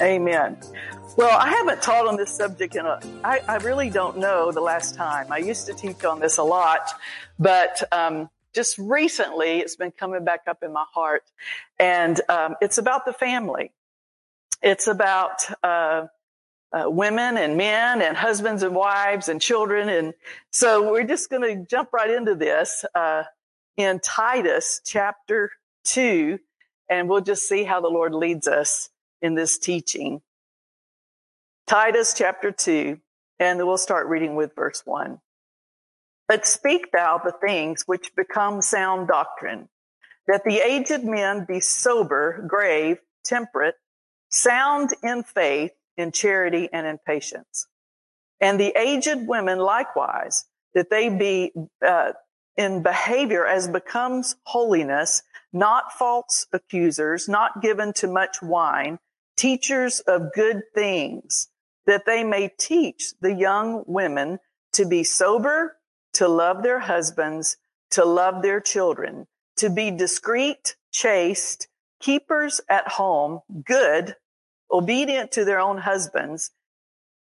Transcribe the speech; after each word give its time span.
Amen. 0.00 0.56
Well, 1.16 1.38
I 1.38 1.50
haven't 1.50 1.82
taught 1.82 2.06
on 2.06 2.16
this 2.16 2.30
subject 2.30 2.74
in 2.74 2.86
a, 2.86 3.00
I, 3.22 3.40
I 3.46 3.56
really 3.56 3.90
don't 3.90 4.16
know 4.16 4.50
the 4.50 4.60
last 4.60 4.94
time. 4.94 5.30
I 5.30 5.38
used 5.38 5.66
to 5.66 5.74
teach 5.74 6.04
on 6.04 6.20
this 6.20 6.38
a 6.38 6.42
lot, 6.42 6.92
but, 7.38 7.82
um, 7.92 8.30
just 8.54 8.78
recently 8.78 9.58
it's 9.58 9.76
been 9.76 9.90
coming 9.90 10.24
back 10.24 10.42
up 10.46 10.62
in 10.62 10.72
my 10.72 10.84
heart 10.92 11.24
and, 11.78 12.20
um, 12.28 12.56
it's 12.62 12.78
about 12.78 13.04
the 13.04 13.12
family. 13.12 13.72
It's 14.62 14.86
about, 14.86 15.44
uh, 15.62 16.06
uh, 16.72 16.88
women 16.88 17.36
and 17.36 17.56
men 17.56 18.00
and 18.00 18.16
husbands 18.16 18.62
and 18.62 18.74
wives 18.74 19.28
and 19.28 19.40
children. 19.40 19.88
And 19.88 20.14
so 20.50 20.90
we're 20.90 21.04
just 21.04 21.28
going 21.28 21.42
to 21.42 21.66
jump 21.66 21.92
right 21.92 22.10
into 22.10 22.34
this, 22.34 22.84
uh, 22.94 23.24
in 23.76 24.00
Titus 24.00 24.80
chapter 24.84 25.50
two, 25.84 26.38
and 26.88 27.08
we'll 27.08 27.20
just 27.20 27.48
see 27.48 27.64
how 27.64 27.80
the 27.80 27.88
Lord 27.88 28.14
leads 28.14 28.46
us 28.46 28.88
in 29.22 29.34
this 29.34 29.58
teaching. 29.58 30.22
Titus 31.66 32.14
chapter 32.14 32.50
2, 32.50 32.98
and 33.38 33.58
we'll 33.66 33.78
start 33.78 34.08
reading 34.08 34.34
with 34.34 34.54
verse 34.54 34.82
1. 34.84 35.20
But 36.26 36.46
speak 36.46 36.92
thou 36.92 37.18
the 37.18 37.32
things 37.32 37.84
which 37.86 38.14
become 38.16 38.62
sound 38.62 39.08
doctrine, 39.08 39.68
that 40.26 40.44
the 40.44 40.58
aged 40.58 41.04
men 41.04 41.44
be 41.46 41.60
sober, 41.60 42.44
grave, 42.46 42.98
temperate, 43.24 43.74
sound 44.28 44.90
in 45.02 45.22
faith, 45.22 45.72
in 45.96 46.12
charity, 46.12 46.68
and 46.72 46.86
in 46.86 46.98
patience. 47.04 47.66
And 48.40 48.58
the 48.58 48.76
aged 48.78 49.26
women 49.26 49.58
likewise, 49.58 50.44
that 50.74 50.88
they 50.88 51.08
be 51.08 51.52
uh, 51.86 52.12
in 52.56 52.82
behavior 52.82 53.46
as 53.46 53.68
becomes 53.68 54.36
holiness, 54.44 55.22
not 55.52 55.92
false 55.92 56.46
accusers, 56.52 57.28
not 57.28 57.60
given 57.60 57.92
to 57.94 58.06
much 58.06 58.40
wine, 58.42 58.98
teachers 59.40 60.00
of 60.00 60.34
good 60.34 60.60
things, 60.74 61.48
that 61.86 62.04
they 62.04 62.22
may 62.22 62.50
teach 62.58 63.14
the 63.22 63.32
young 63.32 63.82
women 63.86 64.38
to 64.74 64.84
be 64.84 65.02
sober, 65.02 65.78
to 66.12 66.28
love 66.28 66.62
their 66.62 66.78
husbands, 66.78 67.56
to 67.90 68.04
love 68.04 68.42
their 68.42 68.60
children, 68.60 69.26
to 69.56 69.70
be 69.70 69.90
discreet, 69.90 70.76
chaste, 70.92 71.68
keepers 72.00 72.60
at 72.68 72.86
home, 72.86 73.40
good, 73.64 74.14
obedient 74.70 75.32
to 75.32 75.46
their 75.46 75.58
own 75.58 75.78
husbands, 75.78 76.50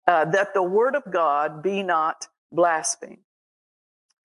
uh, 0.07 0.23
that 0.23 0.53
the 0.53 0.63
word 0.63 0.95
of 0.95 1.03
God 1.11 1.61
be 1.61 1.83
not 1.83 2.27
blasphemed. 2.49 3.17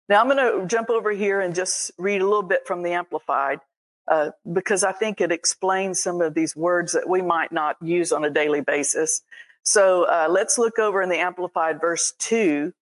Now 0.09 0.21
I'm 0.21 0.29
going 0.29 0.61
to 0.61 0.65
jump 0.65 0.89
over 0.89 1.11
here 1.11 1.39
and 1.39 1.53
just 1.53 1.91
read 1.99 2.21
a 2.21 2.25
little 2.25 2.41
bit 2.41 2.65
from 2.65 2.81
the 2.81 2.93
Amplified 2.93 3.59
uh, 4.07 4.31
because 4.51 4.83
I 4.83 4.91
think 4.91 5.19
it 5.19 5.31
explains 5.31 5.99
some 5.99 6.21
of 6.21 6.33
these 6.33 6.55
words 6.55 6.93
that 6.93 7.09
we 7.09 7.21
might 7.21 7.51
not 7.51 7.75
use 7.81 8.11
on 8.11 8.23
a 8.23 8.29
daily 8.29 8.61
basis. 8.61 9.21
So 9.63 10.03
uh, 10.03 10.27
let's 10.29 10.57
look 10.57 10.79
over 10.79 11.01
in 11.01 11.09
the 11.09 11.19
Amplified 11.19 11.81
verse 11.81 12.13
2. 12.19 12.73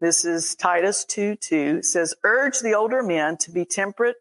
This 0.00 0.24
is 0.24 0.54
Titus 0.56 1.04
2 1.04 1.36
2 1.36 1.82
says, 1.82 2.14
Urge 2.24 2.60
the 2.60 2.74
older 2.74 3.02
men 3.02 3.36
to 3.38 3.50
be 3.50 3.64
temperate, 3.64 4.16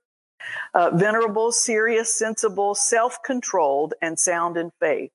uh, 0.74 0.92
venerable, 0.94 1.52
serious, 1.52 2.16
sensible, 2.16 2.76
self 2.76 3.18
controlled, 3.24 3.96
and 4.02 4.20
sound 4.20 4.56
in 4.56 4.72
faith, 4.80 5.12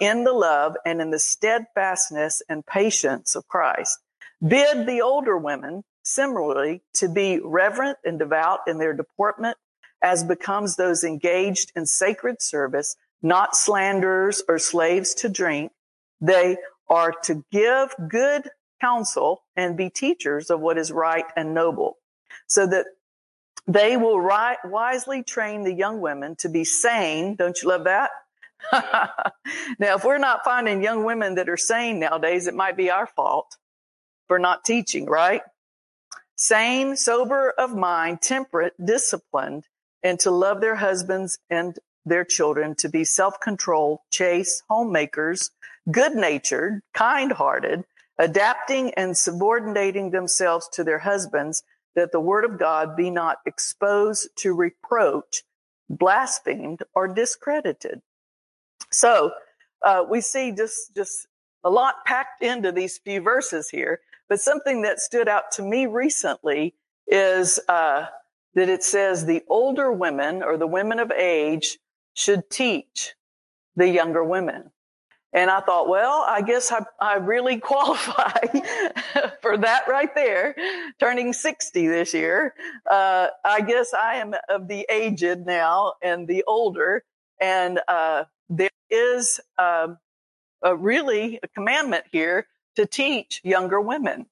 in 0.00 0.24
the 0.24 0.32
love 0.32 0.76
and 0.84 1.00
in 1.00 1.10
the 1.10 1.18
steadfastness 1.18 2.42
and 2.48 2.64
patience 2.66 3.34
of 3.34 3.48
Christ. 3.48 3.98
Bid 4.46 4.86
the 4.86 5.00
older 5.00 5.36
women 5.36 5.82
similarly 6.04 6.82
to 6.94 7.08
be 7.08 7.40
reverent 7.42 7.98
and 8.04 8.18
devout 8.18 8.60
in 8.66 8.78
their 8.78 8.92
deportment 8.92 9.56
as 10.02 10.24
becomes 10.24 10.76
those 10.76 11.04
engaged 11.04 11.72
in 11.74 11.86
sacred 11.86 12.40
service, 12.40 12.96
not 13.22 13.56
slanderers 13.56 14.42
or 14.48 14.58
slaves 14.58 15.14
to 15.14 15.28
drink. 15.28 15.72
They 16.20 16.56
are 16.88 17.12
to 17.24 17.44
give 17.50 17.94
good 18.08 18.48
counsel 18.80 19.42
and 19.56 19.76
be 19.76 19.90
teachers 19.90 20.50
of 20.50 20.60
what 20.60 20.78
is 20.78 20.92
right 20.92 21.24
and 21.36 21.52
noble 21.54 21.98
so 22.46 22.66
that 22.66 22.86
they 23.66 23.96
will 23.96 24.20
ri- 24.20 24.56
wisely 24.64 25.22
train 25.22 25.62
the 25.62 25.72
young 25.72 26.00
women 26.00 26.36
to 26.36 26.48
be 26.48 26.64
sane. 26.64 27.34
Don't 27.36 27.60
you 27.62 27.68
love 27.68 27.84
that? 27.84 28.10
now, 28.72 29.96
if 29.96 30.04
we're 30.04 30.18
not 30.18 30.44
finding 30.44 30.82
young 30.82 31.04
women 31.04 31.34
that 31.36 31.48
are 31.48 31.56
sane 31.56 32.00
nowadays, 32.00 32.46
it 32.46 32.54
might 32.54 32.76
be 32.76 32.90
our 32.90 33.06
fault 33.06 33.56
for 34.26 34.38
not 34.38 34.64
teaching, 34.64 35.06
right? 35.06 35.42
Sane, 36.34 36.96
sober 36.96 37.50
of 37.50 37.74
mind, 37.74 38.22
temperate, 38.22 38.74
disciplined, 38.82 39.64
and 40.02 40.18
to 40.20 40.30
love 40.30 40.60
their 40.60 40.76
husbands 40.76 41.38
and 41.50 41.76
their 42.04 42.24
children, 42.24 42.74
to 42.76 42.88
be 42.88 43.04
self-controlled, 43.04 43.98
chaste, 44.10 44.62
homemakers, 44.68 45.50
good-natured, 45.90 46.80
kind-hearted, 46.94 47.84
adapting 48.18 48.92
and 48.94 49.16
subordinating 49.16 50.10
themselves 50.10 50.68
to 50.72 50.84
their 50.84 50.98
husbands, 50.98 51.62
that 51.94 52.12
the 52.12 52.20
word 52.20 52.44
of 52.44 52.58
God 52.58 52.96
be 52.96 53.10
not 53.10 53.38
exposed 53.44 54.28
to 54.36 54.54
reproach, 54.54 55.42
blasphemed, 55.90 56.82
or 56.94 57.08
discredited. 57.08 58.00
So, 58.90 59.32
uh, 59.84 60.04
we 60.08 60.20
see 60.20 60.52
just, 60.52 60.94
just 60.94 61.26
a 61.64 61.70
lot 61.70 62.04
packed 62.06 62.42
into 62.42 62.72
these 62.72 62.98
few 62.98 63.20
verses 63.20 63.68
here, 63.68 64.00
but 64.28 64.40
something 64.40 64.82
that 64.82 65.00
stood 65.00 65.28
out 65.28 65.52
to 65.52 65.62
me 65.62 65.86
recently 65.86 66.74
is, 67.06 67.60
uh, 67.68 68.06
that 68.54 68.68
it 68.68 68.82
says 68.82 69.24
the 69.24 69.42
older 69.48 69.92
women 69.92 70.42
or 70.42 70.56
the 70.56 70.66
women 70.66 70.98
of 70.98 71.10
age 71.12 71.78
should 72.14 72.50
teach 72.50 73.14
the 73.76 73.88
younger 73.88 74.24
women. 74.24 74.70
And 75.32 75.50
I 75.50 75.60
thought, 75.60 75.88
well, 75.88 76.24
I 76.26 76.40
guess 76.40 76.72
I, 76.72 76.84
I 77.00 77.16
really 77.16 77.58
qualify 77.60 78.40
for 79.42 79.58
that 79.58 79.86
right 79.88 80.14
there. 80.14 80.56
Turning 80.98 81.32
60 81.32 81.86
this 81.86 82.14
year. 82.14 82.54
Uh, 82.90 83.28
I 83.44 83.60
guess 83.60 83.92
I 83.92 84.16
am 84.16 84.34
of 84.48 84.68
the 84.68 84.86
aged 84.90 85.46
now 85.46 85.94
and 86.02 86.26
the 86.26 86.44
older. 86.46 87.04
And, 87.40 87.80
uh, 87.86 88.24
there 88.48 88.70
is, 88.90 89.40
uh, 89.58 89.88
a 90.62 90.74
really 90.74 91.38
a 91.42 91.48
commandment 91.48 92.04
here 92.10 92.46
to 92.74 92.86
teach 92.86 93.40
younger 93.44 93.80
women. 93.80 94.26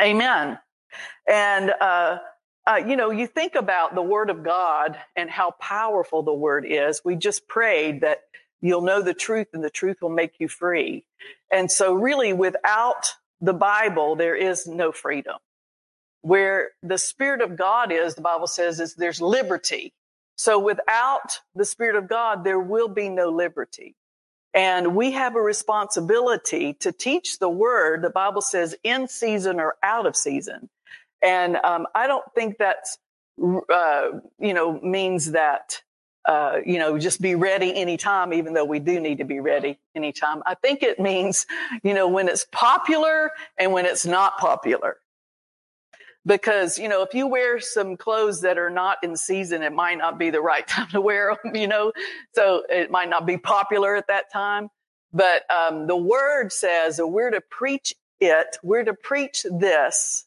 Amen. 0.00 0.58
And, 1.28 1.70
uh, 2.66 2.80
you 2.86 2.96
know, 2.96 3.10
you 3.10 3.26
think 3.26 3.54
about 3.54 3.94
the 3.94 4.02
word 4.02 4.30
of 4.30 4.44
God 4.44 4.96
and 5.16 5.28
how 5.28 5.52
powerful 5.52 6.22
the 6.22 6.32
word 6.32 6.64
is. 6.66 7.02
We 7.04 7.16
just 7.16 7.48
prayed 7.48 8.02
that 8.02 8.22
you'll 8.60 8.82
know 8.82 9.02
the 9.02 9.14
truth 9.14 9.48
and 9.52 9.64
the 9.64 9.70
truth 9.70 10.00
will 10.00 10.10
make 10.10 10.34
you 10.38 10.48
free. 10.48 11.04
And 11.50 11.70
so 11.70 11.92
really 11.92 12.32
without 12.32 13.14
the 13.40 13.52
Bible, 13.52 14.14
there 14.14 14.36
is 14.36 14.66
no 14.66 14.92
freedom. 14.92 15.36
Where 16.20 16.70
the 16.84 16.98
Spirit 16.98 17.40
of 17.40 17.56
God 17.56 17.90
is, 17.90 18.14
the 18.14 18.22
Bible 18.22 18.46
says, 18.46 18.78
is 18.78 18.94
there's 18.94 19.20
liberty. 19.20 19.92
So 20.36 20.60
without 20.60 21.40
the 21.56 21.64
Spirit 21.64 21.96
of 21.96 22.08
God, 22.08 22.44
there 22.44 22.60
will 22.60 22.88
be 22.88 23.08
no 23.08 23.30
liberty. 23.30 23.96
And 24.54 24.94
we 24.94 25.12
have 25.12 25.34
a 25.34 25.40
responsibility 25.40 26.74
to 26.74 26.92
teach 26.92 27.40
the 27.40 27.48
word. 27.48 28.02
The 28.02 28.10
Bible 28.10 28.42
says 28.42 28.76
in 28.84 29.08
season 29.08 29.58
or 29.58 29.76
out 29.82 30.06
of 30.06 30.14
season. 30.14 30.68
And 31.22 31.56
um, 31.56 31.86
I 31.94 32.06
don't 32.06 32.24
think 32.34 32.58
that's, 32.58 32.98
uh, 33.40 34.08
you 34.38 34.54
know, 34.54 34.80
means 34.80 35.32
that, 35.32 35.80
uh, 36.24 36.58
you 36.64 36.78
know, 36.78 36.98
just 36.98 37.20
be 37.20 37.34
ready 37.34 37.74
anytime, 37.76 38.32
even 38.32 38.54
though 38.54 38.64
we 38.64 38.78
do 38.78 39.00
need 39.00 39.18
to 39.18 39.24
be 39.24 39.40
ready 39.40 39.78
anytime. 39.94 40.42
I 40.46 40.54
think 40.54 40.82
it 40.82 40.98
means, 40.98 41.46
you 41.82 41.94
know, 41.94 42.08
when 42.08 42.28
it's 42.28 42.46
popular 42.52 43.30
and 43.58 43.72
when 43.72 43.86
it's 43.86 44.06
not 44.06 44.38
popular. 44.38 44.96
Because, 46.24 46.78
you 46.78 46.88
know, 46.88 47.02
if 47.02 47.14
you 47.14 47.26
wear 47.26 47.58
some 47.58 47.96
clothes 47.96 48.42
that 48.42 48.56
are 48.56 48.70
not 48.70 48.98
in 49.02 49.16
season, 49.16 49.62
it 49.62 49.72
might 49.72 49.98
not 49.98 50.18
be 50.18 50.30
the 50.30 50.40
right 50.40 50.66
time 50.68 50.88
to 50.90 51.00
wear 51.00 51.36
them, 51.42 51.56
you 51.56 51.66
know, 51.66 51.92
so 52.34 52.64
it 52.68 52.90
might 52.90 53.08
not 53.08 53.26
be 53.26 53.36
popular 53.36 53.96
at 53.96 54.06
that 54.08 54.32
time. 54.32 54.68
But 55.12 55.42
um, 55.50 55.86
the 55.86 55.96
word 55.96 56.52
says 56.52 57.00
we're 57.02 57.30
to 57.30 57.40
preach 57.40 57.94
it, 58.20 58.56
we're 58.62 58.84
to 58.84 58.94
preach 58.94 59.44
this 59.50 60.26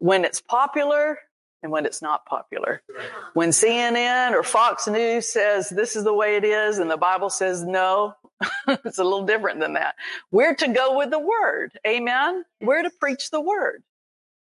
when 0.00 0.24
it's 0.24 0.40
popular 0.40 1.18
and 1.62 1.70
when 1.70 1.86
it's 1.86 2.02
not 2.02 2.26
popular. 2.26 2.82
When 3.34 3.50
CNN 3.50 4.32
or 4.32 4.42
Fox 4.42 4.88
News 4.88 5.28
says 5.28 5.68
this 5.68 5.94
is 5.94 6.04
the 6.04 6.14
way 6.14 6.36
it 6.36 6.44
is 6.44 6.78
and 6.78 6.90
the 6.90 6.96
Bible 6.96 7.30
says 7.30 7.62
no, 7.62 8.14
it's 8.68 8.98
a 8.98 9.04
little 9.04 9.26
different 9.26 9.60
than 9.60 9.74
that. 9.74 9.94
We're 10.30 10.54
to 10.54 10.68
go 10.68 10.96
with 10.96 11.10
the 11.10 11.18
word. 11.18 11.72
Amen. 11.86 12.44
We're 12.60 12.82
to 12.82 12.90
preach 12.90 13.30
the 13.30 13.40
word. 13.40 13.82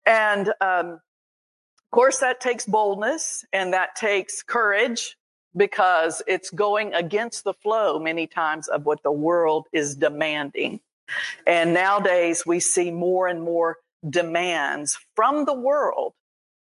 And, 0.04 0.52
um, 0.60 0.86
of 0.90 1.96
course 1.96 2.18
that 2.18 2.40
takes 2.40 2.66
boldness 2.66 3.44
and 3.52 3.72
that 3.72 3.94
takes 3.94 4.42
courage 4.42 5.16
because 5.56 6.22
it's 6.26 6.50
going 6.50 6.92
against 6.92 7.44
the 7.44 7.54
flow 7.54 8.00
many 8.00 8.26
times 8.26 8.66
of 8.66 8.84
what 8.84 9.04
the 9.04 9.12
world 9.12 9.68
is 9.72 9.94
demanding. 9.94 10.80
And 11.46 11.72
nowadays 11.72 12.44
we 12.44 12.58
see 12.58 12.90
more 12.90 13.28
and 13.28 13.40
more 13.40 13.78
demands 14.08 14.98
from 15.14 15.44
the 15.44 15.54
world. 15.54 16.14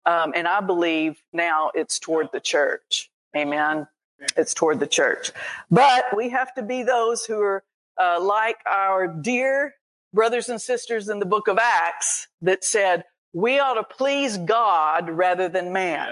Um, 0.06 0.33
and 0.36 0.48
I 0.48 0.62
believe 0.62 1.22
now 1.31 1.72
it's 1.74 2.00
toward 2.00 2.30
the 2.33 2.39
church. 2.39 3.10
Amen. 3.36 3.88
It's 4.36 4.54
toward 4.54 4.80
the 4.80 4.88
church. 4.88 5.31
But 5.69 6.16
we 6.16 6.30
have 6.30 6.54
to 6.56 6.63
be 6.63 6.83
those 6.83 7.25
who 7.25 7.39
are 7.39 7.63
uh, 8.00 8.19
like 8.22 8.57
our 8.66 9.07
dear 9.07 9.75
brothers 10.13 10.50
and 10.50 10.62
sisters 10.62 11.10
in 11.10 11.19
the 11.19 11.25
book 11.25 11.48
of 11.48 11.57
Acts 11.57 12.28
that 12.42 12.63
said, 12.63 13.04
we 13.34 13.60
ought 13.60 13.75
to 13.75 13.84
please 13.84 14.38
God 14.38 15.10
rather 15.10 15.48
than 15.48 15.72
man. 15.72 16.10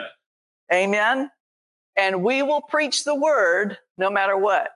Yeah. 0.71 0.77
Amen. 0.77 1.31
And 1.97 2.23
we 2.23 2.41
will 2.43 2.61
preach 2.61 3.03
the 3.03 3.15
word 3.15 3.77
no 3.97 4.09
matter 4.09 4.37
what. 4.37 4.69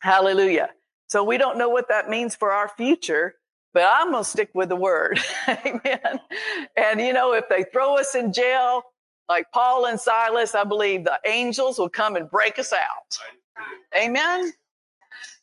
Hallelujah. 0.00 0.70
So 1.08 1.24
we 1.24 1.38
don't 1.38 1.58
know 1.58 1.68
what 1.68 1.88
that 1.88 2.08
means 2.08 2.36
for 2.36 2.52
our 2.52 2.68
future, 2.68 3.34
but 3.72 3.88
I'm 3.90 4.12
going 4.12 4.24
to 4.24 4.28
stick 4.28 4.50
with 4.54 4.68
the 4.68 4.76
word. 4.76 5.20
Amen. 5.48 6.20
And 6.76 7.00
you 7.00 7.12
know, 7.12 7.34
if 7.34 7.48
they 7.48 7.64
throw 7.64 7.96
us 7.96 8.14
in 8.14 8.32
jail, 8.32 8.82
like 9.28 9.46
Paul 9.52 9.86
and 9.86 10.00
Silas, 10.00 10.54
I 10.54 10.64
believe 10.64 11.04
the 11.04 11.20
angels 11.24 11.78
will 11.78 11.88
come 11.88 12.16
and 12.16 12.28
break 12.28 12.58
us 12.58 12.72
out. 12.72 13.18
Amen. 13.96 14.52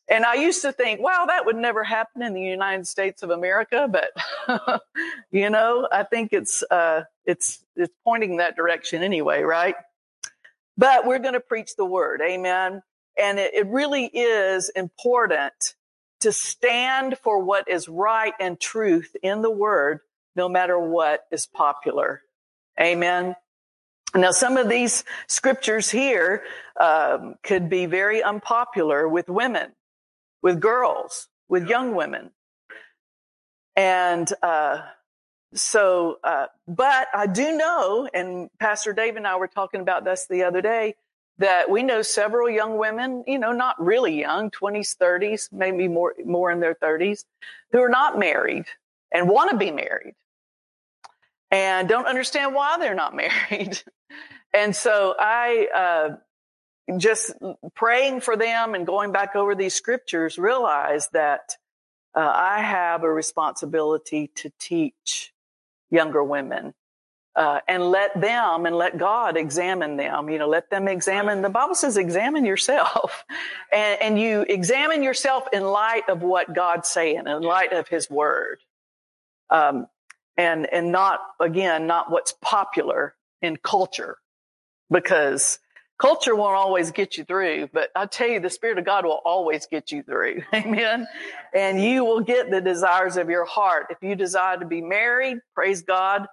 And 0.10 0.24
I 0.24 0.36
used 0.36 0.62
to 0.62 0.72
think, 0.72 1.02
wow, 1.02 1.26
that 1.28 1.46
would 1.46 1.58
never 1.58 1.84
happen 1.84 2.22
in 2.22 2.34
the 2.34 2.42
United 2.42 2.88
States 2.88 3.24
of 3.24 3.30
America, 3.30 3.90
but 3.90 4.82
you 5.32 5.50
know, 5.50 5.88
I 5.92 6.04
think 6.04 6.32
it's 6.32 6.64
uh, 6.72 7.04
it's 7.26 7.64
it's 7.76 7.94
pointing 8.06 8.38
that 8.38 8.56
direction 8.56 9.04
anyway, 9.04 9.42
right? 9.42 9.76
But 10.78 11.06
we're 11.06 11.20
going 11.20 11.34
to 11.34 11.42
preach 11.42 11.76
the 11.76 11.86
word, 11.86 12.22
amen. 12.22 12.82
And 13.20 13.40
it, 13.40 13.54
it 13.54 13.68
really 13.68 14.06
is 14.06 14.70
important 14.70 15.76
to 16.22 16.32
stand 16.32 17.18
for 17.20 17.40
what 17.44 17.70
is 17.70 17.88
right 17.88 18.34
and 18.40 18.60
truth 18.60 19.16
in 19.22 19.42
the 19.42 19.52
word, 19.52 20.00
no 20.36 20.50
matter 20.50 20.80
what 20.80 21.26
is 21.32 21.46
popular, 21.46 22.22
amen. 22.80 23.36
Now, 24.16 24.32
some 24.32 24.58
of 24.58 24.70
these 24.70 25.04
scriptures 25.28 25.90
here 25.90 26.44
um, 26.80 27.36
could 27.44 27.70
be 27.70 27.86
very 27.86 28.24
unpopular 28.24 29.08
with 29.08 29.30
women 29.30 29.72
with 30.42 30.60
girls, 30.60 31.28
with 31.50 31.68
young 31.68 31.96
women. 31.96 32.32
And 33.76 34.32
uh, 34.42 34.82
so, 35.54 36.20
uh, 36.24 36.48
but 36.68 37.08
I 37.14 37.28
do 37.28 37.58
know, 37.58 38.10
and 38.14 38.50
Pastor 38.60 38.94
Dave 38.94 39.16
and 39.16 39.28
I 39.28 39.36
were 39.36 39.48
talking 39.48 39.82
about 39.82 40.04
this 40.04 40.28
the 40.28 40.44
other 40.44 40.62
day, 40.62 40.96
that 41.40 41.70
we 41.70 41.84
know 41.84 42.02
several 42.02 42.50
young 42.50 42.78
women, 42.78 43.24
you 43.28 43.38
know, 43.38 43.52
not 43.52 43.84
really 43.84 44.20
young, 44.20 44.50
20s, 44.50 44.98
30s, 44.98 45.52
maybe 45.52 45.88
more, 45.88 46.16
more 46.26 46.52
in 46.52 46.60
their 46.60 46.76
30s, 46.76 47.26
who 47.72 47.80
are 47.80 47.90
not 47.90 48.18
married 48.18 48.66
and 49.12 49.30
want 49.30 49.52
to 49.52 49.58
be 49.58 49.72
married 49.72 50.16
and 51.52 51.88
don't 51.88 52.08
understand 52.08 52.56
why 52.56 52.78
they're 52.80 52.96
not 52.96 53.16
married. 53.52 53.82
and 54.54 54.76
so 54.76 55.16
I, 55.18 55.68
uh, 55.76 56.18
just 56.98 57.34
praying 57.76 58.22
for 58.22 58.38
them 58.38 58.74
and 58.74 58.88
going 58.88 59.12
back 59.12 59.36
over 59.36 59.54
these 59.56 59.74
scriptures, 59.74 60.38
realize 60.38 61.10
that 61.10 61.58
uh, 62.16 62.32
I 62.34 62.62
have 62.62 63.04
a 63.04 63.12
responsibility 63.12 64.32
to 64.36 64.52
teach 64.58 65.34
younger 65.92 66.24
women 66.24 66.74
uh, 67.38 67.60
and 67.68 67.84
let 67.92 68.20
them 68.20 68.66
and 68.66 68.76
let 68.76 68.98
God 68.98 69.38
examine 69.38 69.96
them. 69.96 70.30
You 70.30 70.40
know, 70.40 70.48
let 70.48 70.70
them 70.70 70.88
examine. 70.88 71.44
The 71.44 71.50
Bible 71.50 71.76
says, 71.76 71.96
examine 71.96 72.46
yourself, 72.46 73.24
and, 73.72 74.02
and 74.02 74.20
you 74.20 74.42
examine 74.42 75.04
yourself 75.04 75.44
in 75.54 75.64
light 75.64 76.10
of 76.10 76.24
what 76.24 76.54
God's 76.54 76.90
saying, 76.90 77.28
in 77.28 77.42
light 77.42 77.74
of 77.74 77.88
His 77.88 78.10
Word, 78.10 78.60
um, 79.50 79.88
and 80.36 80.68
and 80.72 80.92
not 80.92 81.22
again 81.40 81.88
not 81.88 82.12
what's 82.12 82.34
popular 82.42 83.16
in 83.42 83.56
culture, 83.56 84.18
because 84.92 85.60
Culture 86.00 86.36
won't 86.36 86.56
always 86.56 86.92
get 86.92 87.18
you 87.18 87.24
through, 87.24 87.70
but 87.74 87.90
I 87.96 88.06
tell 88.06 88.28
you, 88.28 88.40
the 88.40 88.52
Spirit 88.52 88.78
of 88.78 88.86
God 88.86 89.04
will 89.04 89.20
always 89.26 89.66
get 89.66 89.92
you 89.92 90.04
through. 90.04 90.44
Amen. 90.54 91.08
And 91.56 91.82
you 91.82 92.06
will 92.06 92.20
get 92.20 92.52
the 92.52 92.62
desires 92.62 93.18
of 93.18 93.32
your 93.32 93.46
heart. 93.46 93.88
If 93.90 93.98
you 94.04 94.16
desire 94.16 94.58
to 94.60 94.66
be 94.66 94.82
married, 94.82 95.40
praise 95.56 95.82
God. 95.82 96.28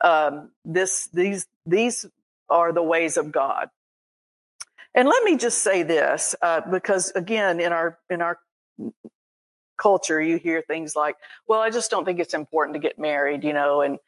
Um, 0.00 0.50
this, 0.64 1.08
these, 1.12 1.46
these 1.66 2.06
are 2.48 2.72
the 2.72 2.82
ways 2.82 3.16
of 3.16 3.32
God. 3.32 3.68
And 4.94 5.08
let 5.08 5.22
me 5.22 5.36
just 5.36 5.62
say 5.62 5.82
this, 5.82 6.34
uh, 6.42 6.62
because 6.68 7.12
again, 7.12 7.60
in 7.60 7.72
our, 7.72 7.98
in 8.08 8.22
our 8.22 8.38
culture, 9.78 10.20
you 10.20 10.36
hear 10.36 10.62
things 10.62 10.96
like, 10.96 11.16
well, 11.46 11.60
I 11.60 11.70
just 11.70 11.90
don't 11.90 12.04
think 12.04 12.18
it's 12.18 12.34
important 12.34 12.74
to 12.74 12.80
get 12.80 12.98
married, 12.98 13.44
you 13.44 13.52
know, 13.52 13.82
and, 13.82 13.98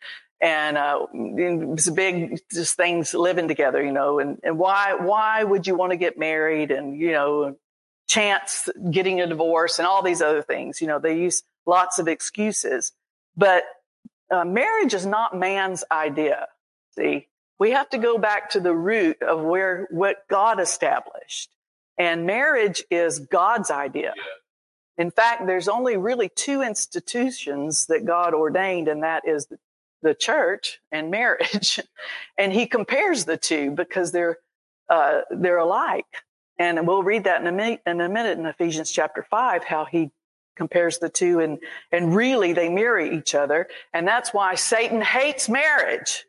and 0.41 0.77
uh, 0.77 1.07
it's 1.15 1.87
a 1.87 1.93
big 1.93 2.41
just 2.53 2.77
things 2.77 3.15
living 3.15 3.47
together, 3.47 3.83
you 3.83 3.93
know, 3.93 4.19
and, 4.19 4.41
and 4.43 4.59
why 4.59 4.97
why 4.99 5.45
would 5.45 5.69
you 5.69 5.77
want 5.77 5.93
to 5.93 5.97
get 5.97 6.19
married 6.19 6.73
and 6.73 6.99
you 6.99 7.13
know 7.13 7.57
chance 8.09 8.69
getting 8.91 9.21
a 9.21 9.27
divorce 9.27 9.79
and 9.79 9.87
all 9.87 10.03
these 10.03 10.21
other 10.21 10.43
things, 10.43 10.81
you 10.81 10.87
know, 10.87 10.99
they 10.99 11.17
use 11.17 11.45
lots 11.65 11.99
of 11.99 12.09
excuses, 12.09 12.93
but 13.37 13.63
uh, 14.33 14.45
marriage 14.45 14.95
is 14.95 15.07
not 15.07 15.37
man's 15.37 15.85
idea. 15.91 16.49
See, 16.97 17.29
we 17.59 17.71
have 17.73 17.91
to 17.91 17.99
go 17.99 18.19
back 18.19 18.51
to 18.51 18.61
the 18.61 18.75
root 18.75 19.23
of 19.23 19.43
where 19.43 19.87
what 19.91 20.27
God 20.29 20.61
established, 20.61 21.51
and 21.99 22.27
marriage 22.27 22.83
is 22.91 23.21
God's 23.21 23.71
idea. 23.71 24.15
In 24.99 25.11
fact, 25.11 25.47
there's 25.47 25.69
only 25.69 25.97
really 25.97 26.31
two 26.35 26.63
institutions 26.63 27.87
that 27.87 28.05
God 28.05 28.35
ordained, 28.35 28.89
and 28.89 29.03
that 29.03 29.27
is 29.27 29.47
the 29.47 29.59
the 30.03 30.15
church 30.15 30.81
and 30.91 31.11
marriage. 31.11 31.81
and 32.39 32.53
he 32.53 32.67
compares 32.67 33.25
the 33.25 33.37
two 33.37 33.71
because 33.71 34.13
they're, 34.13 34.39
uh, 34.89 35.23
they're 35.31 35.59
alike. 35.59 36.05
And 36.59 36.87
we'll 36.87 37.03
read 37.03 37.25
that 37.25 37.41
in 37.41 37.47
a 37.47 37.53
minute, 37.53 37.81
in 37.87 38.01
a 38.01 38.09
minute 38.09 38.39
in 38.39 38.47
Ephesians 38.47 38.91
chapter 38.91 39.27
five, 39.29 39.65
how 39.65 39.85
he 39.85 40.11
compares 40.57 40.99
the 40.99 41.09
two 41.09 41.41
and, 41.41 41.59
and 41.91 42.15
really 42.15 42.53
they 42.53 42.69
mirror 42.69 43.01
each 43.01 43.35
other. 43.35 43.69
And 43.93 44.07
that's 44.07 44.33
why 44.35 44.55
Satan 44.55 45.01
hates 45.01 45.49
marriage 45.49 46.25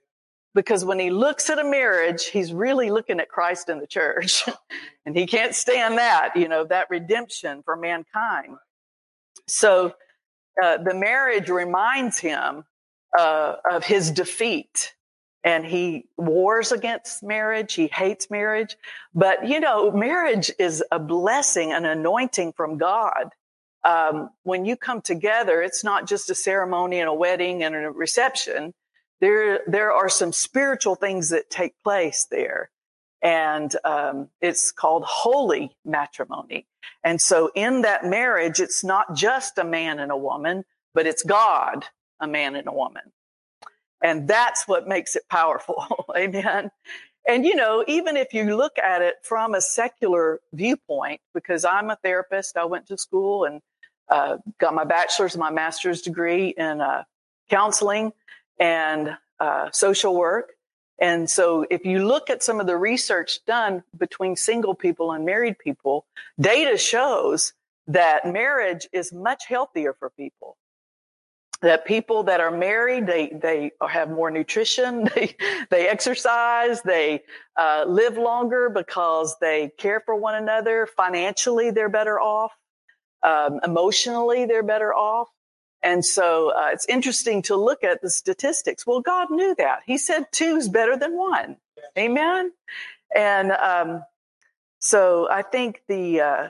because 0.55 0.85
when 0.85 0.99
he 0.99 1.09
looks 1.09 1.49
at 1.49 1.59
a 1.59 1.63
marriage, 1.63 2.25
he's 2.25 2.53
really 2.53 2.91
looking 2.91 3.19
at 3.19 3.29
Christ 3.29 3.69
and 3.69 3.81
the 3.81 3.87
church 3.87 4.43
and 5.05 5.15
he 5.15 5.25
can't 5.25 5.55
stand 5.55 5.97
that, 5.97 6.35
you 6.35 6.47
know, 6.47 6.65
that 6.65 6.87
redemption 6.89 7.63
for 7.63 7.75
mankind. 7.75 8.57
So, 9.47 9.93
uh, 10.63 10.77
the 10.77 10.93
marriage 10.93 11.49
reminds 11.49 12.19
him 12.19 12.63
uh, 13.17 13.55
of 13.69 13.83
his 13.83 14.11
defeat. 14.11 14.93
And 15.45 15.65
he 15.65 16.05
wars 16.15 16.71
against 16.71 17.21
marriage. 17.21 17.73
He 17.73 17.87
hates 17.87 18.31
marriage. 18.31 18.77
But, 19.13 19.45
you 19.45 19.59
know, 19.59 19.91
marriage 19.91 20.51
is 20.57 20.81
a 20.89 20.99
blessing, 20.99 21.73
an 21.73 21.83
anointing 21.83 22.53
from 22.53 22.77
God. 22.77 23.29
Um, 23.83 24.29
when 24.43 24.65
you 24.65 24.75
come 24.75 25.01
together, 25.01 25.61
it's 25.61 25.83
not 25.83 26.07
just 26.07 26.29
a 26.29 26.35
ceremony 26.35 26.99
and 26.99 27.09
a 27.09 27.13
wedding 27.13 27.63
and 27.63 27.75
a 27.75 27.91
reception. 27.91 28.73
There, 29.19 29.61
there 29.67 29.91
are 29.91 30.09
some 30.09 30.31
spiritual 30.31 30.95
things 30.95 31.29
that 31.29 31.49
take 31.49 31.73
place 31.83 32.27
there. 32.29 32.69
And 33.21 33.73
um, 33.85 34.29
it's 34.41 34.71
called 34.71 35.03
holy 35.05 35.75
matrimony. 35.85 36.67
And 37.03 37.21
so 37.21 37.51
in 37.55 37.81
that 37.83 38.05
marriage, 38.05 38.59
it's 38.59 38.83
not 38.83 39.15
just 39.15 39.57
a 39.57 39.63
man 39.63 39.99
and 39.99 40.11
a 40.11 40.17
woman, 40.17 40.65
but 40.93 41.07
it's 41.07 41.23
God 41.23 41.85
a 42.19 42.27
man 42.27 42.55
and 42.55 42.67
a 42.67 42.71
woman. 42.71 43.03
And 44.01 44.27
that's 44.27 44.67
what 44.67 44.87
makes 44.87 45.15
it 45.15 45.23
powerful. 45.29 46.05
Amen. 46.17 46.71
And 47.27 47.45
you 47.45 47.55
know, 47.55 47.85
even 47.87 48.17
if 48.17 48.33
you 48.33 48.55
look 48.55 48.77
at 48.77 49.01
it 49.01 49.15
from 49.23 49.53
a 49.53 49.61
secular 49.61 50.41
viewpoint, 50.51 51.21
because 51.33 51.63
I'm 51.63 51.89
a 51.89 51.97
therapist, 52.03 52.57
I 52.57 52.65
went 52.65 52.87
to 52.87 52.97
school 52.97 53.45
and 53.45 53.61
uh, 54.09 54.37
got 54.59 54.73
my 54.73 54.83
bachelor's 54.83 55.33
and 55.33 55.39
my 55.39 55.51
master's 55.51 56.01
degree 56.01 56.53
in 56.57 56.81
uh, 56.81 57.03
counseling 57.49 58.11
and 58.59 59.17
uh, 59.39 59.69
social 59.71 60.15
work. 60.15 60.53
And 60.99 61.29
so 61.29 61.65
if 61.69 61.85
you 61.85 62.05
look 62.07 62.29
at 62.29 62.43
some 62.43 62.59
of 62.59 62.67
the 62.67 62.77
research 62.77 63.43
done 63.45 63.83
between 63.97 64.35
single 64.35 64.75
people 64.75 65.11
and 65.11 65.25
married 65.25 65.57
people, 65.59 66.05
data 66.39 66.77
shows 66.77 67.53
that 67.87 68.25
marriage 68.25 68.87
is 68.93 69.11
much 69.11 69.45
healthier 69.47 69.93
for 69.93 70.09
people. 70.11 70.57
That 71.61 71.85
people 71.85 72.23
that 72.23 72.41
are 72.41 72.51
married 72.51 73.07
they 73.07 73.29
they 73.29 73.71
have 73.87 74.09
more 74.09 74.29
nutrition 74.29 75.05
they 75.15 75.35
they 75.69 75.87
exercise 75.87 76.81
they 76.81 77.21
uh, 77.57 77.85
live 77.87 78.17
longer 78.17 78.69
because 78.69 79.37
they 79.39 79.71
care 79.77 80.01
for 80.05 80.13
one 80.13 80.35
another. 80.35 80.87
Financially 80.97 81.71
they're 81.71 81.87
better 81.89 82.19
off 82.19 82.51
um, 83.23 83.59
emotionally 83.63 84.45
they're 84.45 84.63
better 84.63 84.93
off. 84.93 85.29
And 85.81 86.05
so 86.05 86.51
uh, 86.55 86.69
it's 86.71 86.85
interesting 86.85 87.41
to 87.43 87.57
look 87.57 87.83
at 87.83 88.01
the 88.01 88.09
statistics. 88.09 88.85
Well 88.85 89.01
god 89.01 89.29
knew 89.31 89.55
that. 89.57 89.79
He 89.85 89.97
said 89.97 90.25
two 90.31 90.55
is 90.55 90.69
better 90.69 90.97
than 90.97 91.17
one. 91.17 91.57
Amen? 91.97 92.51
And 93.15 93.51
um, 93.51 94.03
so 94.79 95.29
i 95.31 95.41
think 95.41 95.81
the 95.87 96.21
uh, 96.21 96.49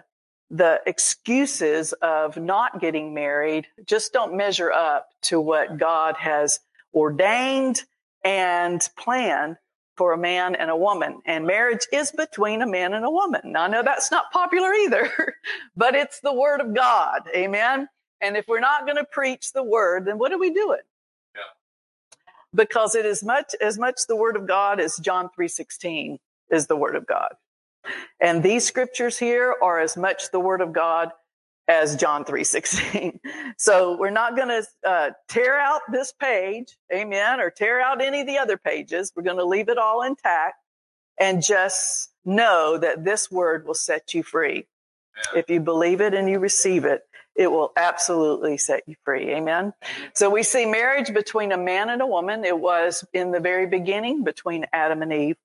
the 0.53 0.79
excuses 0.85 1.93
of 1.93 2.37
not 2.37 2.79
getting 2.79 3.13
married 3.13 3.65
just 3.85 4.13
don't 4.13 4.37
measure 4.37 4.71
up 4.71 5.09
to 5.23 5.41
what 5.41 5.79
God 5.79 6.15
has 6.17 6.59
ordained 6.93 7.81
and 8.23 8.87
planned 8.97 9.57
for 9.95 10.13
a 10.13 10.17
man 10.17 10.55
and 10.55 10.69
a 10.69 10.75
woman. 10.75 11.21
And 11.25 11.45
marriage 11.45 11.85
is 11.91 12.11
between 12.11 12.61
a 12.61 12.67
man 12.67 12.93
and 12.93 13.05
a 13.05 13.09
woman. 13.09 13.41
Now, 13.45 13.63
I 13.63 13.67
know 13.67 13.83
that's 13.83 14.11
not 14.11 14.31
popular 14.31 14.73
either, 14.73 15.11
but 15.75 15.95
it's 15.95 16.19
the 16.19 16.33
word 16.33 16.61
of 16.61 16.73
God. 16.73 17.21
Amen. 17.35 17.87
And 18.21 18.37
if 18.37 18.47
we're 18.47 18.59
not 18.59 18.85
going 18.85 18.97
to 18.97 19.03
preach 19.03 19.53
the 19.53 19.63
word, 19.63 20.05
then 20.05 20.17
what 20.17 20.31
are 20.31 20.39
we 20.39 20.51
doing? 20.51 20.79
Yeah. 21.35 21.41
Because 22.55 22.95
it 22.95 23.05
is 23.05 23.23
much 23.23 23.53
as 23.61 23.77
much 23.77 24.07
the 24.07 24.15
word 24.15 24.35
of 24.35 24.47
God 24.47 24.79
as 24.79 24.97
John 24.97 25.29
3:16 25.37 26.19
is 26.49 26.67
the 26.67 26.75
word 26.75 26.95
of 26.95 27.05
God. 27.05 27.35
And 28.19 28.41
these 28.41 28.65
scriptures 28.65 29.19
here 29.19 29.55
are 29.61 29.79
as 29.79 29.97
much 29.97 30.31
the 30.31 30.39
word 30.39 30.61
of 30.61 30.71
God 30.71 31.11
as 31.67 31.95
John 31.95 32.25
3:16. 32.25 33.19
So 33.57 33.97
we're 33.97 34.09
not 34.09 34.35
going 34.35 34.47
to 34.49 34.67
uh, 34.87 35.11
tear 35.29 35.59
out 35.59 35.81
this 35.89 36.11
page, 36.11 36.75
amen, 36.91 37.39
or 37.39 37.51
tear 37.51 37.79
out 37.79 38.01
any 38.01 38.21
of 38.21 38.27
the 38.27 38.39
other 38.39 38.57
pages. 38.57 39.13
We're 39.15 39.23
going 39.23 39.37
to 39.37 39.45
leave 39.45 39.69
it 39.69 39.77
all 39.77 40.01
intact 40.01 40.55
and 41.19 41.41
just 41.41 42.09
know 42.25 42.77
that 42.77 43.05
this 43.05 43.31
word 43.31 43.65
will 43.65 43.75
set 43.75 44.13
you 44.13 44.23
free. 44.23 44.65
Yeah. 45.15 45.39
If 45.39 45.49
you 45.49 45.59
believe 45.59 46.01
it 46.01 46.13
and 46.13 46.27
you 46.27 46.39
receive 46.39 46.83
it, 46.83 47.03
it 47.35 47.51
will 47.51 47.71
absolutely 47.75 48.57
set 48.57 48.83
you 48.87 48.95
free. 49.05 49.33
Amen. 49.33 49.73
So 50.13 50.29
we 50.29 50.43
see 50.43 50.65
marriage 50.65 51.13
between 51.13 51.51
a 51.51 51.57
man 51.57 51.89
and 51.89 52.01
a 52.01 52.07
woman. 52.07 52.43
It 52.43 52.59
was 52.59 53.05
in 53.13 53.31
the 53.31 53.39
very 53.39 53.67
beginning 53.67 54.23
between 54.23 54.65
Adam 54.73 55.01
and 55.01 55.13
Eve. 55.13 55.37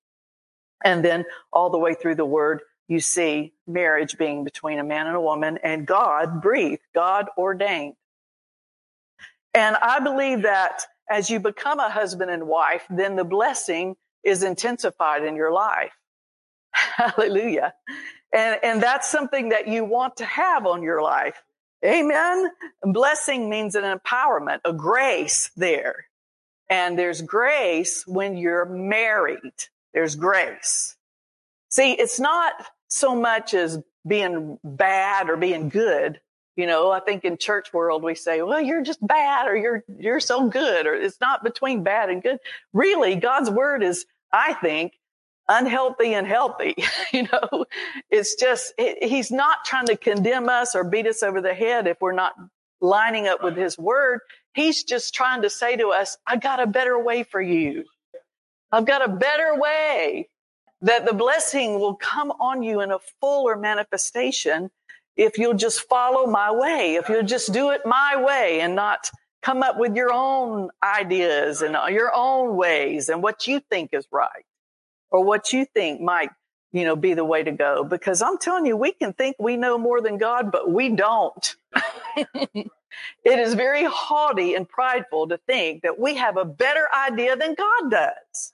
And 0.83 1.03
then 1.03 1.25
all 1.51 1.69
the 1.69 1.77
way 1.77 1.93
through 1.93 2.15
the 2.15 2.25
word 2.25 2.61
you 2.89 2.99
see 2.99 3.53
marriage 3.67 4.17
being 4.17 4.43
between 4.43 4.79
a 4.79 4.83
man 4.83 5.07
and 5.07 5.15
a 5.15 5.21
woman 5.21 5.59
and 5.63 5.85
God 5.85 6.41
breathed, 6.41 6.81
God 6.93 7.27
ordained. 7.37 7.95
And 9.53 9.75
I 9.75 9.99
believe 9.99 10.41
that 10.41 10.81
as 11.09 11.29
you 11.29 11.39
become 11.39 11.79
a 11.79 11.89
husband 11.89 12.31
and 12.31 12.47
wife, 12.47 12.83
then 12.89 13.15
the 13.15 13.23
blessing 13.23 13.95
is 14.23 14.41
intensified 14.43 15.23
in 15.23 15.35
your 15.35 15.51
life. 15.51 15.91
Hallelujah. 16.71 17.73
And, 18.33 18.59
and 18.63 18.83
that's 18.83 19.07
something 19.09 19.49
that 19.49 19.67
you 19.67 19.85
want 19.85 20.17
to 20.17 20.25
have 20.25 20.65
on 20.65 20.81
your 20.81 21.01
life. 21.01 21.41
Amen. 21.85 22.49
Blessing 22.83 23.49
means 23.49 23.75
an 23.75 23.83
empowerment, 23.83 24.59
a 24.65 24.73
grace 24.73 25.51
there. 25.55 26.05
And 26.69 26.97
there's 26.97 27.21
grace 27.21 28.03
when 28.05 28.35
you're 28.35 28.65
married. 28.65 29.53
There's 29.93 30.15
grace. 30.15 30.95
See, 31.69 31.93
it's 31.93 32.19
not 32.19 32.53
so 32.89 33.15
much 33.15 33.53
as 33.53 33.79
being 34.05 34.59
bad 34.63 35.29
or 35.29 35.37
being 35.37 35.69
good. 35.69 36.19
You 36.55 36.67
know, 36.67 36.91
I 36.91 36.99
think 36.99 37.23
in 37.23 37.37
church 37.37 37.71
world 37.71 38.03
we 38.03 38.15
say, 38.15 38.41
well, 38.41 38.59
you're 38.59 38.83
just 38.83 39.05
bad 39.05 39.47
or 39.47 39.55
you're, 39.55 39.83
you're 39.97 40.19
so 40.19 40.49
good 40.49 40.87
or 40.87 40.93
it's 40.93 41.21
not 41.21 41.43
between 41.43 41.83
bad 41.83 42.09
and 42.09 42.21
good. 42.21 42.39
Really, 42.73 43.15
God's 43.15 43.49
word 43.49 43.81
is, 43.81 44.05
I 44.33 44.53
think, 44.55 44.93
unhealthy 45.47 46.13
and 46.13 46.27
healthy. 46.27 46.75
you 47.13 47.27
know, 47.31 47.65
it's 48.09 48.35
just, 48.35 48.73
it, 48.77 49.07
he's 49.07 49.31
not 49.31 49.63
trying 49.63 49.85
to 49.85 49.95
condemn 49.95 50.49
us 50.49 50.75
or 50.75 50.83
beat 50.83 51.07
us 51.07 51.23
over 51.23 51.39
the 51.39 51.53
head 51.53 51.87
if 51.87 52.01
we're 52.01 52.11
not 52.11 52.33
lining 52.81 53.27
up 53.27 53.41
with 53.41 53.55
his 53.55 53.77
word. 53.77 54.19
He's 54.53 54.83
just 54.83 55.13
trying 55.13 55.43
to 55.43 55.49
say 55.49 55.77
to 55.77 55.89
us, 55.89 56.17
I 56.27 56.37
got 56.37 56.61
a 56.61 56.67
better 56.67 56.99
way 57.01 57.23
for 57.23 57.41
you. 57.41 57.85
I've 58.71 58.85
got 58.85 59.07
a 59.07 59.11
better 59.11 59.55
way 59.57 60.29
that 60.81 61.05
the 61.05 61.13
blessing 61.13 61.79
will 61.79 61.95
come 61.95 62.31
on 62.39 62.63
you 62.63 62.81
in 62.81 62.91
a 62.91 62.99
fuller 63.19 63.57
manifestation 63.57 64.71
if 65.19 65.37
you'll 65.37 65.53
just 65.53 65.81
follow 65.81 66.27
my 66.27 66.49
way, 66.49 66.95
if 66.95 67.09
you'll 67.09 67.23
just 67.23 67.51
do 67.51 67.71
it 67.71 67.81
my 67.85 68.15
way 68.23 68.61
and 68.61 68.73
not 68.73 69.09
come 69.41 69.63
up 69.63 69.77
with 69.77 69.95
your 69.95 70.11
own 70.13 70.69
ideas 70.81 71.61
and 71.61 71.75
your 71.93 72.11
own 72.15 72.55
ways 72.55 73.09
and 73.09 73.21
what 73.21 73.45
you 73.45 73.59
think 73.59 73.89
is 73.91 74.07
right 74.11 74.45
or 75.11 75.23
what 75.23 75.51
you 75.51 75.65
think 75.65 75.99
might, 75.99 76.29
you 76.71 76.85
know, 76.85 76.95
be 76.95 77.13
the 77.13 77.25
way 77.25 77.43
to 77.43 77.51
go. 77.51 77.83
Because 77.83 78.21
I'm 78.21 78.37
telling 78.37 78.65
you, 78.65 78.77
we 78.77 78.93
can 78.93 79.11
think 79.11 79.35
we 79.39 79.57
know 79.57 79.77
more 79.77 79.99
than 79.99 80.17
God, 80.17 80.53
but 80.53 80.71
we 80.71 80.89
don't. 80.89 81.55
it 82.15 82.69
is 83.25 83.55
very 83.55 83.83
haughty 83.83 84.55
and 84.55 84.67
prideful 84.67 85.27
to 85.27 85.37
think 85.37 85.83
that 85.83 85.99
we 85.99 86.15
have 86.15 86.37
a 86.37 86.45
better 86.45 86.87
idea 86.95 87.35
than 87.35 87.55
God 87.55 87.91
does. 87.91 88.53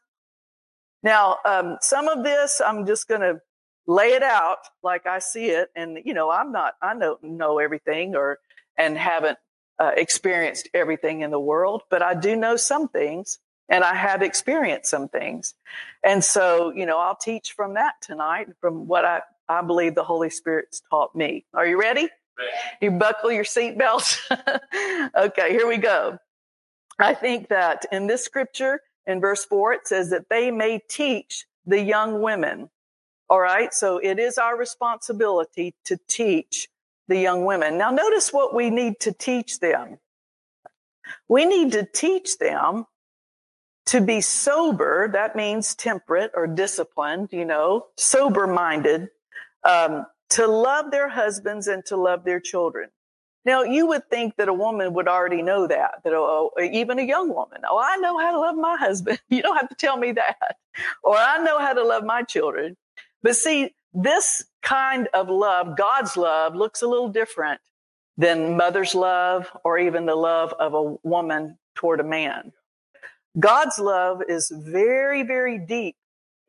Now, 1.06 1.38
um, 1.46 1.78
some 1.82 2.08
of 2.08 2.24
this, 2.24 2.60
I'm 2.66 2.88
just 2.88 3.08
going 3.08 3.22
to 3.22 3.40
lay 3.86 4.14
it 4.14 4.24
out 4.24 4.58
like 4.82 5.06
I 5.06 5.20
see 5.20 5.52
it. 5.52 5.70
And, 5.76 6.00
you 6.04 6.16
know, 6.16 6.32
I'm 6.32 6.52
not, 6.52 6.74
I 6.82 6.98
don't 6.98 7.24
know 7.24 7.60
everything 7.60 8.16
or, 8.16 8.40
and 8.76 8.98
haven't 8.98 9.38
uh, 9.80 9.92
experienced 9.96 10.68
everything 10.74 11.22
in 11.22 11.30
the 11.30 11.40
world, 11.40 11.84
but 11.92 12.02
I 12.02 12.16
do 12.16 12.36
know 12.36 12.56
some 12.56 12.88
things 12.88 13.38
and 13.70 13.84
I 13.84 13.94
have 13.94 14.24
experienced 14.24 14.90
some 14.90 15.08
things. 15.08 15.54
And 16.04 16.24
so, 16.24 16.74
you 16.76 16.88
know, 16.88 16.98
I'll 16.98 17.16
teach 17.16 17.52
from 17.52 17.76
that 17.76 17.94
tonight, 18.02 18.48
from 18.60 18.88
what 18.88 19.06
I, 19.06 19.22
I 19.48 19.62
believe 19.62 19.94
the 19.94 20.04
Holy 20.04 20.32
Spirit's 20.32 20.82
taught 20.90 21.16
me. 21.16 21.46
Are 21.54 21.68
you 21.68 21.80
ready? 21.80 22.02
ready. 22.02 22.12
You 22.82 22.90
buckle 22.90 23.32
your 23.32 23.44
seatbelts. 23.44 24.18
okay, 25.16 25.52
here 25.52 25.68
we 25.68 25.78
go. 25.78 26.18
I 26.98 27.14
think 27.14 27.50
that 27.50 27.86
in 27.92 28.08
this 28.08 28.26
scripture, 28.26 28.80
in 29.08 29.22
verse 29.22 29.46
four, 29.46 29.74
it 29.74 29.88
says 29.88 30.10
that 30.10 30.30
they 30.30 30.52
may 30.52 30.82
teach 30.90 31.46
the 31.66 31.82
young 31.82 32.22
women. 32.22 32.70
All 33.30 33.40
right. 33.40 33.74
So 33.74 33.98
it 33.98 34.20
is 34.20 34.38
our 34.38 34.58
responsibility 34.58 35.74
to 35.86 35.98
teach 36.08 36.68
the 37.08 37.18
young 37.18 37.46
women. 37.46 37.78
Now 37.78 37.92
notice 37.92 38.32
what 38.32 38.54
we 38.54 38.70
need 38.70 39.00
to 39.02 39.12
teach 39.12 39.60
them. 39.60 39.98
We 41.28 41.46
need 41.46 41.72
to 41.74 41.86
teach 41.86 42.38
them 42.38 42.86
to 43.88 44.02
be 44.02 44.22
sober. 44.22 45.10
That 45.12 45.36
means 45.36 45.76
temperate 45.76 46.32
or 46.36 46.48
disciplined, 46.48 47.30
you 47.32 47.46
know, 47.46 47.88
sober 47.98 48.48
minded, 48.48 49.10
um, 49.64 50.08
to 50.32 50.48
love 50.48 50.90
their 50.92 51.10
husbands 51.10 51.68
and 51.68 51.86
to 51.86 51.96
love 51.96 52.26
their 52.26 52.40
children. 52.40 52.90
Now, 53.46 53.62
you 53.62 53.88
would 53.88 54.10
think 54.10 54.38
that 54.38 54.50
a 54.50 54.54
woman 54.54 54.94
would 54.94 55.08
already 55.08 55.44
know 55.44 55.68
that, 55.68 56.04
that 56.04 56.14
oh, 56.14 56.52
even 56.60 56.98
a 56.98 57.04
young 57.04 57.34
woman, 57.34 57.62
oh, 57.70 57.80
I 57.80 57.98
know 57.98 58.18
how 58.18 58.32
to 58.32 58.40
love 58.40 58.56
my 58.56 58.76
husband. 58.78 59.20
You 59.30 59.42
don't 59.42 59.58
have 59.58 59.70
to 59.70 59.76
tell 59.76 59.98
me 59.98 60.14
that. 60.14 60.58
Or 61.04 61.16
I 61.16 61.38
know 61.38 61.58
how 61.58 61.72
to 61.72 61.84
love 61.84 62.04
my 62.04 62.24
children. 62.24 62.76
But 63.24 63.38
see, 63.38 63.74
this 63.94 64.44
kind 64.62 65.08
of 65.14 65.30
love, 65.30 65.78
God's 65.78 66.18
love, 66.18 66.54
looks 66.54 66.82
a 66.82 66.88
little 66.88 67.08
different 67.08 67.62
than 68.18 68.58
mother's 68.58 68.94
love 68.94 69.50
or 69.64 69.80
even 69.80 70.06
the 70.06 70.16
love 70.16 70.54
of 70.60 70.74
a 70.74 70.98
woman 71.08 71.58
toward 71.76 72.02
a 72.02 72.04
man. 72.04 72.52
God's 73.40 73.80
love 73.80 74.22
is 74.28 74.52
very, 74.54 75.24
very 75.24 75.60
deep 75.60 75.96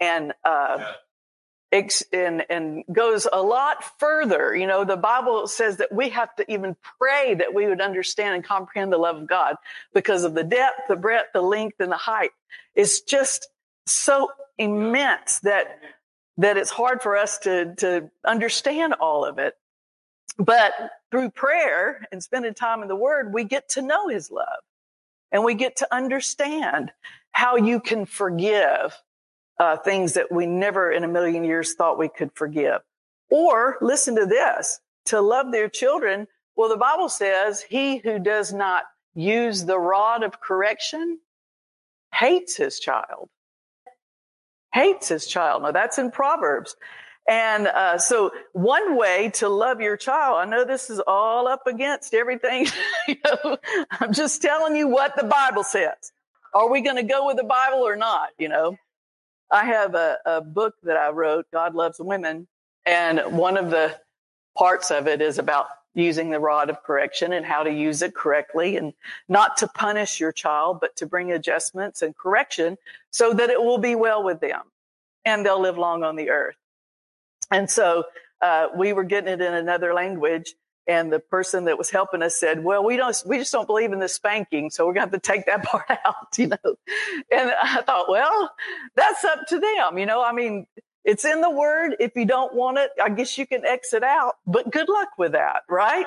and, 0.00 0.32
uh, 0.44 0.92
and, 1.72 2.44
and 2.48 2.84
goes 2.92 3.26
a 3.30 3.42
lot 3.42 3.98
further. 3.98 4.54
You 4.54 4.66
know, 4.66 4.84
the 4.84 4.96
Bible 4.96 5.46
says 5.46 5.78
that 5.78 5.92
we 5.92 6.10
have 6.10 6.34
to 6.36 6.50
even 6.50 6.76
pray 6.98 7.34
that 7.34 7.54
we 7.54 7.66
would 7.66 7.80
understand 7.80 8.34
and 8.36 8.44
comprehend 8.44 8.92
the 8.92 8.98
love 8.98 9.16
of 9.16 9.26
God 9.26 9.56
because 9.92 10.24
of 10.24 10.34
the 10.34 10.44
depth, 10.44 10.82
the 10.88 10.96
breadth, 10.96 11.28
the 11.32 11.42
length, 11.42 11.80
and 11.80 11.90
the 11.90 11.96
height. 11.96 12.30
It's 12.74 13.00
just 13.00 13.48
so 13.86 14.30
immense 14.58 15.40
that 15.40 15.80
that 16.38 16.58
it's 16.58 16.70
hard 16.70 17.02
for 17.02 17.16
us 17.16 17.38
to 17.38 17.74
to 17.76 18.10
understand 18.24 18.94
all 18.94 19.24
of 19.24 19.38
it. 19.38 19.54
But 20.38 20.72
through 21.10 21.30
prayer 21.30 22.06
and 22.12 22.22
spending 22.22 22.54
time 22.54 22.82
in 22.82 22.88
the 22.88 22.96
Word, 22.96 23.32
we 23.32 23.44
get 23.44 23.70
to 23.70 23.82
know 23.82 24.08
His 24.08 24.30
love, 24.30 24.62
and 25.32 25.44
we 25.44 25.54
get 25.54 25.76
to 25.76 25.94
understand 25.94 26.92
how 27.32 27.56
you 27.56 27.80
can 27.80 28.06
forgive 28.06 28.96
uh, 29.58 29.76
things 29.76 30.14
that 30.14 30.30
we 30.30 30.46
never 30.46 30.90
in 30.90 31.04
a 31.04 31.08
million 31.08 31.44
years 31.44 31.74
thought 31.74 31.98
we 31.98 32.08
could 32.08 32.30
forgive. 32.34 32.80
Or 33.30 33.76
listen 33.80 34.16
to 34.16 34.26
this, 34.26 34.80
to 35.06 35.20
love 35.20 35.52
their 35.52 35.68
children. 35.68 36.26
Well, 36.56 36.68
the 36.68 36.76
Bible 36.76 37.08
says 37.08 37.62
he 37.62 37.98
who 37.98 38.18
does 38.18 38.52
not 38.52 38.84
use 39.14 39.64
the 39.64 39.78
rod 39.78 40.22
of 40.22 40.40
correction 40.40 41.18
hates 42.14 42.56
his 42.56 42.78
child. 42.78 43.28
Hates 44.72 45.08
his 45.08 45.26
child. 45.26 45.62
Now 45.62 45.72
that's 45.72 45.98
in 45.98 46.10
Proverbs. 46.10 46.76
And 47.28 47.66
uh, 47.66 47.98
so, 47.98 48.30
one 48.52 48.96
way 48.96 49.30
to 49.34 49.48
love 49.48 49.80
your 49.80 49.96
child, 49.96 50.38
I 50.38 50.44
know 50.44 50.64
this 50.64 50.90
is 50.90 51.00
all 51.00 51.48
up 51.48 51.66
against 51.66 52.14
everything. 52.14 52.68
you 53.08 53.16
know, 53.24 53.58
I'm 53.90 54.12
just 54.12 54.40
telling 54.40 54.76
you 54.76 54.86
what 54.86 55.16
the 55.16 55.24
Bible 55.24 55.64
says. 55.64 56.12
Are 56.54 56.70
we 56.70 56.82
going 56.82 56.96
to 56.96 57.02
go 57.02 57.26
with 57.26 57.36
the 57.36 57.44
Bible 57.44 57.80
or 57.80 57.96
not? 57.96 58.28
You 58.38 58.48
know, 58.48 58.76
I 59.50 59.64
have 59.66 59.94
a, 59.94 60.18
a 60.26 60.40
book 60.40 60.74
that 60.82 60.96
I 60.96 61.10
wrote, 61.10 61.46
God 61.52 61.74
Loves 61.74 62.00
Women, 62.00 62.48
and 62.84 63.20
one 63.36 63.56
of 63.56 63.70
the 63.70 63.96
parts 64.56 64.90
of 64.90 65.06
it 65.06 65.20
is 65.20 65.38
about 65.38 65.66
using 65.94 66.30
the 66.30 66.38
rod 66.38 66.68
of 66.68 66.82
correction 66.82 67.32
and 67.32 67.44
how 67.44 67.62
to 67.62 67.72
use 67.72 68.02
it 68.02 68.14
correctly 68.14 68.76
and 68.76 68.92
not 69.28 69.56
to 69.56 69.66
punish 69.66 70.20
your 70.20 70.30
child, 70.30 70.78
but 70.80 70.94
to 70.96 71.06
bring 71.06 71.32
adjustments 71.32 72.02
and 72.02 72.14
correction 72.16 72.76
so 73.10 73.32
that 73.32 73.48
it 73.48 73.60
will 73.60 73.78
be 73.78 73.94
well 73.94 74.22
with 74.22 74.40
them 74.40 74.60
and 75.24 75.44
they'll 75.44 75.60
live 75.60 75.78
long 75.78 76.04
on 76.04 76.16
the 76.16 76.28
earth. 76.28 76.56
And 77.50 77.70
so 77.70 78.04
uh, 78.42 78.68
we 78.76 78.92
were 78.92 79.04
getting 79.04 79.32
it 79.32 79.40
in 79.40 79.54
another 79.54 79.94
language 79.94 80.54
and 80.86 81.12
the 81.12 81.18
person 81.18 81.64
that 81.64 81.78
was 81.78 81.90
helping 81.90 82.22
us 82.22 82.36
said, 82.36 82.62
well, 82.62 82.84
we 82.84 82.96
don't, 82.96 83.20
we 83.26 83.38
just 83.38 83.52
don't 83.52 83.66
believe 83.66 83.92
in 83.92 83.98
the 83.98 84.08
spanking. 84.08 84.70
So 84.70 84.86
we're 84.86 84.94
going 84.94 85.08
to 85.08 85.12
have 85.12 85.22
to 85.22 85.32
take 85.32 85.46
that 85.46 85.62
part 85.64 85.90
out, 86.04 86.38
you 86.38 86.48
know. 86.48 86.76
And 87.30 87.52
I 87.62 87.82
thought, 87.82 88.08
well, 88.08 88.52
that's 88.94 89.24
up 89.24 89.46
to 89.48 89.58
them. 89.58 89.98
You 89.98 90.06
know, 90.06 90.22
I 90.22 90.32
mean, 90.32 90.66
it's 91.04 91.24
in 91.24 91.40
the 91.40 91.50
word. 91.50 91.96
If 92.00 92.16
you 92.16 92.24
don't 92.24 92.54
want 92.54 92.78
it, 92.78 92.90
I 93.02 93.08
guess 93.08 93.36
you 93.38 93.46
can 93.46 93.64
exit 93.64 94.02
out, 94.02 94.34
but 94.46 94.70
good 94.70 94.88
luck 94.88 95.10
with 95.18 95.32
that, 95.32 95.62
right? 95.68 96.06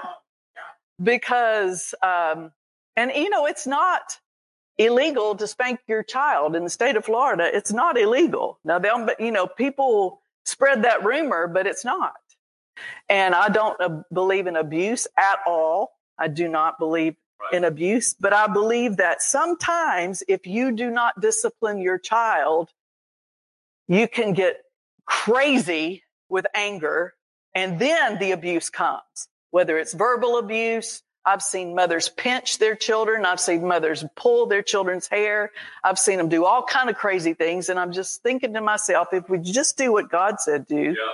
Because, 1.02 1.94
um, 2.02 2.52
and 2.96 3.12
you 3.16 3.30
know, 3.30 3.46
it's 3.46 3.66
not 3.68 4.20
illegal 4.78 5.36
to 5.36 5.46
spank 5.48 5.80
your 5.88 6.04
child 6.04 6.56
in 6.56 6.64
the 6.64 6.70
state 6.70 6.96
of 6.96 7.06
Florida. 7.06 7.50
It's 7.54 7.72
not 7.72 7.98
illegal. 7.98 8.60
Now, 8.64 8.80
they'll, 8.80 9.08
you 9.20 9.32
know, 9.32 9.46
people 9.46 10.22
spread 10.46 10.84
that 10.84 11.04
rumor, 11.04 11.48
but 11.48 11.68
it's 11.68 11.86
not. 11.86 12.16
And 13.10 13.34
I 13.34 13.50
don't 13.50 13.80
uh, 13.82 14.04
believe 14.12 14.48
in 14.48 14.56
abuse 14.56 15.08
at 15.18 15.40
all. 15.48 15.92
I 16.18 16.28
do 16.28 16.48
not 16.48 16.78
believe 16.80 17.16
right. 17.40 17.54
in 17.54 17.64
abuse, 17.64 18.14
but 18.14 18.34
I 18.34 18.48
believe 18.48 18.98
that 18.98 19.22
sometimes 19.22 20.24
if 20.28 20.46
you 20.46 20.72
do 20.72 20.92
not 20.92 21.20
discipline 21.20 21.80
your 21.80 21.98
child, 21.98 22.70
you 23.88 24.08
can 24.08 24.34
get 24.34 24.62
crazy 25.06 26.04
with 26.30 26.46
anger 26.54 27.16
and 27.56 27.80
then 27.80 28.20
the 28.20 28.32
abuse 28.32 28.70
comes, 28.70 29.28
whether 29.50 29.78
it's 29.78 29.94
verbal 29.94 30.38
abuse. 30.38 31.02
I've 31.26 31.42
seen 31.42 31.76
mothers 31.76 32.10
pinch 32.10 32.60
their 32.60 32.76
children. 32.76 33.26
I've 33.26 33.40
seen 33.40 33.68
mothers 33.68 34.06
pull 34.16 34.46
their 34.46 34.62
children's 34.62 35.08
hair. 35.08 35.52
I've 35.84 36.00
seen 36.00 36.18
them 36.18 36.30
do 36.30 36.46
all 36.46 36.64
kind 36.64 36.90
of 36.90 36.96
crazy 36.96 37.34
things. 37.34 37.70
And 37.70 37.80
I'm 37.80 37.92
just 37.92 38.24
thinking 38.24 38.54
to 38.54 38.62
myself, 38.62 39.10
if 39.14 39.30
we 39.30 39.40
just 39.40 39.78
do 39.78 39.92
what 39.92 40.10
God 40.10 40.40
said 40.40 40.66
do, 40.66 40.96
yeah 40.98 41.14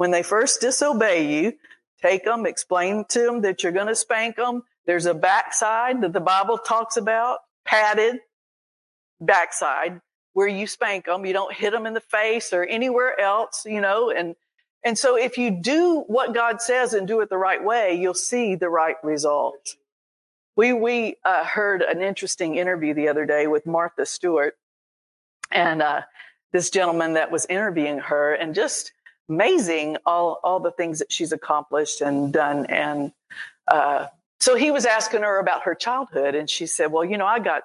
when 0.00 0.12
they 0.12 0.22
first 0.22 0.62
disobey 0.62 1.30
you, 1.30 1.52
take 2.00 2.24
them, 2.24 2.46
explain 2.46 3.04
to 3.10 3.18
them 3.18 3.42
that 3.42 3.62
you're 3.62 3.70
going 3.70 3.86
to 3.86 3.94
spank 3.94 4.36
them. 4.36 4.62
There's 4.86 5.04
a 5.04 5.12
backside 5.12 6.00
that 6.00 6.14
the 6.14 6.20
Bible 6.20 6.56
talks 6.56 6.96
about, 6.96 7.40
padded 7.66 8.20
backside 9.20 10.00
where 10.32 10.48
you 10.48 10.66
spank 10.66 11.04
them. 11.04 11.26
You 11.26 11.34
don't 11.34 11.52
hit 11.52 11.72
them 11.72 11.84
in 11.84 11.92
the 11.92 12.00
face 12.00 12.54
or 12.54 12.64
anywhere 12.64 13.20
else, 13.20 13.66
you 13.66 13.82
know, 13.82 14.10
and, 14.10 14.36
and 14.82 14.96
so 14.96 15.18
if 15.18 15.36
you 15.36 15.50
do 15.50 16.04
what 16.06 16.32
God 16.32 16.62
says 16.62 16.94
and 16.94 17.06
do 17.06 17.20
it 17.20 17.28
the 17.28 17.36
right 17.36 17.62
way, 17.62 17.94
you'll 17.94 18.14
see 18.14 18.54
the 18.54 18.70
right 18.70 18.96
result. 19.02 19.76
We, 20.56 20.72
we 20.72 21.16
uh, 21.26 21.44
heard 21.44 21.82
an 21.82 22.00
interesting 22.00 22.56
interview 22.56 22.94
the 22.94 23.08
other 23.08 23.26
day 23.26 23.46
with 23.48 23.66
Martha 23.66 24.06
Stewart 24.06 24.54
and, 25.50 25.82
uh, 25.82 26.00
this 26.52 26.70
gentleman 26.70 27.12
that 27.14 27.30
was 27.30 27.46
interviewing 27.46 27.98
her 27.98 28.34
and 28.34 28.54
just 28.54 28.92
amazing 29.30 29.96
all 30.04 30.40
all 30.42 30.60
the 30.60 30.72
things 30.72 30.98
that 30.98 31.10
she's 31.10 31.32
accomplished 31.32 32.00
and 32.00 32.32
done. 32.32 32.66
And 32.66 33.12
uh, 33.68 34.08
so 34.40 34.56
he 34.56 34.70
was 34.70 34.84
asking 34.84 35.22
her 35.22 35.38
about 35.38 35.62
her 35.62 35.74
childhood 35.74 36.34
and 36.34 36.50
she 36.50 36.66
said 36.66 36.92
well 36.92 37.04
you 37.04 37.16
know 37.16 37.26
i 37.26 37.38
got 37.38 37.62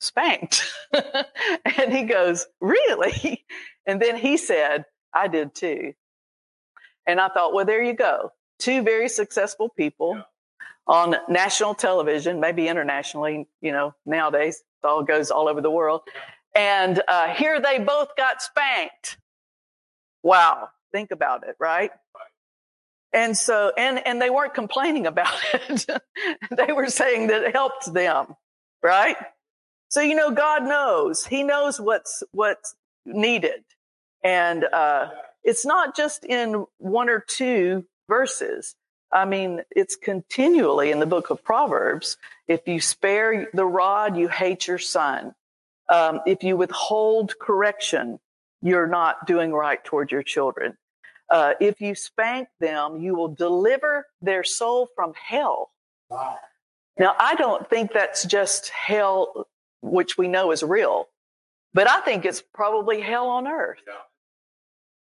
spanked. 0.00 0.62
And 1.78 1.92
he 1.92 2.02
goes 2.02 2.46
really? 2.60 3.46
And 3.86 4.00
then 4.00 4.16
he 4.16 4.36
said 4.36 4.84
i 5.14 5.28
did 5.28 5.54
too. 5.54 5.94
And 7.06 7.20
i 7.20 7.28
thought 7.28 7.54
well 7.54 7.64
there 7.64 7.82
you 7.82 7.94
go. 7.94 8.32
Two 8.58 8.82
very 8.82 9.08
successful 9.08 9.68
people 9.68 10.16
yeah. 10.16 10.22
on 10.86 11.16
national 11.28 11.74
television 11.74 12.40
maybe 12.40 12.66
internationally 12.68 13.46
you 13.60 13.72
know 13.72 13.94
nowadays 14.04 14.56
it 14.82 14.86
all 14.86 15.04
goes 15.04 15.30
all 15.30 15.48
over 15.48 15.60
the 15.60 15.70
world. 15.70 16.02
And 16.56 17.02
uh, 17.08 17.28
here 17.34 17.60
they 17.60 17.78
both 17.78 18.16
got 18.16 18.42
spanked. 18.42 19.18
Wow 20.22 20.70
think 20.94 21.10
about 21.10 21.46
it, 21.46 21.56
right? 21.58 21.90
And 23.12 23.36
so, 23.36 23.72
and, 23.76 24.04
and 24.06 24.22
they 24.22 24.30
weren't 24.30 24.54
complaining 24.54 25.06
about 25.14 25.34
it. 25.52 25.86
they 26.50 26.72
were 26.72 26.88
saying 26.88 27.26
that 27.28 27.42
it 27.42 27.52
helped 27.52 27.92
them, 27.92 28.36
right? 28.82 29.16
So, 29.88 30.00
you 30.00 30.14
know, 30.14 30.30
God 30.30 30.62
knows. 30.64 31.26
He 31.26 31.42
knows 31.42 31.80
what's, 31.80 32.22
what's 32.32 32.74
needed. 33.04 33.64
And, 34.22 34.64
uh, 34.64 35.08
it's 35.42 35.66
not 35.66 35.94
just 35.94 36.24
in 36.24 36.64
one 36.78 37.10
or 37.10 37.20
two 37.20 37.84
verses. 38.08 38.74
I 39.12 39.26
mean, 39.26 39.60
it's 39.70 39.94
continually 39.94 40.90
in 40.90 41.00
the 41.00 41.06
book 41.06 41.28
of 41.30 41.44
Proverbs. 41.44 42.16
If 42.48 42.66
you 42.66 42.80
spare 42.80 43.48
the 43.52 43.66
rod, 43.66 44.16
you 44.16 44.28
hate 44.28 44.66
your 44.66 44.78
son. 44.78 45.34
Um, 45.88 46.20
if 46.26 46.42
you 46.42 46.56
withhold 46.56 47.38
correction, 47.38 48.18
you're 48.62 48.86
not 48.86 49.26
doing 49.26 49.52
right 49.52 49.84
toward 49.84 50.10
your 50.10 50.22
children. 50.22 50.78
Uh, 51.30 51.54
if 51.60 51.80
you 51.80 51.94
spank 51.94 52.48
them, 52.60 53.00
you 53.00 53.14
will 53.14 53.28
deliver 53.28 54.06
their 54.20 54.44
soul 54.44 54.88
from 54.94 55.12
hell. 55.14 55.70
Wow. 56.10 56.38
Now, 56.98 57.14
I 57.18 57.34
don't 57.34 57.68
think 57.68 57.92
that's 57.92 58.24
just 58.24 58.68
hell, 58.68 59.48
which 59.82 60.16
we 60.16 60.28
know 60.28 60.52
is 60.52 60.62
real, 60.62 61.08
but 61.72 61.88
I 61.88 62.00
think 62.00 62.24
it's 62.24 62.42
probably 62.52 63.00
hell 63.00 63.28
on 63.28 63.48
earth. 63.48 63.78
Yeah. 63.86 63.94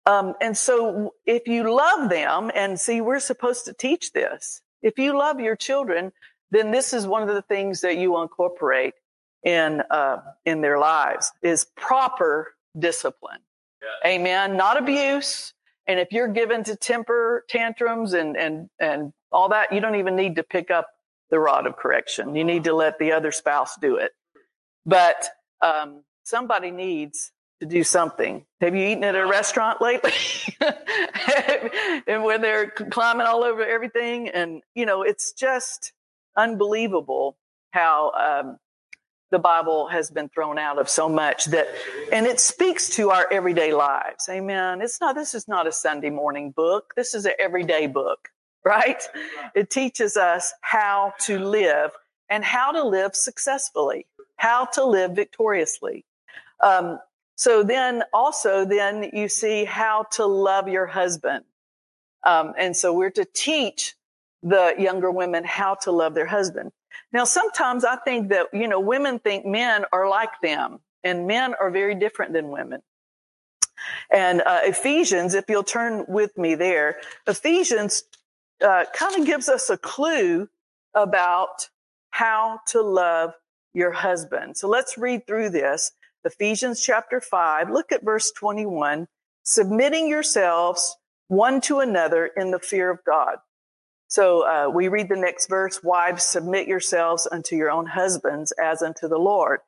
Um, 0.08 0.36
and 0.40 0.58
so 0.58 1.14
if 1.26 1.48
you 1.48 1.72
love 1.72 2.10
them, 2.10 2.50
and 2.56 2.80
see, 2.80 3.02
we're 3.02 3.20
supposed 3.20 3.66
to 3.66 3.74
teach 3.74 4.14
this. 4.14 4.62
If 4.82 4.98
you 4.98 5.18
love 5.18 5.40
your 5.40 5.58
children, 5.58 6.14
then 6.50 6.72
this 6.72 6.94
is 6.94 7.06
one 7.06 7.28
of 7.28 7.36
the 7.36 7.42
things 7.42 7.82
that 7.82 7.98
you 7.98 8.22
incorporate 8.22 8.94
in, 9.44 9.84
uh, 9.92 10.20
in 10.46 10.62
their 10.62 10.80
lives 10.80 11.32
is 11.42 11.66
proper 11.76 12.56
discipline. 12.80 13.42
Yeah. 13.82 14.12
Amen. 14.12 14.58
Not 14.58 14.78
abuse, 14.78 15.54
and 15.88 16.00
if 16.00 16.12
you're 16.12 16.28
given 16.28 16.64
to 16.66 16.76
temper 16.76 17.46
tantrums 17.50 18.14
and, 18.14 18.36
and, 18.36 18.70
and 18.80 19.14
all 19.32 19.50
that, 19.50 19.72
you 19.72 19.80
don't 19.80 19.96
even 19.96 20.16
need 20.16 20.36
to 20.36 20.44
pick 20.44 20.70
up 20.70 20.90
the 21.30 21.40
rod 21.40 21.66
of 21.66 21.78
correction. 21.78 22.36
You 22.36 22.44
need 22.44 22.66
to 22.66 22.74
let 22.74 23.00
the 23.00 23.14
other 23.14 23.32
spouse 23.32 23.76
do 23.82 23.96
it. 23.96 24.12
But, 24.86 25.30
um, 25.62 26.04
somebody 26.24 26.72
needs 26.72 27.32
to 27.62 27.66
do 27.66 27.84
something. 27.84 28.46
Have 28.62 28.76
you 28.76 28.86
eaten 28.86 29.04
at 29.04 29.16
a 29.16 29.26
restaurant 29.26 29.82
lately? 29.82 30.12
and 32.08 32.24
when 32.24 32.42
they're 32.42 32.70
climbing 32.70 33.26
all 33.26 33.44
over 33.44 33.66
everything 33.66 34.30
and, 34.30 34.62
you 34.76 34.86
know, 34.86 35.04
it's 35.04 35.32
just 35.32 35.94
unbelievable 36.36 37.38
how, 37.72 38.12
um, 38.12 38.58
the 39.32 39.40
Bible 39.40 39.88
has 39.88 40.10
been 40.10 40.30
thrown 40.30 40.58
out 40.58 40.80
of 40.80 40.90
so 40.90 41.10
much 41.10 41.46
that, 41.46 41.68
and 42.12 42.26
it 42.26 42.40
speaks 42.40 42.90
to 42.92 43.12
our 43.12 43.28
everyday 43.32 43.74
lives. 43.74 44.30
Amen. 44.30 44.82
It's 44.82 45.02
not, 45.02 45.16
this 45.16 45.34
is 45.36 45.48
not 45.48 45.68
a 45.68 45.72
Sunday 45.72 46.10
morning 46.10 46.52
book. 46.52 46.94
This 46.96 47.14
is 47.14 47.26
an 47.26 47.34
everyday 47.40 47.88
book, 47.88 48.30
right? 48.66 49.02
It 49.54 49.70
teaches 49.70 50.16
us 50.18 50.54
how 50.62 51.14
to 51.22 51.40
live 51.40 51.92
and 52.30 52.44
how 52.44 52.72
to 52.72 52.84
live 52.84 53.16
successfully, 53.16 54.06
how 54.38 54.66
to 54.74 54.86
live 54.86 55.12
victoriously. 55.12 56.06
Um, 56.62 57.00
so 57.36 57.64
then 57.64 58.04
also 58.14 58.66
then 58.66 59.12
you 59.14 59.30
see 59.30 59.66
how 59.66 60.04
to 60.14 60.26
love 60.26 60.68
your 60.68 60.88
husband. 60.88 61.46
Um, 62.26 62.54
and 62.58 62.76
so 62.76 62.94
we're 62.94 63.12
to 63.12 63.26
teach 63.26 63.96
the 64.42 64.74
younger 64.78 65.12
women 65.12 65.44
how 65.44 65.76
to 65.76 65.92
love 65.92 66.14
their 66.14 66.26
husband. 66.26 66.72
Now, 67.12 67.24
sometimes 67.24 67.86
I 67.86 67.96
think 67.98 68.30
that, 68.30 68.48
you 68.54 68.68
know, 68.68 68.80
women 68.80 69.20
think 69.20 69.46
men 69.46 69.86
are 69.92 70.10
like 70.10 70.42
them 70.42 70.80
and 71.04 71.28
men 71.28 71.54
are 71.60 71.70
very 71.70 71.96
different 71.96 72.34
than 72.34 72.50
women. 72.50 72.82
And 74.12 74.42
uh, 74.42 74.62
Ephesians, 74.64 75.34
if 75.34 75.46
you'll 75.50 75.64
turn 75.64 76.06
with 76.08 76.38
me 76.38 76.56
there, 76.56 76.98
Ephesians 77.28 78.04
uh, 78.62 78.86
kind 78.94 79.20
of 79.20 79.26
gives 79.26 79.50
us 79.50 79.70
a 79.70 79.78
clue 79.78 80.50
about 80.94 81.70
how 82.10 82.60
to 82.68 82.82
love 82.82 83.34
your 83.74 83.92
husband. 83.92 84.58
So 84.58 84.68
let's 84.68 84.98
read 84.98 85.28
through 85.28 85.52
this. 85.52 85.92
Ephesians 86.26 86.82
chapter 86.82 87.22
5, 87.22 87.70
look 87.70 87.92
at 87.92 88.04
verse 88.04 88.32
21. 88.32 89.08
Submitting 89.44 90.10
yourselves 90.10 90.98
one 91.28 91.62
to 91.62 91.80
another 91.80 92.26
in 92.26 92.52
the 92.52 92.60
fear 92.60 92.90
of 92.90 93.00
God. 93.06 93.38
So 94.08 94.48
uh, 94.48 94.70
we 94.70 94.88
read 94.88 95.10
the 95.10 95.16
next 95.16 95.48
verse: 95.48 95.84
"Wives, 95.84 96.24
submit 96.24 96.68
yourselves 96.68 97.28
unto 97.32 97.56
your 97.56 97.70
own 97.72 97.86
husbands 97.86 98.54
as 98.54 98.82
unto 98.82 99.08
the 99.08 99.18
Lord." 99.18 99.60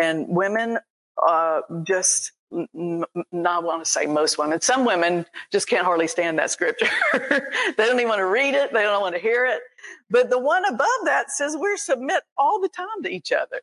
And 0.00 0.28
women, 0.28 0.78
uh, 1.26 1.62
just 1.82 2.32
not 2.50 3.62
want 3.62 3.84
to 3.84 3.90
say 3.90 4.06
most 4.06 4.38
women. 4.38 4.60
Some 4.60 4.84
women 4.84 5.26
just 5.52 5.68
can't 5.68 5.84
hardly 5.84 6.06
stand 6.06 6.38
that 6.38 6.50
scripture. 6.50 6.88
they 7.12 7.74
don't 7.76 7.96
even 7.96 8.08
want 8.08 8.20
to 8.20 8.26
read 8.26 8.54
it. 8.54 8.72
They 8.72 8.82
don't 8.82 9.02
want 9.02 9.14
to 9.14 9.20
hear 9.20 9.44
it. 9.44 9.60
But 10.08 10.30
the 10.30 10.38
one 10.38 10.64
above 10.64 10.88
that 11.04 11.30
says 11.30 11.56
we're 11.58 11.76
submit 11.76 12.22
all 12.38 12.60
the 12.60 12.68
time 12.68 13.02
to 13.02 13.10
each 13.10 13.32
other. 13.32 13.60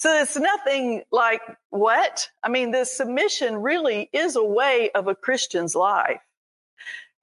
So 0.00 0.20
it's 0.20 0.36
nothing 0.36 1.02
like 1.12 1.42
what? 1.70 2.28
I 2.42 2.48
mean, 2.48 2.72
this 2.72 2.92
submission 2.92 3.56
really 3.56 4.10
is 4.12 4.36
a 4.36 4.44
way 4.44 4.90
of 4.94 5.06
a 5.06 5.14
Christian's 5.14 5.74
life. 5.74 6.20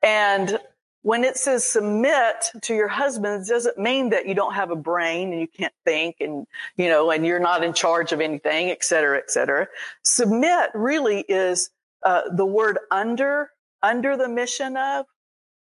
And 0.01 0.57
when 1.01 1.23
it 1.23 1.38
says 1.38 1.63
submit 1.63 2.51
to 2.62 2.75
your 2.75 2.89
husband, 2.89 3.43
it 3.43 3.49
doesn't 3.49 3.77
mean 3.77 4.09
that 4.09 4.27
you 4.27 4.35
don't 4.35 4.53
have 4.53 4.69
a 4.69 4.75
brain 4.75 5.31
and 5.31 5.39
you 5.39 5.47
can't 5.47 5.73
think 5.85 6.17
and, 6.19 6.45
you 6.75 6.89
know, 6.89 7.09
and 7.09 7.25
you're 7.25 7.39
not 7.39 7.63
in 7.63 7.73
charge 7.73 8.12
of 8.12 8.19
anything, 8.19 8.69
et 8.69 8.83
cetera, 8.83 9.17
et 9.17 9.31
cetera. 9.31 9.67
Submit 10.03 10.69
really 10.73 11.21
is 11.21 11.69
uh, 12.03 12.23
the 12.35 12.45
word 12.45 12.79
under, 12.91 13.51
under 13.81 14.17
the 14.17 14.27
mission 14.27 14.75
of. 14.75 15.05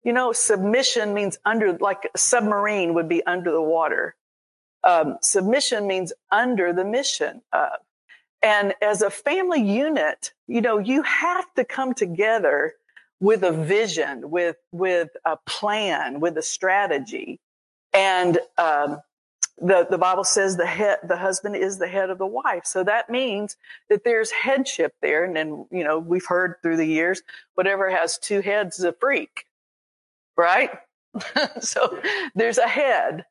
You 0.04 0.12
know, 0.12 0.32
submission 0.32 1.12
means 1.14 1.38
under, 1.44 1.76
like 1.78 2.08
a 2.14 2.18
submarine 2.18 2.94
would 2.94 3.08
be 3.08 3.26
under 3.26 3.50
the 3.50 3.60
water. 3.62 4.14
Um, 4.84 5.18
submission 5.20 5.86
means 5.86 6.12
under 6.30 6.72
the 6.72 6.84
mission 6.84 7.42
of. 7.52 7.70
And 8.42 8.74
as 8.80 9.02
a 9.02 9.10
family 9.10 9.60
unit, 9.60 10.32
you 10.46 10.60
know, 10.60 10.78
you 10.78 11.02
have 11.02 11.52
to 11.54 11.64
come 11.64 11.92
together 11.92 12.74
with 13.20 13.42
a 13.42 13.52
vision, 13.52 14.30
with, 14.30 14.56
with 14.72 15.08
a 15.24 15.36
plan, 15.46 16.20
with 16.20 16.36
a 16.36 16.42
strategy. 16.42 17.40
And, 17.92 18.38
um, 18.58 19.00
the, 19.58 19.86
the 19.88 19.98
Bible 19.98 20.24
says 20.24 20.56
the 20.56 20.66
head, 20.66 20.98
the 21.02 21.16
husband 21.16 21.56
is 21.56 21.78
the 21.78 21.88
head 21.88 22.10
of 22.10 22.18
the 22.18 22.26
wife. 22.26 22.66
So 22.66 22.84
that 22.84 23.08
means 23.08 23.56
that 23.88 24.04
there's 24.04 24.30
headship 24.30 24.94
there. 25.00 25.24
And 25.24 25.34
then, 25.34 25.66
you 25.70 25.82
know, 25.82 25.98
we've 25.98 26.26
heard 26.26 26.56
through 26.62 26.76
the 26.76 26.86
years, 26.86 27.22
whatever 27.54 27.88
has 27.88 28.18
two 28.18 28.42
heads 28.42 28.78
is 28.78 28.84
a 28.84 28.92
freak, 28.92 29.46
right? 30.36 30.70
so 31.60 32.00
there's 32.34 32.58
a 32.58 32.68
head. 32.68 33.24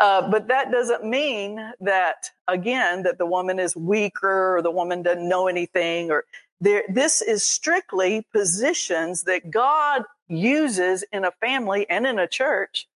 Uh, 0.00 0.30
but 0.30 0.48
that 0.48 0.70
doesn't 0.70 1.04
mean 1.04 1.72
that, 1.80 2.30
again, 2.48 3.02
that 3.02 3.18
the 3.18 3.26
woman 3.26 3.58
is 3.58 3.74
weaker 3.74 4.56
or 4.56 4.62
the 4.62 4.70
woman 4.70 5.02
doesn't 5.02 5.28
know 5.28 5.46
anything 5.46 6.10
or 6.10 6.24
there, 6.60 6.84
this 6.88 7.22
is 7.22 7.44
strictly 7.44 8.26
positions 8.32 9.24
that 9.24 9.50
God 9.50 10.02
uses 10.28 11.04
in 11.12 11.24
a 11.24 11.32
family 11.40 11.88
and 11.88 12.06
in 12.06 12.18
a 12.18 12.26
church 12.26 12.86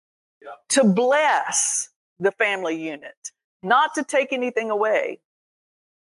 yeah. 0.42 0.50
to 0.70 0.84
bless 0.84 1.88
the 2.18 2.32
family 2.32 2.82
unit, 2.82 3.14
not 3.62 3.94
to 3.94 4.04
take 4.04 4.32
anything 4.32 4.70
away. 4.70 5.20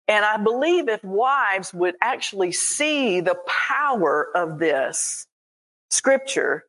And 0.08 0.24
I 0.24 0.38
believe 0.38 0.88
if 0.88 1.04
wives 1.04 1.74
would 1.74 1.96
actually 2.02 2.52
see 2.54 3.20
the 3.20 3.38
power 3.46 4.30
of 4.36 4.58
this 4.58 5.28
scripture, 5.90 6.64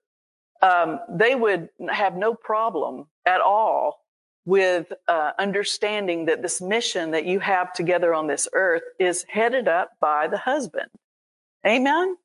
um, 0.61 0.99
they 1.09 1.35
would 1.35 1.69
have 1.89 2.17
no 2.17 2.35
problem 2.35 3.07
at 3.25 3.41
all 3.41 4.01
with 4.49 4.91
uh, 5.09 5.33
understanding 5.39 6.25
that 6.25 6.41
this 6.41 6.63
mission 6.63 7.11
that 7.11 7.27
you 7.27 7.39
have 7.39 7.71
together 7.75 8.15
on 8.15 8.27
this 8.27 8.49
earth 8.55 8.83
is 8.99 9.27
headed 9.29 9.69
up 9.69 9.91
by 10.01 10.27
the 10.27 10.39
husband. 10.39 10.89
Amen. 11.67 12.17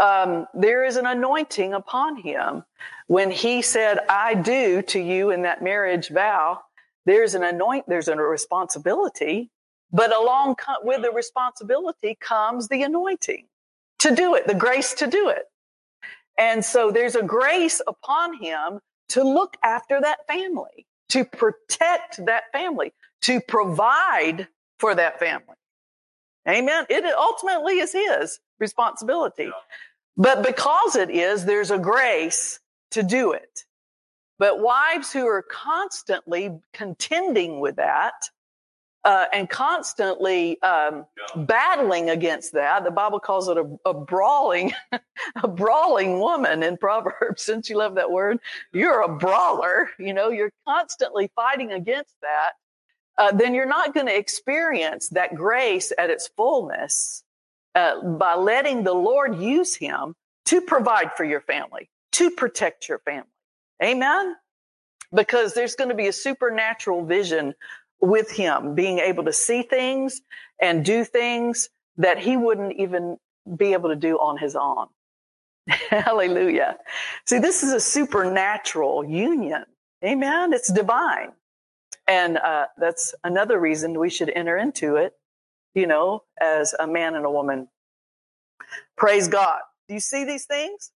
Um, 0.00 0.46
there 0.54 0.84
is 0.84 0.96
an 0.96 1.04
anointing 1.04 1.74
upon 1.74 2.16
him. 2.16 2.64
When 3.06 3.30
he 3.30 3.60
said, 3.60 3.98
I 4.08 4.32
do 4.32 4.80
to 4.82 4.98
you 4.98 5.28
in 5.28 5.42
that 5.42 5.62
marriage 5.62 6.08
vow, 6.08 6.62
there's 7.04 7.34
an 7.34 7.44
anoint, 7.44 7.84
there's 7.86 8.08
a 8.08 8.16
responsibility, 8.16 9.50
but 9.92 10.16
along 10.16 10.54
co- 10.54 10.82
with 10.82 11.02
the 11.02 11.10
responsibility 11.10 12.16
comes 12.18 12.68
the 12.68 12.82
anointing 12.82 13.44
to 13.98 14.14
do 14.14 14.36
it, 14.36 14.46
the 14.46 14.54
grace 14.54 14.94
to 14.94 15.06
do 15.06 15.28
it. 15.28 15.44
And 16.38 16.64
so 16.64 16.90
there's 16.90 17.14
a 17.14 17.22
grace 17.22 17.82
upon 17.86 18.42
him 18.42 18.80
to 19.10 19.22
look 19.22 19.56
after 19.62 20.00
that 20.00 20.26
family, 20.26 20.86
to 21.10 21.24
protect 21.24 22.24
that 22.26 22.44
family, 22.52 22.92
to 23.22 23.40
provide 23.40 24.48
for 24.78 24.94
that 24.94 25.18
family. 25.18 25.56
Amen. 26.48 26.86
It 26.88 27.04
ultimately 27.04 27.78
is 27.78 27.92
his 27.92 28.40
responsibility. 28.58 29.44
Yeah. 29.44 29.50
But 30.16 30.42
because 30.42 30.96
it 30.96 31.10
is, 31.10 31.44
there's 31.44 31.70
a 31.70 31.78
grace 31.78 32.60
to 32.92 33.02
do 33.02 33.32
it. 33.32 33.64
But 34.38 34.60
wives 34.60 35.12
who 35.12 35.26
are 35.26 35.42
constantly 35.42 36.58
contending 36.72 37.60
with 37.60 37.76
that, 37.76 38.14
uh, 39.04 39.26
and 39.32 39.48
constantly 39.48 40.60
um, 40.62 41.06
yeah. 41.16 41.42
battling 41.44 42.10
against 42.10 42.52
that. 42.52 42.84
The 42.84 42.90
Bible 42.90 43.20
calls 43.20 43.48
it 43.48 43.56
a, 43.56 43.66
a 43.84 43.94
brawling, 43.94 44.72
a 45.42 45.48
brawling 45.48 46.18
woman 46.18 46.62
in 46.62 46.76
Proverbs. 46.76 47.42
Since 47.48 47.70
you 47.70 47.76
love 47.76 47.94
that 47.94 48.10
word, 48.10 48.38
you're 48.72 49.02
a 49.02 49.08
brawler. 49.08 49.90
You 49.98 50.14
know, 50.14 50.30
you're 50.30 50.52
constantly 50.66 51.30
fighting 51.34 51.72
against 51.72 52.14
that. 52.22 52.52
Uh, 53.16 53.32
then 53.32 53.54
you're 53.54 53.66
not 53.66 53.94
going 53.94 54.06
to 54.06 54.16
experience 54.16 55.08
that 55.08 55.34
grace 55.34 55.92
at 55.98 56.10
its 56.10 56.28
fullness 56.36 57.24
uh, 57.74 58.00
by 58.02 58.34
letting 58.34 58.84
the 58.84 58.94
Lord 58.94 59.40
use 59.40 59.74
Him 59.74 60.14
to 60.46 60.60
provide 60.60 61.12
for 61.16 61.24
your 61.24 61.40
family, 61.40 61.90
to 62.12 62.30
protect 62.30 62.88
your 62.88 63.00
family. 63.00 63.28
Amen. 63.82 64.34
Because 65.12 65.54
there's 65.54 65.74
going 65.74 65.88
to 65.88 65.96
be 65.96 66.08
a 66.08 66.12
supernatural 66.12 67.04
vision 67.04 67.54
with 68.00 68.30
him, 68.30 68.74
being 68.74 68.98
able 68.98 69.24
to 69.24 69.32
see 69.32 69.62
things 69.62 70.20
and 70.60 70.84
do 70.84 71.04
things 71.04 71.68
that 71.96 72.18
he 72.18 72.36
wouldn't 72.36 72.74
even 72.74 73.16
be 73.56 73.72
able 73.72 73.88
to 73.90 73.96
do 73.96 74.16
on 74.16 74.38
his 74.38 74.56
own. 74.56 74.86
Hallelujah. 75.90 76.76
See, 77.26 77.38
this 77.38 77.62
is 77.62 77.72
a 77.72 77.80
supernatural 77.80 79.04
union. 79.04 79.64
Amen. 80.04 80.52
It's 80.52 80.72
divine. 80.72 81.32
And 82.06 82.38
uh, 82.38 82.66
that's 82.78 83.14
another 83.24 83.58
reason 83.58 83.98
we 83.98 84.10
should 84.10 84.30
enter 84.30 84.56
into 84.56 84.96
it, 84.96 85.12
you 85.74 85.86
know, 85.86 86.22
as 86.40 86.74
a 86.78 86.86
man 86.86 87.14
and 87.14 87.26
a 87.26 87.30
woman. 87.30 87.68
Praise 88.96 89.28
God. 89.28 89.60
Do 89.88 89.94
you 89.94 90.00
see 90.00 90.24
these 90.24 90.46
things? 90.46 90.92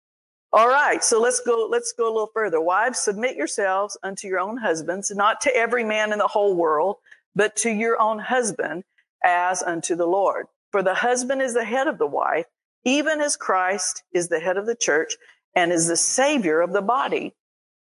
All 0.54 0.68
right, 0.68 1.02
so 1.02 1.18
let's 1.18 1.40
go, 1.40 1.66
let's 1.70 1.92
go 1.92 2.04
a 2.04 2.12
little 2.12 2.30
further. 2.34 2.60
Wives, 2.60 2.98
submit 2.98 3.36
yourselves 3.36 3.96
unto 4.02 4.28
your 4.28 4.38
own 4.38 4.58
husbands, 4.58 5.10
not 5.10 5.40
to 5.42 5.56
every 5.56 5.82
man 5.82 6.12
in 6.12 6.18
the 6.18 6.28
whole 6.28 6.54
world, 6.54 6.96
but 7.34 7.56
to 7.56 7.70
your 7.70 8.00
own 8.00 8.18
husband 8.18 8.84
as 9.24 9.62
unto 9.62 9.96
the 9.96 10.06
Lord. 10.06 10.46
For 10.70 10.82
the 10.82 10.94
husband 10.94 11.40
is 11.40 11.54
the 11.54 11.64
head 11.64 11.86
of 11.86 11.96
the 11.96 12.06
wife, 12.06 12.44
even 12.84 13.22
as 13.22 13.36
Christ 13.36 14.02
is 14.12 14.28
the 14.28 14.40
head 14.40 14.58
of 14.58 14.66
the 14.66 14.76
church 14.76 15.14
and 15.54 15.72
is 15.72 15.86
the 15.86 15.96
savior 15.96 16.60
of 16.60 16.74
the 16.74 16.82
body. 16.82 17.34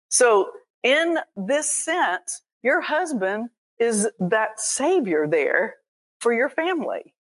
So 0.09 0.51
in 0.85 1.19
this 1.37 1.69
sense, 1.69 2.43
your 2.63 2.81
husband 2.81 3.49
is 3.81 4.09
that 4.21 4.61
savior 4.61 5.27
there 5.27 5.75
for 6.21 6.33
your 6.33 6.49
family. 6.49 7.15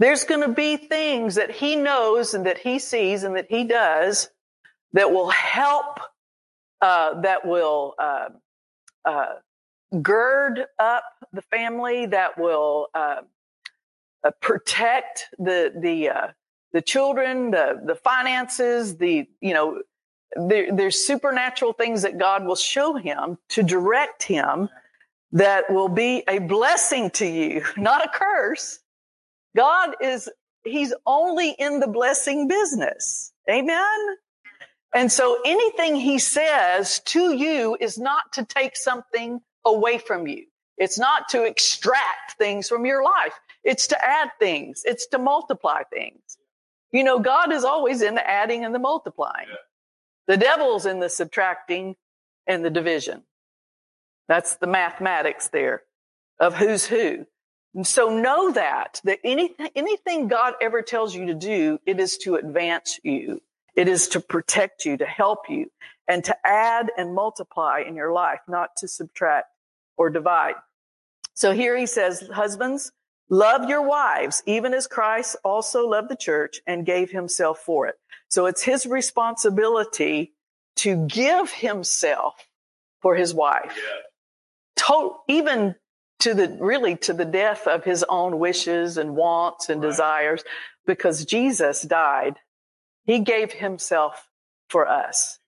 There's 0.00 0.24
going 0.24 0.40
to 0.40 0.52
be 0.52 0.76
things 0.76 1.36
that 1.36 1.52
he 1.52 1.76
knows 1.76 2.34
and 2.34 2.46
that 2.46 2.58
he 2.58 2.80
sees 2.80 3.22
and 3.22 3.36
that 3.36 3.46
he 3.48 3.62
does 3.62 4.30
that 4.92 5.10
will 5.10 5.30
help, 5.30 6.00
uh, 6.80 7.20
that 7.20 7.46
will 7.46 7.94
uh, 7.98 8.28
uh, 9.04 9.26
gird 10.00 10.66
up 10.78 11.04
the 11.32 11.42
family, 11.42 12.06
that 12.06 12.38
will 12.38 12.88
uh, 12.94 13.22
uh, 14.24 14.30
protect 14.40 15.28
the 15.38 15.72
the 15.80 16.08
uh, 16.08 16.28
the 16.72 16.82
children, 16.82 17.50
the 17.50 17.80
the 17.84 17.94
finances, 17.94 18.96
the 18.96 19.26
you 19.40 19.54
know. 19.54 19.82
There, 20.34 20.74
there's 20.74 20.96
supernatural 21.06 21.74
things 21.74 22.00
that 22.00 22.16
God 22.16 22.46
will 22.46 22.56
show 22.56 22.94
him 22.94 23.36
to 23.50 23.62
direct 23.62 24.22
him 24.22 24.70
that 25.30 25.70
will 25.70 25.90
be 25.90 26.24
a 26.26 26.38
blessing 26.38 27.10
to 27.10 27.26
you, 27.26 27.62
not 27.76 28.02
a 28.02 28.08
curse 28.08 28.78
God 29.56 29.96
is, 30.00 30.30
he's 30.64 30.94
only 31.06 31.50
in 31.58 31.80
the 31.80 31.88
blessing 31.88 32.48
business. 32.48 33.32
Amen. 33.50 33.98
And 34.94 35.10
so 35.10 35.40
anything 35.44 35.96
he 35.96 36.18
says 36.18 37.00
to 37.06 37.34
you 37.34 37.76
is 37.80 37.98
not 37.98 38.32
to 38.34 38.44
take 38.44 38.76
something 38.76 39.40
away 39.64 39.98
from 39.98 40.26
you. 40.26 40.46
It's 40.76 40.98
not 40.98 41.28
to 41.30 41.44
extract 41.44 42.36
things 42.38 42.68
from 42.68 42.84
your 42.84 43.02
life. 43.02 43.38
It's 43.64 43.86
to 43.88 44.04
add 44.04 44.30
things. 44.38 44.82
It's 44.84 45.06
to 45.08 45.18
multiply 45.18 45.82
things. 45.92 46.20
You 46.90 47.04
know, 47.04 47.20
God 47.20 47.52
is 47.52 47.64
always 47.64 48.02
in 48.02 48.14
the 48.14 48.28
adding 48.28 48.64
and 48.64 48.74
the 48.74 48.78
multiplying. 48.78 49.46
Yeah. 49.48 49.56
The 50.26 50.36
devil's 50.36 50.86
in 50.86 51.00
the 51.00 51.08
subtracting 51.08 51.96
and 52.46 52.64
the 52.64 52.70
division. 52.70 53.22
That's 54.28 54.56
the 54.56 54.66
mathematics 54.66 55.48
there 55.48 55.82
of 56.38 56.54
who's 56.54 56.86
who. 56.86 57.26
And 57.74 57.86
so 57.86 58.10
know 58.10 58.52
that, 58.52 59.00
that 59.04 59.20
anything, 59.24 59.70
anything 59.74 60.28
God 60.28 60.54
ever 60.60 60.82
tells 60.82 61.14
you 61.14 61.26
to 61.26 61.34
do, 61.34 61.78
it 61.86 61.98
is 61.98 62.18
to 62.18 62.34
advance 62.34 63.00
you. 63.02 63.40
It 63.74 63.88
is 63.88 64.08
to 64.08 64.20
protect 64.20 64.84
you, 64.84 64.96
to 64.98 65.06
help 65.06 65.48
you, 65.48 65.70
and 66.08 66.22
to 66.24 66.36
add 66.46 66.90
and 66.96 67.14
multiply 67.14 67.82
in 67.86 67.96
your 67.96 68.12
life, 68.12 68.40
not 68.48 68.70
to 68.78 68.88
subtract 68.88 69.48
or 69.96 70.10
divide. 70.10 70.54
So 71.34 71.52
here 71.52 71.76
he 71.76 71.86
says, 71.86 72.28
husbands, 72.32 72.92
love 73.30 73.68
your 73.68 73.82
wives, 73.82 74.42
even 74.46 74.74
as 74.74 74.86
Christ 74.86 75.36
also 75.44 75.88
loved 75.88 76.10
the 76.10 76.16
church 76.16 76.60
and 76.66 76.84
gave 76.84 77.10
himself 77.10 77.60
for 77.60 77.86
it. 77.86 77.94
So 78.28 78.46
it's 78.46 78.62
his 78.62 78.86
responsibility 78.86 80.32
to 80.76 81.06
give 81.06 81.50
himself 81.50 82.34
for 83.00 83.14
his 83.14 83.34
wife. 83.34 83.76
Yeah. 83.76 84.86
To- 84.86 85.16
even 85.28 85.74
to 86.20 86.34
the 86.34 86.56
really 86.60 86.96
to 86.96 87.12
the 87.12 87.24
death 87.24 87.66
of 87.66 87.84
his 87.84 88.04
own 88.08 88.38
wishes 88.38 88.96
and 88.96 89.16
wants 89.16 89.68
and 89.68 89.82
right. 89.82 89.88
desires 89.88 90.44
because 90.86 91.24
Jesus 91.24 91.82
died. 91.82 92.36
He 93.04 93.20
gave 93.20 93.52
himself 93.52 94.28
for 94.68 94.88
us. 94.88 95.38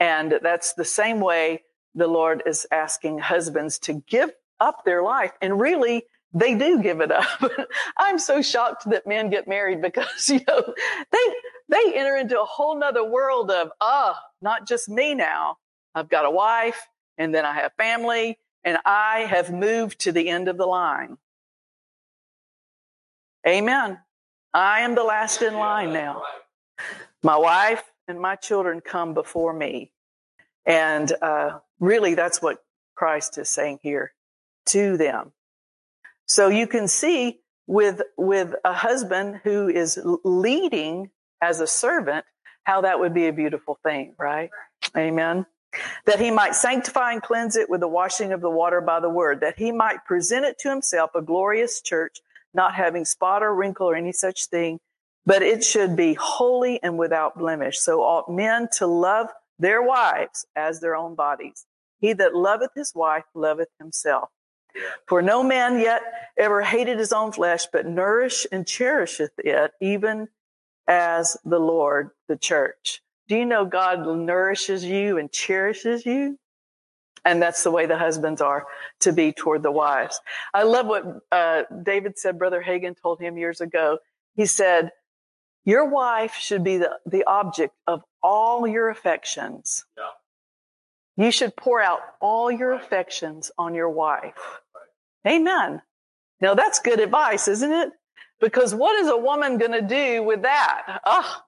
And 0.00 0.38
that's 0.42 0.74
the 0.74 0.84
same 0.84 1.20
way 1.20 1.62
the 1.94 2.08
Lord 2.08 2.42
is 2.46 2.66
asking 2.72 3.18
husbands 3.18 3.78
to 3.80 4.02
give 4.06 4.30
up 4.60 4.84
their 4.84 5.02
life 5.02 5.32
and 5.40 5.60
really 5.60 6.04
they 6.32 6.56
do 6.56 6.82
give 6.82 7.00
it 7.00 7.12
up. 7.12 7.24
I'm 7.96 8.18
so 8.18 8.42
shocked 8.42 8.90
that 8.90 9.06
men 9.06 9.30
get 9.30 9.46
married 9.46 9.80
because, 9.80 10.28
you 10.28 10.40
know, 10.48 10.74
they, 11.12 11.34
they 11.68 11.94
enter 11.94 12.16
into 12.16 12.40
a 12.40 12.44
whole 12.44 12.78
nother 12.78 13.04
world 13.04 13.50
of, 13.50 13.70
ah, 13.80 14.14
oh, 14.16 14.20
not 14.42 14.66
just 14.66 14.88
me 14.88 15.14
now. 15.14 15.58
I've 15.94 16.08
got 16.08 16.24
a 16.24 16.30
wife 16.30 16.88
and 17.18 17.32
then 17.32 17.44
I 17.44 17.54
have 17.54 17.72
family 17.78 18.38
and 18.64 18.78
I 18.84 19.20
have 19.20 19.52
moved 19.52 20.00
to 20.00 20.12
the 20.12 20.28
end 20.28 20.48
of 20.48 20.56
the 20.56 20.66
line. 20.66 21.18
Amen. 23.46 24.00
I 24.52 24.80
am 24.80 24.94
the 24.94 25.04
last 25.04 25.42
in 25.42 25.54
line 25.54 25.92
now. 25.92 26.22
My 27.24 27.38
wife 27.38 27.82
and 28.06 28.20
my 28.20 28.36
children 28.36 28.82
come 28.82 29.14
before 29.14 29.54
me. 29.54 29.90
And 30.66 31.10
uh, 31.22 31.58
really, 31.80 32.14
that's 32.14 32.42
what 32.42 32.62
Christ 32.94 33.38
is 33.38 33.48
saying 33.48 33.78
here 33.82 34.12
to 34.66 34.98
them. 34.98 35.32
So 36.26 36.48
you 36.48 36.66
can 36.66 36.86
see 36.86 37.40
with, 37.66 38.02
with 38.18 38.54
a 38.62 38.74
husband 38.74 39.40
who 39.42 39.68
is 39.68 39.98
leading 40.22 41.10
as 41.40 41.60
a 41.60 41.66
servant, 41.66 42.26
how 42.64 42.82
that 42.82 43.00
would 43.00 43.14
be 43.14 43.26
a 43.26 43.32
beautiful 43.32 43.78
thing, 43.82 44.14
right? 44.18 44.50
Amen. 44.94 45.46
That 46.04 46.20
he 46.20 46.30
might 46.30 46.54
sanctify 46.54 47.12
and 47.12 47.22
cleanse 47.22 47.56
it 47.56 47.70
with 47.70 47.80
the 47.80 47.88
washing 47.88 48.32
of 48.32 48.42
the 48.42 48.50
water 48.50 48.82
by 48.82 49.00
the 49.00 49.08
word, 49.08 49.40
that 49.40 49.58
he 49.58 49.72
might 49.72 50.04
present 50.04 50.44
it 50.44 50.58
to 50.60 50.68
himself 50.68 51.14
a 51.14 51.22
glorious 51.22 51.80
church, 51.80 52.18
not 52.52 52.74
having 52.74 53.06
spot 53.06 53.42
or 53.42 53.54
wrinkle 53.54 53.88
or 53.88 53.96
any 53.96 54.12
such 54.12 54.46
thing, 54.46 54.78
but 55.26 55.42
it 55.42 55.64
should 55.64 55.96
be 55.96 56.14
holy 56.14 56.82
and 56.82 56.98
without 56.98 57.38
blemish. 57.38 57.78
So 57.78 58.02
ought 58.02 58.30
men 58.30 58.68
to 58.78 58.86
love 58.86 59.28
their 59.58 59.82
wives 59.82 60.46
as 60.56 60.80
their 60.80 60.96
own 60.96 61.14
bodies. 61.14 61.66
He 62.00 62.12
that 62.14 62.34
loveth 62.34 62.72
his 62.74 62.92
wife 62.94 63.24
loveth 63.34 63.70
himself. 63.78 64.28
For 65.06 65.22
no 65.22 65.42
man 65.42 65.78
yet 65.78 66.02
ever 66.36 66.60
hated 66.60 66.98
his 66.98 67.12
own 67.12 67.32
flesh, 67.32 67.66
but 67.72 67.86
nourish 67.86 68.46
and 68.50 68.66
cherisheth 68.66 69.32
it, 69.38 69.72
even 69.80 70.28
as 70.88 71.36
the 71.44 71.60
Lord, 71.60 72.10
the 72.28 72.36
church. 72.36 73.00
Do 73.28 73.36
you 73.36 73.46
know 73.46 73.64
God 73.64 74.06
nourishes 74.06 74.84
you 74.84 75.16
and 75.16 75.30
cherishes 75.30 76.04
you? 76.04 76.38
And 77.24 77.40
that's 77.40 77.62
the 77.62 77.70
way 77.70 77.86
the 77.86 77.96
husbands 77.96 78.42
are 78.42 78.66
to 79.00 79.12
be 79.12 79.32
toward 79.32 79.62
the 79.62 79.70
wives. 79.70 80.20
I 80.52 80.64
love 80.64 80.86
what 80.86 81.04
uh, 81.32 81.62
David 81.82 82.18
said, 82.18 82.38
Brother 82.38 82.62
Hagin 82.62 83.00
told 83.00 83.20
him 83.20 83.38
years 83.38 83.62
ago. 83.62 83.98
He 84.34 84.44
said, 84.44 84.90
Your 85.64 85.88
wife 85.88 86.34
should 86.34 86.62
be 86.62 86.78
the, 86.78 86.98
the 87.06 87.24
object 87.24 87.74
of 87.86 88.02
all 88.22 88.66
your 88.66 88.90
affections. 88.90 89.84
Yeah. 89.96 91.24
You 91.24 91.30
should 91.30 91.56
pour 91.56 91.80
out 91.80 92.00
all 92.20 92.50
your 92.50 92.72
affections 92.72 93.50
on 93.56 93.74
your 93.74 93.88
wife. 93.88 94.60
Amen. 95.26 95.80
Now 96.40 96.54
that's 96.54 96.80
good 96.80 97.00
advice, 97.00 97.48
isn't 97.48 97.72
it? 97.72 97.92
Because 98.40 98.74
what 98.74 98.96
is 98.96 99.08
a 99.08 99.16
woman 99.16 99.58
going 99.58 99.72
to 99.72 99.80
do 99.80 100.22
with 100.22 100.42
that? 100.42 101.00
Oh, 101.04 101.42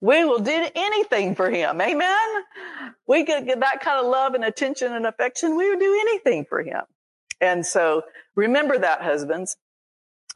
we 0.00 0.22
will 0.22 0.40
do 0.40 0.66
anything 0.74 1.34
for 1.34 1.50
him. 1.50 1.80
Amen. 1.80 2.28
We 3.06 3.24
could 3.24 3.46
get 3.46 3.60
that 3.60 3.80
kind 3.80 3.98
of 3.98 4.06
love 4.06 4.34
and 4.34 4.44
attention 4.44 4.92
and 4.92 5.06
affection. 5.06 5.56
We 5.56 5.70
would 5.70 5.80
do 5.80 5.98
anything 6.02 6.44
for 6.44 6.62
him. 6.62 6.82
And 7.40 7.64
so 7.64 8.02
remember 8.36 8.78
that 8.78 9.00
husbands. 9.00 9.56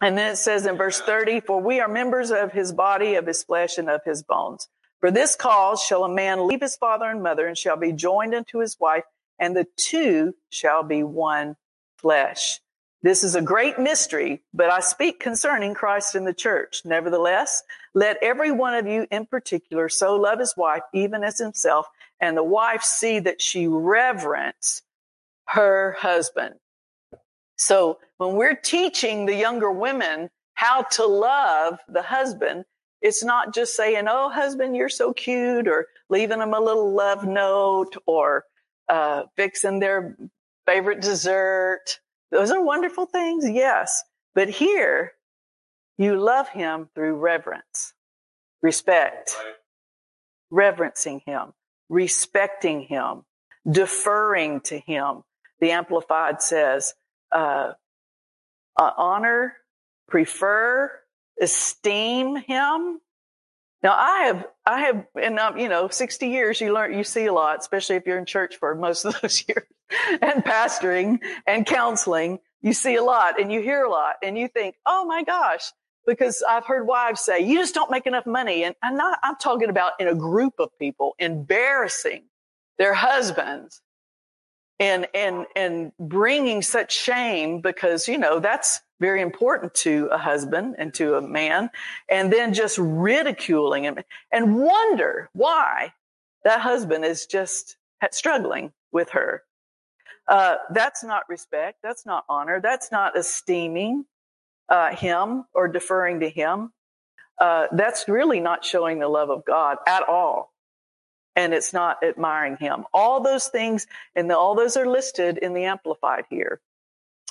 And 0.00 0.16
then 0.16 0.32
it 0.32 0.36
says 0.36 0.66
in 0.66 0.76
verse 0.76 1.00
30, 1.00 1.40
for 1.40 1.60
we 1.60 1.80
are 1.80 1.88
members 1.88 2.30
of 2.30 2.52
his 2.52 2.72
body, 2.72 3.16
of 3.16 3.26
his 3.26 3.42
flesh 3.42 3.78
and 3.78 3.90
of 3.90 4.02
his 4.04 4.22
bones. 4.22 4.68
For 5.00 5.10
this 5.10 5.36
cause 5.36 5.82
shall 5.82 6.04
a 6.04 6.08
man 6.08 6.46
leave 6.46 6.60
his 6.60 6.76
father 6.76 7.06
and 7.06 7.22
mother 7.22 7.46
and 7.46 7.56
shall 7.56 7.76
be 7.76 7.92
joined 7.92 8.34
unto 8.34 8.58
his 8.58 8.76
wife 8.78 9.04
and 9.38 9.56
the 9.56 9.66
two 9.76 10.34
shall 10.50 10.82
be 10.82 11.02
one 11.02 11.56
flesh. 11.98 12.60
This 13.02 13.22
is 13.22 13.36
a 13.36 13.42
great 13.42 13.78
mystery, 13.78 14.42
but 14.52 14.70
I 14.70 14.80
speak 14.80 15.20
concerning 15.20 15.72
Christ 15.74 16.16
and 16.16 16.26
the 16.26 16.34
church. 16.34 16.82
Nevertheless, 16.84 17.62
let 17.94 18.16
every 18.22 18.50
one 18.50 18.74
of 18.74 18.88
you 18.88 19.06
in 19.10 19.26
particular 19.26 19.88
so 19.88 20.16
love 20.16 20.40
his 20.40 20.56
wife 20.56 20.82
even 20.92 21.22
as 21.22 21.38
himself, 21.38 21.86
and 22.20 22.36
the 22.36 22.42
wife 22.42 22.82
see 22.82 23.20
that 23.20 23.40
she 23.40 23.68
reverence 23.68 24.82
her 25.46 25.96
husband. 26.00 26.56
So 27.56 27.98
when 28.18 28.34
we're 28.34 28.56
teaching 28.56 29.26
the 29.26 29.34
younger 29.34 29.70
women 29.70 30.28
how 30.54 30.82
to 30.82 31.06
love 31.06 31.78
the 31.88 32.02
husband, 32.02 32.64
it's 33.00 33.24
not 33.24 33.54
just 33.54 33.76
saying, 33.76 34.06
Oh, 34.08 34.28
husband, 34.28 34.76
you're 34.76 34.88
so 34.88 35.12
cute 35.12 35.68
or 35.68 35.86
leaving 36.10 36.40
them 36.40 36.52
a 36.52 36.60
little 36.60 36.92
love 36.92 37.24
note 37.24 37.96
or 38.06 38.44
uh, 38.88 39.22
fixing 39.36 39.78
their 39.78 40.16
favorite 40.66 41.00
dessert. 41.00 42.00
Those 42.30 42.50
are 42.50 42.62
wonderful 42.62 43.06
things, 43.06 43.48
yes. 43.48 44.02
But 44.34 44.48
here, 44.48 45.12
you 45.96 46.20
love 46.20 46.48
him 46.48 46.88
through 46.94 47.16
reverence, 47.16 47.94
respect, 48.62 49.34
reverencing 50.50 51.22
him, 51.24 51.52
respecting 51.88 52.82
him, 52.82 53.22
deferring 53.70 54.60
to 54.62 54.78
him. 54.78 55.22
The 55.60 55.72
Amplified 55.72 56.42
says, 56.42 56.94
uh, 57.32 57.72
uh, 58.78 58.92
honor, 58.96 59.54
prefer, 60.08 60.90
esteem 61.40 62.36
him, 62.36 63.00
now 63.82 63.94
I 63.96 64.24
have, 64.24 64.46
I 64.66 64.80
have, 64.80 65.06
in 65.22 65.38
um, 65.38 65.56
you 65.56 65.68
know, 65.68 65.88
60 65.88 66.26
years, 66.26 66.60
you 66.60 66.74
learn, 66.74 66.96
you 66.96 67.04
see 67.04 67.26
a 67.26 67.32
lot, 67.32 67.60
especially 67.60 67.96
if 67.96 68.06
you're 68.06 68.18
in 68.18 68.26
church 68.26 68.56
for 68.56 68.74
most 68.74 69.04
of 69.04 69.20
those 69.20 69.44
years 69.48 69.66
and 70.20 70.44
pastoring 70.44 71.20
and 71.46 71.64
counseling. 71.64 72.40
You 72.60 72.72
see 72.72 72.96
a 72.96 73.04
lot 73.04 73.40
and 73.40 73.52
you 73.52 73.60
hear 73.60 73.84
a 73.84 73.90
lot 73.90 74.16
and 74.22 74.36
you 74.36 74.48
think, 74.48 74.74
oh 74.84 75.04
my 75.04 75.22
gosh, 75.22 75.70
because 76.06 76.42
I've 76.48 76.66
heard 76.66 76.88
wives 76.88 77.20
say, 77.20 77.40
you 77.40 77.58
just 77.58 77.74
don't 77.74 77.90
make 77.90 78.06
enough 78.06 78.26
money. 78.26 78.64
And 78.64 78.74
I'm 78.82 78.96
not, 78.96 79.18
I'm 79.22 79.36
talking 79.36 79.70
about 79.70 79.92
in 80.00 80.08
a 80.08 80.14
group 80.14 80.54
of 80.58 80.76
people 80.80 81.14
embarrassing 81.20 82.24
their 82.78 82.94
husbands 82.94 83.80
and, 84.80 85.06
and, 85.14 85.46
and 85.56 85.92
bringing 85.98 86.62
such 86.62 86.92
shame 86.92 87.60
because, 87.60 88.08
you 88.08 88.18
know, 88.18 88.40
that's, 88.40 88.80
very 89.00 89.20
important 89.20 89.74
to 89.74 90.08
a 90.10 90.18
husband 90.18 90.74
and 90.78 90.92
to 90.94 91.14
a 91.14 91.22
man, 91.22 91.70
and 92.08 92.32
then 92.32 92.52
just 92.52 92.78
ridiculing 92.78 93.84
him 93.84 93.98
and 94.32 94.56
wonder 94.56 95.30
why 95.32 95.92
that 96.44 96.60
husband 96.60 97.04
is 97.04 97.26
just 97.26 97.76
struggling 98.10 98.72
with 98.92 99.10
her. 99.10 99.42
Uh, 100.26 100.56
that's 100.72 101.02
not 101.02 101.28
respect. 101.28 101.78
That's 101.82 102.04
not 102.04 102.24
honor. 102.28 102.60
That's 102.60 102.92
not 102.92 103.16
esteeming 103.16 104.04
uh, 104.68 104.94
him 104.94 105.44
or 105.54 105.68
deferring 105.68 106.20
to 106.20 106.28
him. 106.28 106.72
Uh, 107.40 107.68
that's 107.72 108.08
really 108.08 108.40
not 108.40 108.64
showing 108.64 108.98
the 108.98 109.08
love 109.08 109.30
of 109.30 109.44
God 109.44 109.78
at 109.86 110.06
all. 110.08 110.52
And 111.36 111.54
it's 111.54 111.72
not 111.72 112.02
admiring 112.02 112.56
him. 112.56 112.84
All 112.92 113.22
those 113.22 113.46
things, 113.46 113.86
and 114.16 114.28
the, 114.28 114.36
all 114.36 114.56
those 114.56 114.76
are 114.76 114.86
listed 114.86 115.38
in 115.38 115.54
the 115.54 115.64
Amplified 115.64 116.24
here. 116.28 116.60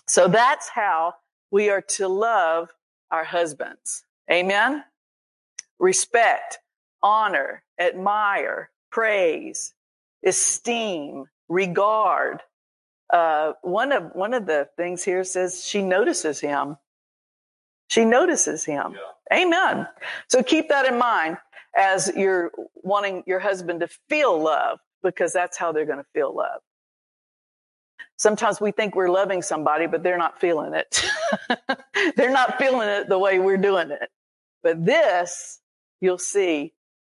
So 0.07 0.27
that's 0.27 0.69
how 0.69 1.15
we 1.51 1.69
are 1.69 1.81
to 1.81 2.07
love 2.07 2.69
our 3.11 3.25
husbands. 3.25 4.05
Amen. 4.31 4.83
Respect, 5.79 6.59
honor, 7.03 7.63
admire, 7.79 8.69
praise, 8.91 9.73
esteem, 10.25 11.25
regard. 11.49 12.41
Uh, 13.11 13.53
one 13.61 13.91
of 13.91 14.11
one 14.13 14.33
of 14.33 14.45
the 14.45 14.67
things 14.75 15.03
here 15.03 15.23
says 15.23 15.65
she 15.65 15.81
notices 15.81 16.39
him. 16.39 16.77
She 17.89 18.03
notices 18.03 18.65
him. 18.65 18.95
Yeah. 19.31 19.39
Amen. 19.39 19.87
So 20.29 20.43
keep 20.43 20.69
that 20.69 20.85
in 20.85 20.97
mind 20.97 21.37
as 21.77 22.11
you're 22.15 22.51
wanting 22.75 23.23
your 23.27 23.39
husband 23.39 23.81
to 23.81 23.87
feel 24.09 24.41
love, 24.41 24.79
because 25.03 25.31
that's 25.31 25.57
how 25.57 25.71
they're 25.71 25.85
going 25.85 25.99
to 25.99 26.09
feel 26.13 26.35
love. 26.35 26.61
Sometimes 28.17 28.59
we 28.59 28.71
think 28.71 28.95
we're 28.95 29.09
loving 29.09 29.43
somebody, 29.43 29.85
but 29.85 30.01
they're 30.01 30.17
not 30.17 30.41
feeling 30.41 30.73
it. 30.73 31.05
they're 32.15 32.31
not 32.31 32.57
feeling 32.57 32.89
it 32.89 33.07
the 33.07 33.19
way 33.19 33.37
we're 33.37 33.57
doing 33.57 33.91
it. 33.91 34.09
But 34.63 34.83
this, 34.83 35.59
you'll 36.01 36.17
see 36.17 36.73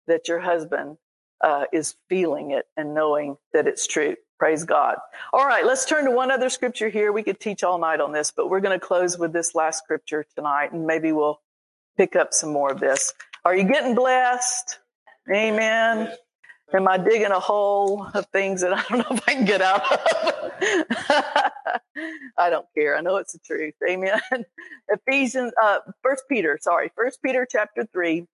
that 0.09 0.27
your 0.27 0.41
husband 0.41 0.99
uh, 1.41 1.65
is 1.73 1.95
feeling 2.09 2.51
it 2.51 2.67
and 2.77 2.95
knowing 2.95 3.37
that 3.53 3.69
it's 3.69 3.87
true. 3.87 4.17
Praise 4.41 4.65
God. 4.65 4.97
All 5.33 5.47
right, 5.47 5.65
let's 5.65 5.85
turn 5.85 6.05
to 6.05 6.11
one 6.11 6.31
other 6.31 6.49
scripture 6.49 6.89
here. 6.89 7.13
We 7.13 7.23
could 7.23 7.39
teach 7.39 7.63
all 7.63 7.79
night 7.79 8.01
on 8.01 8.13
this, 8.13 8.33
but 8.37 8.49
we're 8.49 8.61
going 8.61 8.79
to 8.79 8.85
close 8.85 9.19
with 9.19 9.33
this 9.33 9.55
last 9.55 9.79
scripture 9.79 10.25
tonight, 10.35 10.73
and 10.73 10.87
maybe 10.87 11.13
we'll 11.13 11.41
pick 11.97 12.17
up 12.17 12.33
some 12.33 12.53
more 12.53 12.71
of 12.71 12.81
this. 12.81 13.13
Are 13.49 13.57
you 13.57 13.65
getting 13.65 13.95
blessed? 13.95 14.79
Amen. 15.35 16.13
Am 16.75 16.87
I 16.87 16.99
digging 16.99 17.31
a 17.31 17.41
hole 17.41 18.07
of 18.13 18.27
things 18.27 18.61
that 18.61 18.75
I 18.75 18.85
don't 18.91 18.99
know 19.11 19.17
if 19.17 19.27
I 19.27 19.33
can 19.33 19.47
get 19.47 19.63
out 19.63 19.91
of? 19.91 20.53
I 22.37 22.51
don't 22.51 22.67
care. 22.75 22.95
I 22.95 23.01
know 23.01 23.17
it's 23.17 23.33
the 23.33 23.39
truth. 23.39 23.73
Amen. 23.89 24.21
Ephesians, 24.91 25.55
uh, 25.63 25.79
First 26.03 26.25
Peter, 26.29 26.59
sorry, 26.61 26.91
First 26.95 27.23
Peter 27.23 27.49
chapter 27.51 27.87
three, 27.91 28.27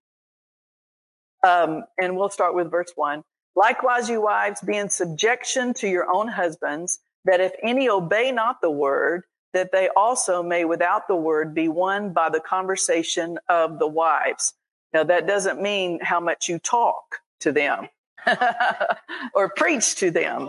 um, 1.46 1.84
and 1.96 2.16
we'll 2.16 2.28
start 2.28 2.56
with 2.56 2.68
verse 2.68 2.90
one. 2.96 3.22
Likewise, 3.54 4.08
you 4.08 4.20
wives, 4.20 4.62
be 4.62 4.76
in 4.76 4.90
subjection 4.90 5.74
to 5.74 5.88
your 5.88 6.12
own 6.12 6.26
husbands, 6.26 6.98
that 7.24 7.40
if 7.40 7.52
any 7.62 7.88
obey 7.88 8.32
not 8.32 8.60
the 8.60 8.70
word, 8.70 9.22
that 9.52 9.70
they 9.70 9.90
also 9.94 10.42
may 10.42 10.64
without 10.64 11.06
the 11.06 11.14
word 11.14 11.54
be 11.54 11.68
won 11.68 12.12
by 12.12 12.30
the 12.30 12.40
conversation 12.40 13.38
of 13.48 13.78
the 13.78 13.86
wives. 13.86 14.54
Now 14.94 15.04
that 15.04 15.26
doesn't 15.26 15.60
mean 15.60 15.98
how 16.00 16.20
much 16.20 16.48
you 16.48 16.60
talk 16.60 17.16
to 17.40 17.52
them 17.52 17.88
or 19.34 19.50
preach 19.50 19.96
to 19.96 20.12
them 20.12 20.48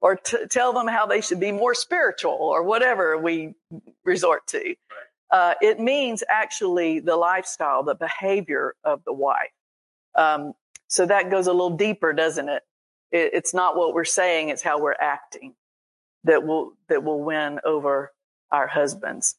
or 0.00 0.16
t- 0.16 0.46
tell 0.50 0.72
them 0.72 0.88
how 0.88 1.06
they 1.06 1.20
should 1.20 1.40
be 1.40 1.52
more 1.52 1.74
spiritual 1.74 2.38
or 2.40 2.62
whatever 2.62 3.18
we 3.18 3.54
resort 4.04 4.46
to. 4.48 4.74
Uh, 5.30 5.54
it 5.60 5.78
means 5.78 6.24
actually 6.28 7.00
the 7.00 7.16
lifestyle, 7.16 7.82
the 7.84 7.94
behavior 7.94 8.74
of 8.82 9.02
the 9.04 9.12
wife. 9.12 9.50
Um, 10.16 10.54
so 10.88 11.06
that 11.06 11.30
goes 11.30 11.46
a 11.46 11.52
little 11.52 11.76
deeper, 11.76 12.12
doesn't 12.12 12.48
it? 12.48 12.62
it? 13.12 13.30
It's 13.34 13.54
not 13.54 13.76
what 13.76 13.94
we're 13.94 14.04
saying; 14.04 14.48
it's 14.48 14.62
how 14.62 14.80
we're 14.80 14.96
acting 14.98 15.54
that 16.24 16.44
will 16.44 16.72
that 16.88 17.04
will 17.04 17.22
win 17.22 17.60
over 17.64 18.10
our 18.50 18.66
husbands. 18.66 19.36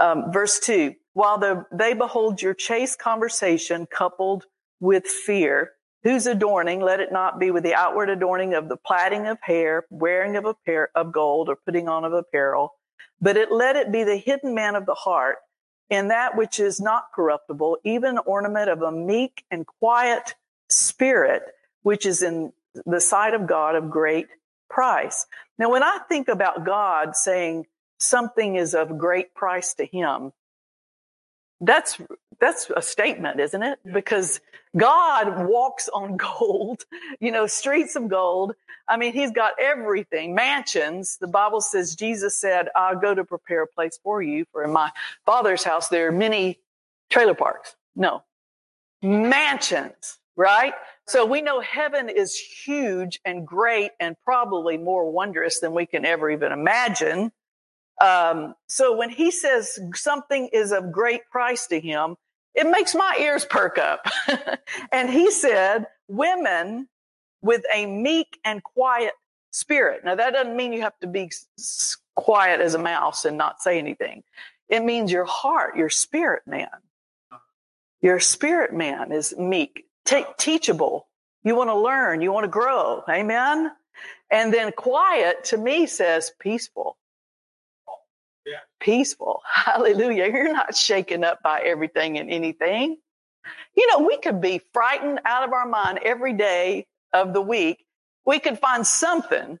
Um, 0.00 0.32
verse 0.32 0.58
two: 0.58 0.94
While 1.14 1.38
the, 1.38 1.66
they 1.72 1.94
behold 1.94 2.42
your 2.42 2.54
chaste 2.54 2.98
conversation 2.98 3.86
coupled 3.86 4.46
with 4.80 5.06
fear, 5.06 5.72
whose 6.02 6.26
adorning 6.26 6.80
let 6.80 7.00
it 7.00 7.12
not 7.12 7.38
be 7.38 7.50
with 7.50 7.62
the 7.62 7.74
outward 7.74 8.10
adorning 8.10 8.52
of 8.52 8.68
the 8.68 8.76
plaiting 8.76 9.26
of 9.26 9.38
hair, 9.40 9.86
wearing 9.90 10.36
of 10.36 10.44
a 10.44 10.54
pair 10.66 10.90
of 10.94 11.12
gold, 11.12 11.48
or 11.48 11.56
putting 11.56 11.88
on 11.88 12.04
of 12.04 12.12
apparel, 12.12 12.74
but 13.20 13.36
it 13.36 13.50
let 13.50 13.76
it 13.76 13.90
be 13.90 14.04
the 14.04 14.16
hidden 14.16 14.54
man 14.54 14.74
of 14.74 14.86
the 14.86 14.94
heart, 14.94 15.36
in 15.88 16.08
that 16.08 16.36
which 16.36 16.58
is 16.58 16.80
not 16.80 17.06
corruptible, 17.14 17.78
even 17.84 18.18
ornament 18.18 18.68
of 18.68 18.82
a 18.82 18.92
meek 18.92 19.44
and 19.50 19.66
quiet 19.66 20.34
spirit, 20.68 21.42
which 21.82 22.04
is 22.04 22.22
in 22.22 22.52
the 22.84 23.00
sight 23.00 23.34
of 23.34 23.46
God 23.46 23.76
of 23.76 23.88
great 23.88 24.26
price. 24.68 25.26
Now, 25.58 25.70
when 25.70 25.84
I 25.84 26.00
think 26.08 26.26
about 26.26 26.66
God 26.66 27.14
saying 27.14 27.66
something 27.98 28.56
is 28.56 28.74
of 28.74 28.98
great 28.98 29.34
price 29.34 29.74
to 29.74 29.86
him, 29.86 30.32
that's 31.60 32.00
that's 32.40 32.70
a 32.76 32.82
statement, 32.82 33.40
isn't 33.40 33.62
it? 33.62 33.78
Because 33.92 34.40
God 34.76 35.46
walks 35.46 35.88
on 35.88 36.16
gold, 36.38 36.84
you 37.20 37.30
know, 37.30 37.46
streets 37.46 37.96
of 37.96 38.08
gold. 38.08 38.54
I 38.88 38.96
mean, 38.96 39.12
he's 39.12 39.30
got 39.30 39.52
everything, 39.58 40.34
mansions. 40.34 41.16
The 41.18 41.26
Bible 41.26 41.60
says 41.60 41.94
Jesus 41.94 42.36
said, 42.36 42.68
I'll 42.76 42.98
go 42.98 43.14
to 43.14 43.24
prepare 43.24 43.62
a 43.62 43.66
place 43.66 43.98
for 44.02 44.22
you. 44.22 44.44
For 44.52 44.62
in 44.64 44.72
my 44.72 44.90
father's 45.24 45.64
house, 45.64 45.88
there 45.88 46.08
are 46.08 46.12
many 46.12 46.58
trailer 47.08 47.34
parks. 47.34 47.76
No, 47.96 48.22
mansions 49.02 50.18
right? 50.36 50.74
So 51.06 51.24
we 51.24 51.42
know 51.42 51.60
heaven 51.60 52.08
is 52.08 52.36
huge 52.36 53.20
and 53.24 53.46
great 53.46 53.92
and 54.00 54.16
probably 54.24 54.78
more 54.78 55.10
wondrous 55.10 55.60
than 55.60 55.72
we 55.72 55.86
can 55.86 56.04
ever 56.04 56.30
even 56.30 56.52
imagine. 56.52 57.32
Um, 58.00 58.54
so 58.66 58.96
when 58.96 59.10
he 59.10 59.30
says 59.30 59.78
something 59.94 60.48
is 60.52 60.72
of 60.72 60.92
great 60.92 61.28
price 61.30 61.66
to 61.68 61.80
him, 61.80 62.16
it 62.54 62.68
makes 62.70 62.94
my 62.94 63.16
ears 63.20 63.44
perk 63.44 63.78
up. 63.78 64.06
and 64.92 65.10
he 65.10 65.30
said, 65.30 65.86
women 66.08 66.88
with 67.42 67.62
a 67.74 67.86
meek 67.86 68.38
and 68.44 68.62
quiet 68.62 69.12
spirit. 69.50 70.04
Now 70.04 70.14
that 70.14 70.32
doesn't 70.32 70.56
mean 70.56 70.72
you 70.72 70.82
have 70.82 70.98
to 71.00 71.06
be 71.06 71.30
quiet 72.16 72.60
as 72.60 72.74
a 72.74 72.78
mouse 72.78 73.24
and 73.24 73.36
not 73.36 73.60
say 73.60 73.78
anything. 73.78 74.22
It 74.68 74.84
means 74.84 75.12
your 75.12 75.24
heart, 75.24 75.76
your 75.76 75.90
spirit 75.90 76.42
man. 76.46 76.68
Your 78.00 78.20
spirit 78.20 78.72
man 78.72 79.12
is 79.12 79.36
meek 79.36 79.84
T- 80.04 80.24
teachable. 80.36 81.06
You 81.44 81.54
want 81.54 81.70
to 81.70 81.76
learn. 81.76 82.20
You 82.20 82.32
want 82.32 82.44
to 82.44 82.48
grow. 82.48 83.02
Amen. 83.08 83.72
And 84.30 84.52
then 84.52 84.72
quiet 84.72 85.44
to 85.44 85.56
me 85.56 85.86
says 85.86 86.32
peaceful. 86.38 86.96
Peaceful. 88.80 89.42
Hallelujah. 89.52 90.26
You're 90.26 90.52
not 90.52 90.76
shaken 90.76 91.24
up 91.24 91.42
by 91.42 91.60
everything 91.60 92.18
and 92.18 92.30
anything. 92.30 92.96
You 93.76 93.86
know, 93.88 94.06
we 94.06 94.18
could 94.18 94.40
be 94.40 94.60
frightened 94.72 95.20
out 95.24 95.46
of 95.46 95.52
our 95.52 95.66
mind 95.66 96.00
every 96.04 96.32
day 96.32 96.86
of 97.12 97.32
the 97.32 97.42
week. 97.42 97.84
We 98.24 98.38
could 98.38 98.58
find 98.58 98.86
something 98.86 99.58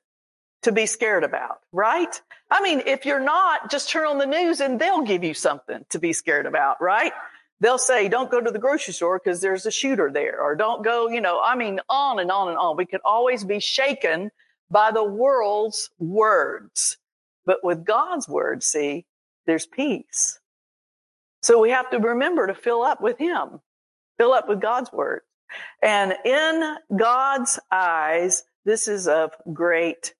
to 0.62 0.72
be 0.72 0.86
scared 0.86 1.24
about, 1.24 1.58
right? 1.72 2.20
I 2.50 2.62
mean, 2.62 2.82
if 2.86 3.04
you're 3.04 3.20
not, 3.20 3.70
just 3.70 3.90
turn 3.90 4.06
on 4.06 4.18
the 4.18 4.26
news 4.26 4.60
and 4.60 4.80
they'll 4.80 5.02
give 5.02 5.22
you 5.22 5.34
something 5.34 5.84
to 5.90 5.98
be 5.98 6.14
scared 6.14 6.46
about, 6.46 6.80
right? 6.80 7.12
they'll 7.60 7.78
say, 7.78 8.08
don't 8.08 8.30
go 8.30 8.40
to 8.40 8.50
the 8.50 8.58
grocery 8.58 8.92
store 8.92 9.18
because 9.22 9.40
there's 9.40 9.66
a 9.66 9.70
shooter 9.70 10.10
there, 10.12 10.40
or 10.40 10.54
don't 10.54 10.84
go, 10.84 11.08
you 11.08 11.20
know, 11.20 11.40
I 11.42 11.56
mean, 11.56 11.80
on 11.88 12.18
and 12.18 12.30
on 12.30 12.48
and 12.48 12.58
on. 12.58 12.76
We 12.76 12.86
could 12.86 13.00
always 13.04 13.42
be 13.42 13.58
shaken 13.58 14.30
by 14.70 14.90
the 14.90 15.04
world's 15.04 15.90
words. 15.98 16.98
But 17.46 17.62
with 17.62 17.84
God's 17.84 18.28
word, 18.28 18.62
see, 18.62 19.06
there's 19.46 19.66
peace. 19.66 20.38
So 21.42 21.60
we 21.60 21.70
have 21.70 21.90
to 21.90 21.98
remember 21.98 22.46
to 22.46 22.54
fill 22.54 22.82
up 22.82 23.00
with 23.00 23.18
Him, 23.18 23.60
fill 24.18 24.32
up 24.32 24.48
with 24.48 24.60
God's 24.60 24.90
word. 24.92 25.20
And 25.82 26.14
in 26.24 26.76
God's 26.96 27.58
eyes, 27.70 28.44
this 28.64 28.88
is 28.88 29.06
of 29.06 29.32
great 29.52 30.14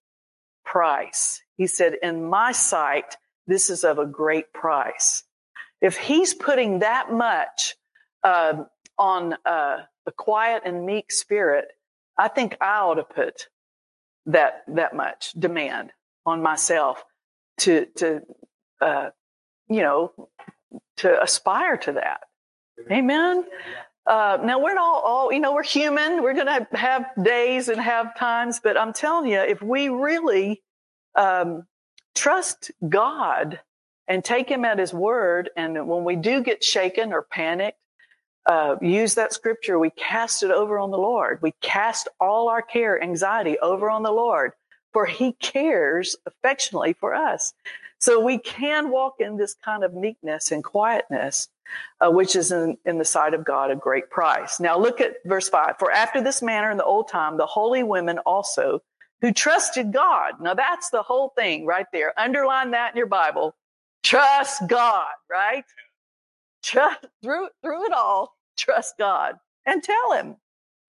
price. 0.63 1.41
He 1.57 1.67
said, 1.67 1.95
in 2.01 2.25
my 2.25 2.51
sight, 2.51 3.17
this 3.47 3.69
is 3.69 3.83
of 3.83 3.97
a 3.97 4.05
great 4.05 4.53
price. 4.53 5.23
If 5.81 5.97
he's 5.97 6.33
putting 6.33 6.79
that 6.79 7.11
much 7.11 7.75
uh, 8.23 8.63
on 8.97 9.35
uh, 9.45 9.77
a 10.05 10.11
quiet 10.15 10.63
and 10.65 10.85
meek 10.85 11.11
spirit, 11.11 11.65
I 12.17 12.27
think 12.27 12.57
I 12.61 12.79
ought 12.79 12.95
to 12.95 13.03
put 13.03 13.47
that 14.27 14.63
that 14.67 14.95
much 14.95 15.33
demand 15.33 15.91
on 16.25 16.41
myself 16.41 17.03
to 17.59 17.85
to 17.97 18.21
uh, 18.81 19.09
you 19.69 19.81
know 19.81 20.11
to 20.97 21.21
aspire 21.21 21.77
to 21.77 21.93
that. 21.93 22.21
Amen. 22.91 23.45
Uh, 24.07 24.37
now 24.43 24.59
we're 24.59 24.77
all, 24.77 25.01
all, 25.01 25.33
you 25.33 25.39
know, 25.39 25.53
we're 25.53 25.63
human. 25.63 26.21
We're 26.21 26.35
going 26.35 26.45
to 26.45 26.67
have 26.73 27.07
days 27.21 27.69
and 27.69 27.81
have 27.81 28.15
times, 28.15 28.59
but 28.63 28.77
I'm 28.77 28.93
telling 28.93 29.31
you, 29.31 29.39
if 29.39 29.63
we 29.63 29.89
really 29.89 30.61
um, 31.15 31.63
trust 32.13 32.71
God 32.87 33.59
and 34.07 34.23
take 34.23 34.49
him 34.49 34.65
at 34.65 34.79
his 34.79 34.93
word. 34.93 35.49
And 35.55 35.87
when 35.87 36.03
we 36.03 36.15
do 36.15 36.41
get 36.41 36.63
shaken 36.63 37.13
or 37.13 37.23
panicked, 37.23 37.79
uh, 38.45 38.75
use 38.81 39.15
that 39.15 39.33
scripture. 39.33 39.79
We 39.79 39.89
cast 39.89 40.43
it 40.43 40.51
over 40.51 40.77
on 40.77 40.91
the 40.91 40.97
Lord. 40.97 41.39
We 41.41 41.53
cast 41.61 42.07
all 42.19 42.47
our 42.49 42.61
care, 42.61 43.01
anxiety 43.01 43.57
over 43.59 43.89
on 43.89 44.03
the 44.03 44.11
Lord, 44.11 44.51
for 44.95 45.05
he 45.05 45.33
cares 45.33 46.15
affectionately 46.25 46.93
for 46.93 47.13
us. 47.13 47.53
So 47.99 48.23
we 48.23 48.37
can 48.37 48.91
walk 48.91 49.15
in 49.19 49.35
this 49.35 49.53
kind 49.53 49.83
of 49.83 49.93
meekness 49.93 50.53
and 50.53 50.63
quietness, 50.63 51.49
uh, 51.99 52.09
which 52.11 52.33
is 52.33 52.53
in, 52.53 52.77
in 52.85 52.97
the 52.97 53.03
sight 53.03 53.33
of 53.33 53.43
God 53.43 53.71
a 53.71 53.75
great 53.75 54.09
price. 54.09 54.57
Now 54.57 54.79
look 54.79 55.01
at 55.01 55.15
verse 55.25 55.49
five. 55.49 55.73
For 55.79 55.91
after 55.91 56.21
this 56.21 56.41
manner 56.41 56.71
in 56.71 56.77
the 56.77 56.85
old 56.85 57.09
time, 57.09 57.35
the 57.35 57.45
holy 57.45 57.83
women 57.83 58.19
also 58.19 58.81
who 59.19 59.33
trusted 59.33 59.91
God. 59.91 60.35
Now 60.39 60.53
that's 60.53 60.89
the 60.91 61.03
whole 61.03 61.33
thing 61.35 61.65
right 61.65 61.87
there. 61.91 62.17
Underline 62.17 62.71
that 62.71 62.93
in 62.93 62.97
your 62.97 63.07
Bible. 63.07 63.53
Trust 64.01 64.65
God, 64.69 65.11
right? 65.29 65.65
Trust 66.63 67.05
through 67.21 67.49
through 67.61 67.85
it 67.87 67.91
all. 67.91 68.37
Trust 68.57 68.97
God 68.97 69.35
and 69.65 69.83
tell 69.83 70.13
Him, 70.13 70.37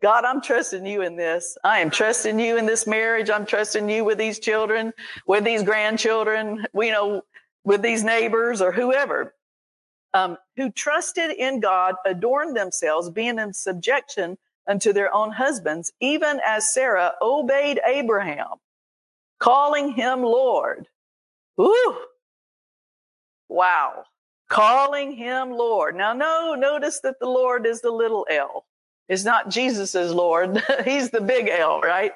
God, 0.03 0.25
I'm 0.25 0.43
trusting 0.43 0.87
you 0.87 1.03
in 1.03 1.17
this. 1.17 1.59
I 1.65 1.81
am 1.81 1.91
trusting 1.91 2.39
you 2.39 2.59
in 2.59 2.67
this 2.67 2.87
marriage. 2.87 3.31
I'm 3.31 3.47
trusting 3.47 3.89
you 3.89 4.05
with 4.05 4.19
these 4.19 4.39
children, 4.39 4.93
with 5.27 5.45
these 5.45 5.63
grandchildren, 5.63 6.67
you 6.75 6.93
know, 6.93 7.23
with 7.65 7.83
these 7.83 8.05
neighbors 8.05 8.63
or 8.63 8.73
whoever. 8.73 9.35
Um, 10.15 10.39
who 10.57 10.71
trusted 10.71 11.31
in 11.33 11.61
God, 11.61 11.97
adorned 12.07 12.57
themselves, 12.57 13.11
being 13.11 13.39
in 13.39 13.53
subjection 13.53 14.39
unto 14.67 14.93
their 14.93 15.15
own 15.15 15.33
husbands, 15.33 15.93
even 16.01 16.41
as 16.47 16.73
Sarah 16.73 17.13
obeyed 17.23 17.81
Abraham, 17.87 18.55
calling 19.41 19.93
him 19.93 20.23
Lord. 20.23 20.87
Ooh, 21.61 21.97
Wow. 23.49 24.05
Calling 24.51 25.13
him 25.13 25.53
Lord. 25.53 25.97
Now, 25.97 26.15
no, 26.15 26.55
notice 26.57 27.01
that 27.03 27.21
the 27.21 27.29
Lord 27.29 27.67
is 27.67 27.83
the 27.83 27.91
little 27.91 28.27
L. 28.31 28.67
It's 29.09 29.25
not 29.25 29.51
Jesus's 29.51 30.13
Lord. 30.13 30.63
He's 30.85 31.11
the 31.11 31.21
big 31.21 31.49
L, 31.49 31.81
right? 31.81 32.13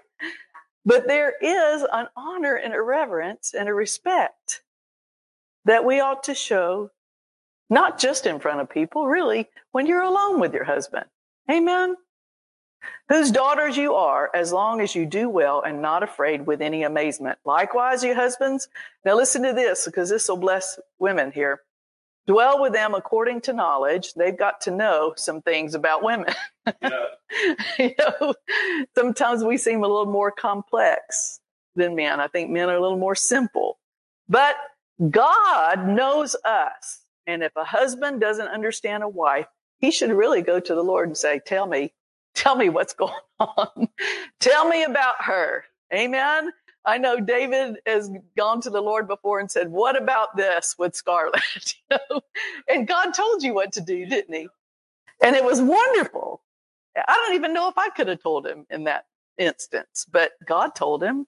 But 0.85 1.07
there 1.07 1.35
is 1.41 1.85
an 1.93 2.09
honor 2.17 2.55
and 2.55 2.75
a 2.75 2.83
reverence 2.83 3.55
and 3.55 3.69
a 3.69 3.75
respect 3.75 4.63
that 5.67 5.85
we 5.85 6.01
ought 6.01 6.25
to 6.25 6.35
show, 6.35 6.91
not 7.69 7.99
just 7.99 8.27
in 8.27 8.41
front 8.41 8.61
of 8.61 8.71
people, 8.71 9.07
really, 9.07 9.49
when 9.73 9.87
you're 9.87 10.03
alone 10.03 10.41
with 10.41 10.55
your 10.55 10.65
husband. 10.65 11.05
Amen 11.51 11.97
whose 13.09 13.31
daughters 13.31 13.77
you 13.77 13.95
are, 13.95 14.31
as 14.35 14.53
long 14.53 14.81
as 14.81 14.95
you 14.95 15.05
do 15.05 15.29
well 15.29 15.63
and 15.63 15.83
not 15.83 16.03
afraid 16.03 16.47
with 16.47 16.61
any 16.61 16.83
amazement. 16.83 17.39
Likewise, 17.45 18.05
you 18.05 18.15
husbands, 18.15 18.69
now 19.05 19.17
listen 19.17 19.43
to 19.43 19.53
this 19.53 19.85
because 19.85 20.09
this 20.09 20.29
will 20.29 20.37
bless 20.37 20.79
women 20.99 21.33
here. 21.33 21.61
Dwell 22.31 22.61
with 22.61 22.73
them 22.73 22.95
according 22.95 23.41
to 23.41 23.53
knowledge. 23.53 24.15
They've 24.15 24.39
got 24.39 24.61
to 24.61 24.71
know 24.71 25.15
some 25.17 25.43
things 25.43 25.75
about 25.75 26.05
women. 26.05 26.33
Yeah. 26.81 27.07
you 27.81 27.95
know, 27.99 28.35
sometimes 28.95 29.43
we 29.43 29.57
seem 29.57 29.83
a 29.83 29.89
little 29.89 30.07
more 30.07 30.31
complex 30.31 31.41
than 31.75 31.97
men. 31.97 32.21
I 32.21 32.29
think 32.29 32.49
men 32.49 32.69
are 32.69 32.77
a 32.77 32.81
little 32.81 32.99
more 32.99 33.17
simple. 33.17 33.81
But 34.29 34.55
God 35.11 35.89
knows 35.89 36.37
us. 36.45 37.01
And 37.27 37.43
if 37.43 37.51
a 37.57 37.65
husband 37.65 38.21
doesn't 38.21 38.47
understand 38.47 39.03
a 39.03 39.09
wife, 39.09 39.47
he 39.81 39.91
should 39.91 40.13
really 40.13 40.43
go 40.43 40.61
to 40.61 40.75
the 40.77 40.85
Lord 40.85 41.09
and 41.09 41.17
say, 41.17 41.41
tell 41.45 41.67
me, 41.67 41.93
tell 42.37 42.55
me 42.55 42.69
what's 42.69 42.95
going 42.95 43.13
on. 43.41 43.89
tell 44.39 44.69
me 44.69 44.85
about 44.85 45.17
her. 45.25 45.65
Amen. 45.93 46.53
I 46.85 46.99
know 46.99 47.21
David 47.21 47.77
has 47.87 48.11
gone 48.37 48.61
to 48.63 48.71
the 48.71 48.81
Lord 48.81 49.07
before 49.07 49.39
and 49.39 49.51
said, 49.51 49.71
what 49.71 50.01
about 50.01 50.37
this 50.37 50.77
with 50.79 50.95
Scarlett? 50.95 51.75
And 52.69 52.87
God 52.87 53.13
told 53.13 53.43
you 53.43 53.53
what 53.53 53.73
to 53.73 53.81
do, 53.81 54.07
didn't 54.07 54.35
he? 54.35 54.49
And 55.23 55.35
it 55.35 55.45
was 55.45 55.61
wonderful. 55.61 56.41
I 56.97 57.25
don't 57.27 57.35
even 57.35 57.53
know 57.53 57.69
if 57.69 57.77
I 57.77 57.89
could 57.91 58.09
have 58.09 58.23
told 58.23 58.47
him 58.47 58.67
in 58.71 58.85
that 58.85 59.07
instance, 59.39 60.07
but 60.11 60.33
God 60.47 60.75
told 60.75 61.03
him. 61.03 61.27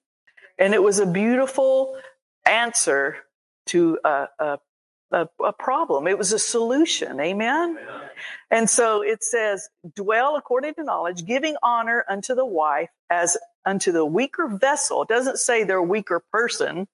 And 0.58 0.74
it 0.74 0.82
was 0.82 0.98
a 0.98 1.06
beautiful 1.06 1.98
answer 2.46 3.16
to 3.66 3.98
a, 4.04 4.28
a, 4.38 4.58
a, 5.10 5.28
a 5.44 5.52
problem. 5.52 6.06
It 6.06 6.18
was 6.18 6.32
a 6.32 6.38
solution. 6.38 7.20
Amen? 7.20 7.78
Amen. 7.80 8.00
And 8.50 8.70
so 8.70 9.02
it 9.02 9.24
says, 9.24 9.68
dwell 9.96 10.36
according 10.36 10.74
to 10.74 10.84
knowledge, 10.84 11.24
giving 11.24 11.56
honor 11.62 12.04
unto 12.08 12.34
the 12.34 12.46
wife 12.46 12.90
as 13.10 13.36
unto 13.64 13.92
the 13.92 14.04
weaker 14.04 14.48
vessel. 14.48 15.02
It 15.02 15.08
doesn't 15.08 15.38
say 15.38 15.64
they're 15.64 15.78
a 15.78 15.82
weaker 15.82 16.22
person. 16.32 16.88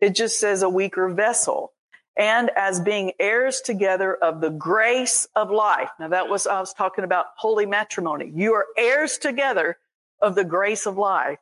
It 0.00 0.14
just 0.14 0.38
says 0.38 0.62
a 0.62 0.68
weaker 0.68 1.08
vessel. 1.08 1.72
And 2.16 2.50
as 2.56 2.80
being 2.80 3.12
heirs 3.18 3.60
together 3.60 4.14
of 4.14 4.40
the 4.40 4.50
grace 4.50 5.28
of 5.34 5.50
life. 5.50 5.90
Now 5.98 6.08
that 6.08 6.28
was, 6.28 6.46
I 6.46 6.60
was 6.60 6.74
talking 6.74 7.04
about 7.04 7.26
holy 7.36 7.66
matrimony. 7.66 8.30
You 8.34 8.54
are 8.54 8.66
heirs 8.76 9.18
together 9.18 9.78
of 10.20 10.34
the 10.34 10.44
grace 10.44 10.86
of 10.86 10.98
life 10.98 11.38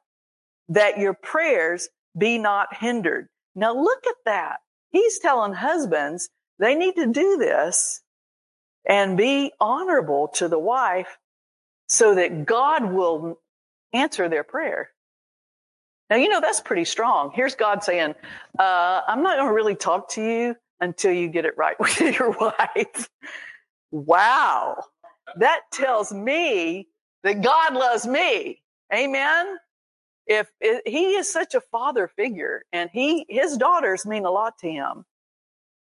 that 0.68 0.99
your 0.99 1.14
prayers 1.14 1.89
be 2.16 2.39
not 2.39 2.74
hindered. 2.74 3.29
Now 3.55 3.74
look 3.74 4.07
at 4.07 4.16
that. 4.24 4.59
He's 4.91 5.18
telling 5.18 5.55
husbands 5.55 6.29
they 6.59 6.74
need 6.74 6.97
to 6.97 7.07
do 7.07 7.37
this 7.39 8.03
and 8.87 9.16
be 9.16 9.53
honorable 9.61 10.29
to 10.35 10.49
the 10.49 10.59
wife 10.59 11.18
so 11.89 12.14
that 12.14 12.45
God 12.45 12.93
will 12.93 13.41
answer 13.93 14.28
their 14.28 14.45
prayer. 14.45 14.91
Now, 16.11 16.16
you 16.16 16.28
know, 16.28 16.41
that's 16.41 16.61
pretty 16.61 16.84
strong. 16.84 17.32
Here's 17.34 17.55
God 17.55 17.84
saying, 17.84 18.14
uh, 18.59 19.01
I'm 19.07 19.22
not 19.22 19.36
going 19.36 19.49
to 19.49 19.55
really 19.55 19.76
talk 19.76 20.11
to 20.11 20.22
you 20.22 20.57
until 20.80 21.12
you 21.12 21.28
get 21.28 21.45
it 21.45 21.55
right 21.57 21.78
with 21.80 22.01
your 22.01 22.30
wife. 22.30 23.09
wow. 23.91 24.82
That 25.36 25.61
tells 25.70 26.12
me 26.12 26.89
that 27.24 27.43
God 27.43 27.74
loves 27.74 28.07
me. 28.07 28.62
Amen. 28.95 29.57
If, 30.26 30.49
if 30.61 30.82
he 30.86 31.14
is 31.14 31.30
such 31.30 31.55
a 31.55 31.61
father 31.61 32.09
figure 32.09 32.64
and 32.72 32.91
he, 32.93 33.26
his 33.28 33.57
daughters 33.57 34.07
mean 34.07 34.24
a 34.24 34.30
lot 34.30 34.59
to 34.61 34.70
him. 34.70 35.05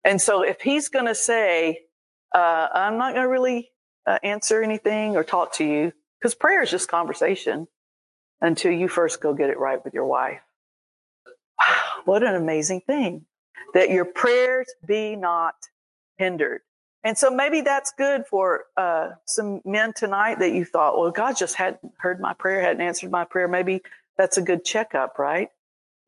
And 0.04 0.20
so 0.20 0.42
if 0.42 0.60
he's 0.60 0.88
going 0.88 1.06
to 1.06 1.14
say, 1.14 1.80
uh, 2.34 2.68
I'm 2.72 2.98
not 2.98 3.14
going 3.14 3.24
to 3.24 3.30
really 3.30 3.70
uh, 4.06 4.18
answer 4.22 4.62
anything 4.62 5.16
or 5.16 5.24
talk 5.24 5.54
to 5.54 5.64
you 5.64 5.92
because 6.18 6.34
prayer 6.34 6.62
is 6.62 6.70
just 6.70 6.88
conversation 6.88 7.66
until 8.40 8.72
you 8.72 8.88
first 8.88 9.20
go 9.20 9.34
get 9.34 9.50
it 9.50 9.58
right 9.58 9.82
with 9.84 9.94
your 9.94 10.06
wife. 10.06 10.40
Wow, 11.58 11.76
what 12.04 12.22
an 12.22 12.34
amazing 12.34 12.82
thing 12.82 13.26
that 13.74 13.90
your 13.90 14.04
prayers 14.04 14.72
be 14.86 15.16
not 15.16 15.54
hindered. 16.18 16.62
And 17.02 17.16
so 17.16 17.30
maybe 17.30 17.62
that's 17.62 17.92
good 17.96 18.26
for 18.26 18.64
uh, 18.76 19.10
some 19.24 19.62
men 19.64 19.94
tonight 19.94 20.40
that 20.40 20.52
you 20.52 20.64
thought, 20.64 20.98
well, 20.98 21.10
God 21.10 21.36
just 21.36 21.54
hadn't 21.54 21.80
heard 21.98 22.20
my 22.20 22.34
prayer, 22.34 22.60
hadn't 22.60 22.82
answered 22.82 23.10
my 23.10 23.24
prayer. 23.24 23.48
Maybe 23.48 23.80
that's 24.18 24.36
a 24.36 24.42
good 24.42 24.64
checkup, 24.64 25.18
right? 25.18 25.48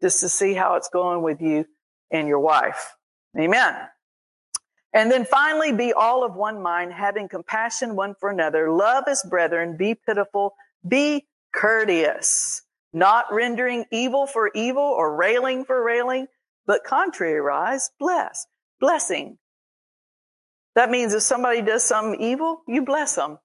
Just 0.02 0.20
to 0.20 0.28
see 0.28 0.52
how 0.52 0.74
it's 0.74 0.88
going 0.88 1.22
with 1.22 1.40
you 1.40 1.66
and 2.10 2.28
your 2.28 2.40
wife. 2.40 2.94
Amen. 3.38 3.74
And 4.92 5.10
then 5.10 5.24
finally, 5.24 5.72
be 5.72 5.94
all 5.94 6.24
of 6.24 6.34
one 6.34 6.60
mind, 6.62 6.92
having 6.92 7.26
compassion 7.26 7.96
one 7.96 8.14
for 8.20 8.28
another, 8.28 8.70
love 8.70 9.04
as 9.08 9.22
brethren, 9.22 9.78
be 9.78 9.94
pitiful, 9.94 10.54
be 10.86 11.26
courteous, 11.52 12.62
not 12.92 13.26
rendering 13.32 13.84
evil 13.90 14.26
for 14.26 14.50
evil 14.54 14.82
or 14.82 15.14
railing 15.16 15.64
for 15.64 15.82
railing, 15.82 16.26
but 16.66 16.84
contrariwise, 16.84 17.90
bless, 17.98 18.46
blessing. 18.80 19.38
That 20.74 20.90
means 20.90 21.12
if 21.12 21.22
somebody 21.22 21.62
does 21.62 21.84
something 21.84 22.20
evil, 22.20 22.62
you 22.66 22.82
bless 22.82 23.14
them. 23.14 23.38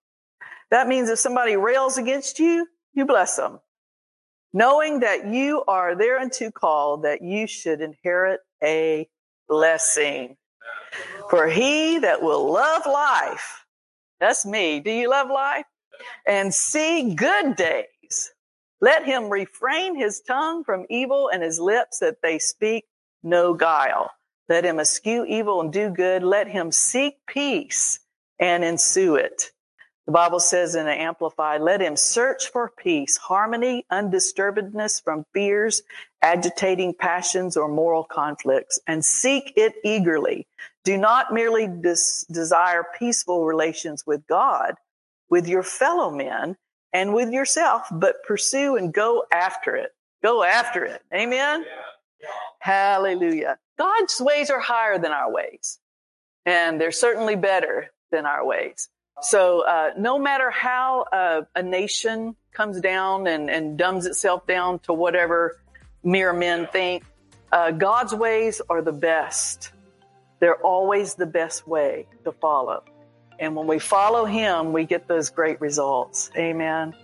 That 0.71 0.87
means 0.87 1.09
if 1.09 1.19
somebody 1.19 1.55
rails 1.55 1.97
against 1.97 2.39
you, 2.39 2.67
you 2.93 3.05
bless 3.05 3.35
them. 3.35 3.59
Knowing 4.53 5.01
that 5.01 5.27
you 5.27 5.63
are 5.67 5.95
thereunto 5.95 6.51
called 6.51 7.03
that 7.03 7.21
you 7.21 7.47
should 7.47 7.81
inherit 7.81 8.39
a 8.63 9.07
blessing. 9.47 10.37
For 11.29 11.47
he 11.47 11.99
that 11.99 12.21
will 12.21 12.51
love 12.51 12.83
life, 12.85 13.65
that's 14.19 14.45
me. 14.45 14.79
Do 14.79 14.91
you 14.91 15.09
love 15.09 15.29
life? 15.29 15.65
And 16.25 16.53
see 16.53 17.13
good 17.13 17.55
days. 17.55 17.85
Let 18.79 19.05
him 19.05 19.29
refrain 19.29 19.95
his 19.95 20.21
tongue 20.21 20.63
from 20.63 20.85
evil 20.89 21.29
and 21.33 21.41
his 21.41 21.59
lips 21.59 21.99
that 21.99 22.21
they 22.21 22.39
speak 22.39 22.85
no 23.23 23.53
guile. 23.53 24.11
Let 24.49 24.65
him 24.65 24.79
eschew 24.79 25.25
evil 25.25 25.61
and 25.61 25.73
do 25.73 25.89
good. 25.89 26.23
Let 26.23 26.47
him 26.47 26.71
seek 26.71 27.15
peace 27.27 27.99
and 28.39 28.63
ensue 28.63 29.15
it. 29.15 29.51
The 30.05 30.13
Bible 30.13 30.39
says 30.39 30.73
in 30.75 30.85
the 30.85 30.93
Amplified, 30.93 31.59
let 31.59 31.81
him 31.81 31.97
search 31.97 32.47
for 32.47 32.71
peace, 32.77 33.17
harmony, 33.17 33.85
undisturbedness 33.91 35.03
from 35.03 35.25
fears, 35.33 35.81
agitating 36.21 36.93
passions, 36.93 37.57
or 37.57 37.67
moral 37.67 38.05
conflicts, 38.05 38.79
and 38.87 39.03
seek 39.03 39.51
it 39.57 39.73
eagerly. 39.83 40.47
Do 40.85 40.97
not 40.97 41.33
merely 41.33 41.67
des- 41.67 42.25
desire 42.31 42.85
peaceful 42.97 43.45
relations 43.45 44.05
with 44.07 44.25
God, 44.27 44.75
with 45.29 45.45
your 45.45 45.63
fellow 45.63 46.09
men, 46.09 46.55
and 46.97 47.13
with 47.13 47.31
yourself, 47.31 47.83
but 47.91 48.23
pursue 48.23 48.75
and 48.75 48.91
go 48.91 49.23
after 49.31 49.75
it. 49.75 49.91
Go 50.23 50.43
after 50.43 50.83
it. 50.83 51.03
Amen. 51.13 51.61
Yeah. 51.61 51.75
Yeah. 52.19 52.29
Hallelujah. 52.59 53.59
God's 53.77 54.19
ways 54.19 54.49
are 54.49 54.59
higher 54.59 54.97
than 54.97 55.11
our 55.11 55.31
ways, 55.31 55.77
and 56.43 56.81
they're 56.81 56.91
certainly 56.91 57.35
better 57.35 57.91
than 58.11 58.25
our 58.25 58.43
ways. 58.43 58.89
So, 59.21 59.61
uh, 59.61 59.91
no 59.95 60.17
matter 60.17 60.49
how 60.49 61.05
uh, 61.13 61.41
a 61.55 61.61
nation 61.61 62.35
comes 62.51 62.81
down 62.81 63.27
and, 63.27 63.47
and 63.49 63.77
dumbs 63.77 64.07
itself 64.07 64.47
down 64.47 64.79
to 64.79 64.93
whatever 64.93 65.59
mere 66.03 66.33
men 66.33 66.67
think, 66.71 67.03
uh, 67.51 67.71
God's 67.71 68.13
ways 68.13 68.59
are 68.69 68.81
the 68.81 68.91
best. 68.91 69.71
They're 70.39 70.61
always 70.63 71.13
the 71.13 71.27
best 71.27 71.67
way 71.67 72.07
to 72.23 72.31
follow. 72.31 72.83
And 73.39 73.55
when 73.55 73.67
we 73.67 73.79
follow 73.79 74.25
Him, 74.25 74.73
we 74.73 74.85
get 74.85 75.07
those 75.07 75.29
great 75.29 75.61
results. 75.61 76.31
Amen. 76.35 76.95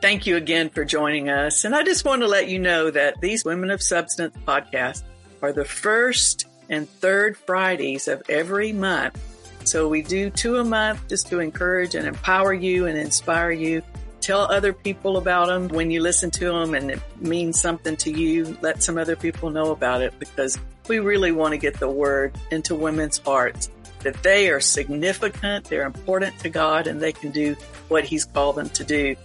Thank 0.00 0.26
you 0.26 0.36
again 0.36 0.70
for 0.70 0.84
joining 0.84 1.28
us. 1.28 1.64
And 1.64 1.74
I 1.74 1.82
just 1.84 2.04
want 2.04 2.22
to 2.22 2.28
let 2.28 2.48
you 2.48 2.58
know 2.58 2.90
that 2.90 3.20
these 3.20 3.44
Women 3.44 3.70
of 3.70 3.82
Substance 3.82 4.34
podcasts 4.46 5.02
are 5.42 5.52
the 5.52 5.64
first 5.64 6.46
and 6.70 6.88
third 6.88 7.36
Fridays 7.36 8.08
of 8.08 8.22
every 8.28 8.72
month. 8.72 9.20
So 9.64 9.88
we 9.88 10.00
do 10.02 10.30
two 10.30 10.56
a 10.56 10.64
month 10.64 11.06
just 11.08 11.28
to 11.28 11.40
encourage 11.40 11.94
and 11.94 12.06
empower 12.06 12.54
you 12.54 12.86
and 12.86 12.96
inspire 12.96 13.50
you. 13.50 13.82
Tell 14.22 14.40
other 14.40 14.72
people 14.72 15.18
about 15.18 15.48
them 15.48 15.68
when 15.68 15.90
you 15.90 16.00
listen 16.00 16.30
to 16.32 16.46
them 16.46 16.74
and 16.74 16.90
it 16.90 17.00
means 17.20 17.60
something 17.60 17.96
to 17.98 18.10
you. 18.10 18.56
Let 18.62 18.82
some 18.82 18.96
other 18.96 19.16
people 19.16 19.50
know 19.50 19.70
about 19.70 20.00
it 20.00 20.18
because 20.18 20.58
we 20.88 20.98
really 20.98 21.32
want 21.32 21.52
to 21.52 21.58
get 21.58 21.78
the 21.78 21.90
word 21.90 22.38
into 22.50 22.74
women's 22.74 23.18
hearts 23.18 23.70
that 24.00 24.22
they 24.22 24.50
are 24.50 24.60
significant, 24.60 25.66
they're 25.66 25.86
important 25.86 26.38
to 26.40 26.48
God, 26.48 26.86
and 26.86 27.00
they 27.00 27.12
can 27.12 27.30
do 27.30 27.56
what 27.88 28.04
He's 28.04 28.24
called 28.24 28.56
them 28.56 28.68
to 28.70 28.84
do. 28.84 29.16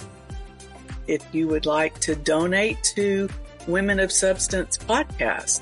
If 1.08 1.24
you 1.34 1.48
would 1.48 1.66
like 1.66 2.00
to 2.02 2.16
donate 2.16 2.82
to 2.96 3.30
Women 3.68 4.00
of 4.00 4.12
Substance 4.12 4.78
podcast, 4.78 5.62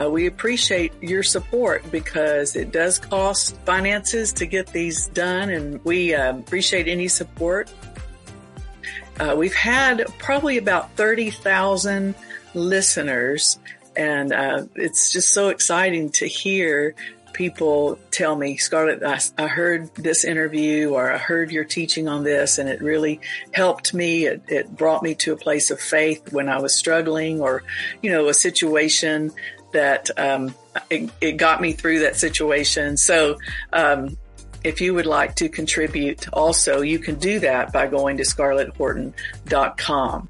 uh, 0.00 0.08
we 0.08 0.26
appreciate 0.26 0.92
your 1.02 1.22
support 1.22 1.88
because 1.90 2.56
it 2.56 2.72
does 2.72 2.98
cost 2.98 3.56
finances 3.66 4.32
to 4.34 4.46
get 4.46 4.66
these 4.68 5.08
done, 5.08 5.50
and 5.50 5.84
we 5.84 6.14
uh, 6.14 6.36
appreciate 6.38 6.88
any 6.88 7.08
support. 7.08 7.70
Uh, 9.20 9.34
we've 9.36 9.54
had 9.54 10.06
probably 10.18 10.56
about 10.56 10.90
30,000 10.96 12.14
listeners, 12.54 13.58
and 13.94 14.32
uh, 14.32 14.64
it's 14.74 15.12
just 15.12 15.30
so 15.32 15.50
exciting 15.50 16.10
to 16.10 16.26
hear 16.26 16.94
people 17.42 17.98
tell 18.12 18.36
me, 18.36 18.56
Scarlett, 18.56 19.02
I, 19.02 19.18
I, 19.36 19.48
heard 19.48 19.92
this 19.96 20.24
interview 20.24 20.90
or 20.90 21.12
I 21.12 21.18
heard 21.18 21.50
your 21.50 21.64
teaching 21.64 22.06
on 22.06 22.22
this 22.22 22.58
and 22.58 22.68
it 22.68 22.80
really 22.80 23.20
helped 23.52 23.92
me. 23.92 24.26
It, 24.26 24.44
it 24.46 24.76
brought 24.76 25.02
me 25.02 25.16
to 25.16 25.32
a 25.32 25.36
place 25.36 25.72
of 25.72 25.80
faith 25.80 26.32
when 26.32 26.48
I 26.48 26.60
was 26.60 26.72
struggling 26.72 27.40
or, 27.40 27.64
you 28.00 28.12
know, 28.12 28.28
a 28.28 28.34
situation 28.34 29.32
that 29.72 30.08
um, 30.16 30.54
it, 30.88 31.10
it, 31.20 31.32
got 31.32 31.60
me 31.60 31.72
through 31.72 31.98
that 32.00 32.14
situation. 32.14 32.96
So, 32.96 33.38
um, 33.72 34.16
if 34.62 34.80
you 34.80 34.94
would 34.94 35.06
like 35.06 35.34
to 35.36 35.48
contribute 35.48 36.28
also, 36.32 36.80
you 36.80 37.00
can 37.00 37.16
do 37.16 37.40
that 37.40 37.72
by 37.72 37.88
going 37.88 38.18
to 38.18 38.22
scarletthorton.com. 38.22 40.28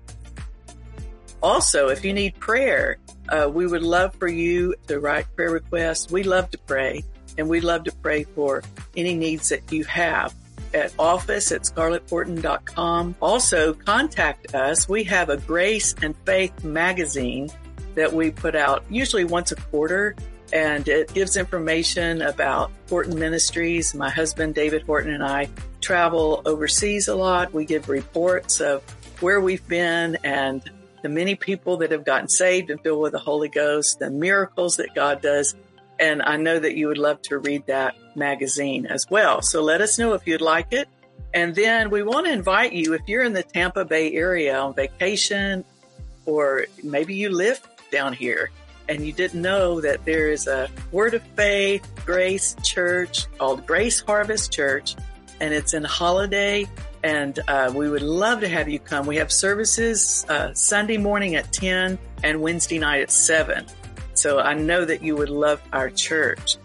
Also, 1.42 1.88
if 1.88 2.06
you 2.06 2.14
need 2.14 2.40
prayer, 2.40 2.96
uh, 3.32 3.48
we 3.48 3.66
would 3.66 3.82
love 3.82 4.14
for 4.16 4.28
you 4.28 4.74
to 4.86 5.00
write 5.00 5.26
prayer 5.34 5.50
requests. 5.50 6.10
We 6.10 6.22
love 6.22 6.50
to 6.50 6.58
pray 6.58 7.02
and 7.38 7.48
we 7.48 7.60
love 7.60 7.84
to 7.84 7.92
pray 7.92 8.24
for 8.24 8.62
any 8.94 9.14
needs 9.14 9.48
that 9.48 9.72
you 9.72 9.84
have 9.84 10.34
at 10.74 10.92
office 10.98 11.50
at 11.50 11.62
scarletthorton.com. 11.62 13.16
Also 13.20 13.72
contact 13.74 14.54
us. 14.54 14.88
We 14.88 15.04
have 15.04 15.30
a 15.30 15.38
grace 15.38 15.94
and 16.02 16.14
faith 16.24 16.62
magazine 16.62 17.50
that 17.94 18.12
we 18.12 18.30
put 18.30 18.54
out 18.54 18.84
usually 18.90 19.24
once 19.24 19.50
a 19.50 19.56
quarter 19.56 20.14
and 20.52 20.86
it 20.86 21.12
gives 21.14 21.38
information 21.38 22.20
about 22.20 22.70
Horton 22.90 23.18
Ministries. 23.18 23.94
My 23.94 24.10
husband, 24.10 24.54
David 24.54 24.82
Horton, 24.82 25.14
and 25.14 25.24
I 25.24 25.48
travel 25.80 26.42
overseas 26.44 27.08
a 27.08 27.14
lot. 27.14 27.54
We 27.54 27.64
give 27.64 27.88
reports 27.88 28.60
of 28.60 28.82
where 29.20 29.40
we've 29.40 29.66
been 29.66 30.18
and 30.22 30.62
the 31.02 31.08
many 31.08 31.34
people 31.34 31.78
that 31.78 31.90
have 31.90 32.04
gotten 32.04 32.28
saved 32.28 32.70
and 32.70 32.80
filled 32.80 33.00
with 33.00 33.12
the 33.12 33.18
Holy 33.18 33.48
Ghost, 33.48 33.98
the 33.98 34.10
miracles 34.10 34.76
that 34.76 34.94
God 34.94 35.20
does. 35.20 35.54
And 35.98 36.22
I 36.22 36.36
know 36.36 36.58
that 36.58 36.76
you 36.76 36.88
would 36.88 36.98
love 36.98 37.20
to 37.22 37.38
read 37.38 37.66
that 37.66 37.94
magazine 38.16 38.86
as 38.86 39.06
well. 39.10 39.42
So 39.42 39.62
let 39.62 39.80
us 39.80 39.98
know 39.98 40.14
if 40.14 40.26
you'd 40.26 40.40
like 40.40 40.72
it. 40.72 40.88
And 41.34 41.54
then 41.54 41.90
we 41.90 42.02
want 42.02 42.26
to 42.26 42.32
invite 42.32 42.72
you, 42.72 42.94
if 42.94 43.02
you're 43.06 43.22
in 43.22 43.32
the 43.32 43.42
Tampa 43.42 43.84
Bay 43.84 44.12
area 44.12 44.58
on 44.58 44.74
vacation, 44.74 45.64
or 46.26 46.66
maybe 46.82 47.14
you 47.14 47.30
live 47.30 47.60
down 47.90 48.12
here 48.12 48.50
and 48.88 49.06
you 49.06 49.12
didn't 49.12 49.40
know 49.40 49.80
that 49.80 50.04
there 50.04 50.28
is 50.28 50.46
a 50.46 50.68
Word 50.90 51.14
of 51.14 51.22
Faith 51.36 51.88
Grace 52.04 52.56
Church 52.62 53.26
called 53.38 53.66
Grace 53.66 54.00
Harvest 54.00 54.52
Church, 54.52 54.96
and 55.40 55.54
it's 55.54 55.72
in 55.72 55.84
Holiday 55.84 56.66
and 57.02 57.38
uh, 57.48 57.72
we 57.74 57.88
would 57.88 58.02
love 58.02 58.40
to 58.40 58.48
have 58.48 58.68
you 58.68 58.78
come. 58.78 59.06
We 59.06 59.16
have 59.16 59.32
services 59.32 60.24
uh, 60.28 60.54
Sunday 60.54 60.96
morning 60.96 61.34
at 61.34 61.52
10 61.52 61.98
and 62.22 62.40
Wednesday 62.40 62.78
night 62.78 63.02
at 63.02 63.10
7. 63.10 63.66
So 64.14 64.38
I 64.38 64.54
know 64.54 64.84
that 64.84 65.02
you 65.02 65.16
would 65.16 65.30
love 65.30 65.60
our 65.72 65.90
church. 65.90 66.56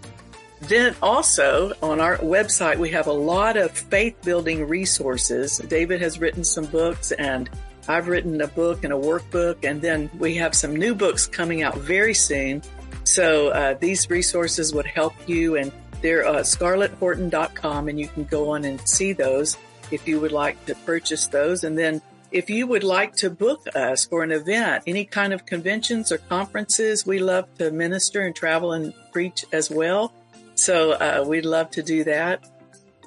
Then 0.62 0.96
also 1.02 1.74
on 1.82 2.00
our 2.00 2.18
website, 2.18 2.78
we 2.78 2.90
have 2.92 3.08
a 3.08 3.14
lot 3.14 3.58
of 3.58 3.72
faith 3.72 4.16
building 4.24 4.68
resources. 4.68 5.58
David 5.58 6.02
has 6.02 6.20
written 6.20 6.44
some 6.44 6.66
books 6.66 7.12
and 7.12 7.50
I've 7.88 8.08
written 8.08 8.42
a 8.42 8.48
book 8.48 8.84
and 8.84 8.92
a 8.92 8.98
workbook, 8.98 9.64
and 9.64 9.82
then 9.82 10.10
we 10.18 10.36
have 10.36 10.54
some 10.54 10.76
new 10.76 10.94
books 10.94 11.26
coming 11.26 11.64
out 11.64 11.78
very 11.78 12.14
soon. 12.14 12.62
So 13.06 13.50
uh, 13.50 13.76
these 13.76 14.10
resources 14.10 14.74
would 14.74 14.86
help 14.86 15.14
you, 15.26 15.56
and 15.56 15.72
they're 16.02 16.28
uh, 16.28 16.40
scarletthorton.com, 16.40 17.88
and 17.88 17.98
you 17.98 18.08
can 18.10 18.26
go 18.26 18.50
on 18.50 18.66
and 18.66 18.86
see 18.88 19.14
those 19.14 19.56
if 19.92 20.08
you 20.08 20.20
would 20.20 20.32
like 20.32 20.66
to 20.66 20.76
purchase 20.76 21.28
those. 21.28 21.64
And 21.64 21.78
then 21.78 22.02
if 22.32 22.50
you 22.50 22.68
would 22.68 22.84
like 22.84 23.16
to 23.18 23.30
book 23.30 23.66
us 23.76 24.06
for 24.06 24.24
an 24.24 24.32
event, 24.32 24.84
any 24.86 25.06
kind 25.06 25.34
of 25.34 25.46
conventions 25.46 26.12
or 26.12 26.18
conferences, 26.18 27.06
we 27.06 27.20
love 27.20 27.46
to 27.58 27.72
minister 27.72 28.22
and 28.22 28.36
travel 28.36 28.74
and 28.74 28.94
preach 29.12 29.46
as 29.52 29.70
well. 29.70 30.12
So 30.56 30.92
uh, 30.92 31.24
we'd 31.26 31.46
love 31.46 31.72
to 31.72 31.84
do 31.84 32.04
that. 32.06 32.44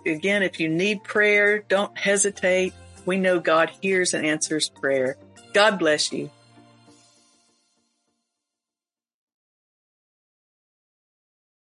Again, 0.07 0.43
if 0.43 0.61
you 0.61 0.69
need 0.69 1.05
prayer, 1.05 1.59
don't 1.59 1.97
hesitate. 1.99 2.73
We 3.05 3.19
know 3.19 3.41
God 3.41 3.71
hears 3.83 4.15
and 4.15 4.25
answers 4.25 4.69
prayer. 4.69 5.17
God 5.53 5.79
bless 5.79 6.13
you. 6.13 6.31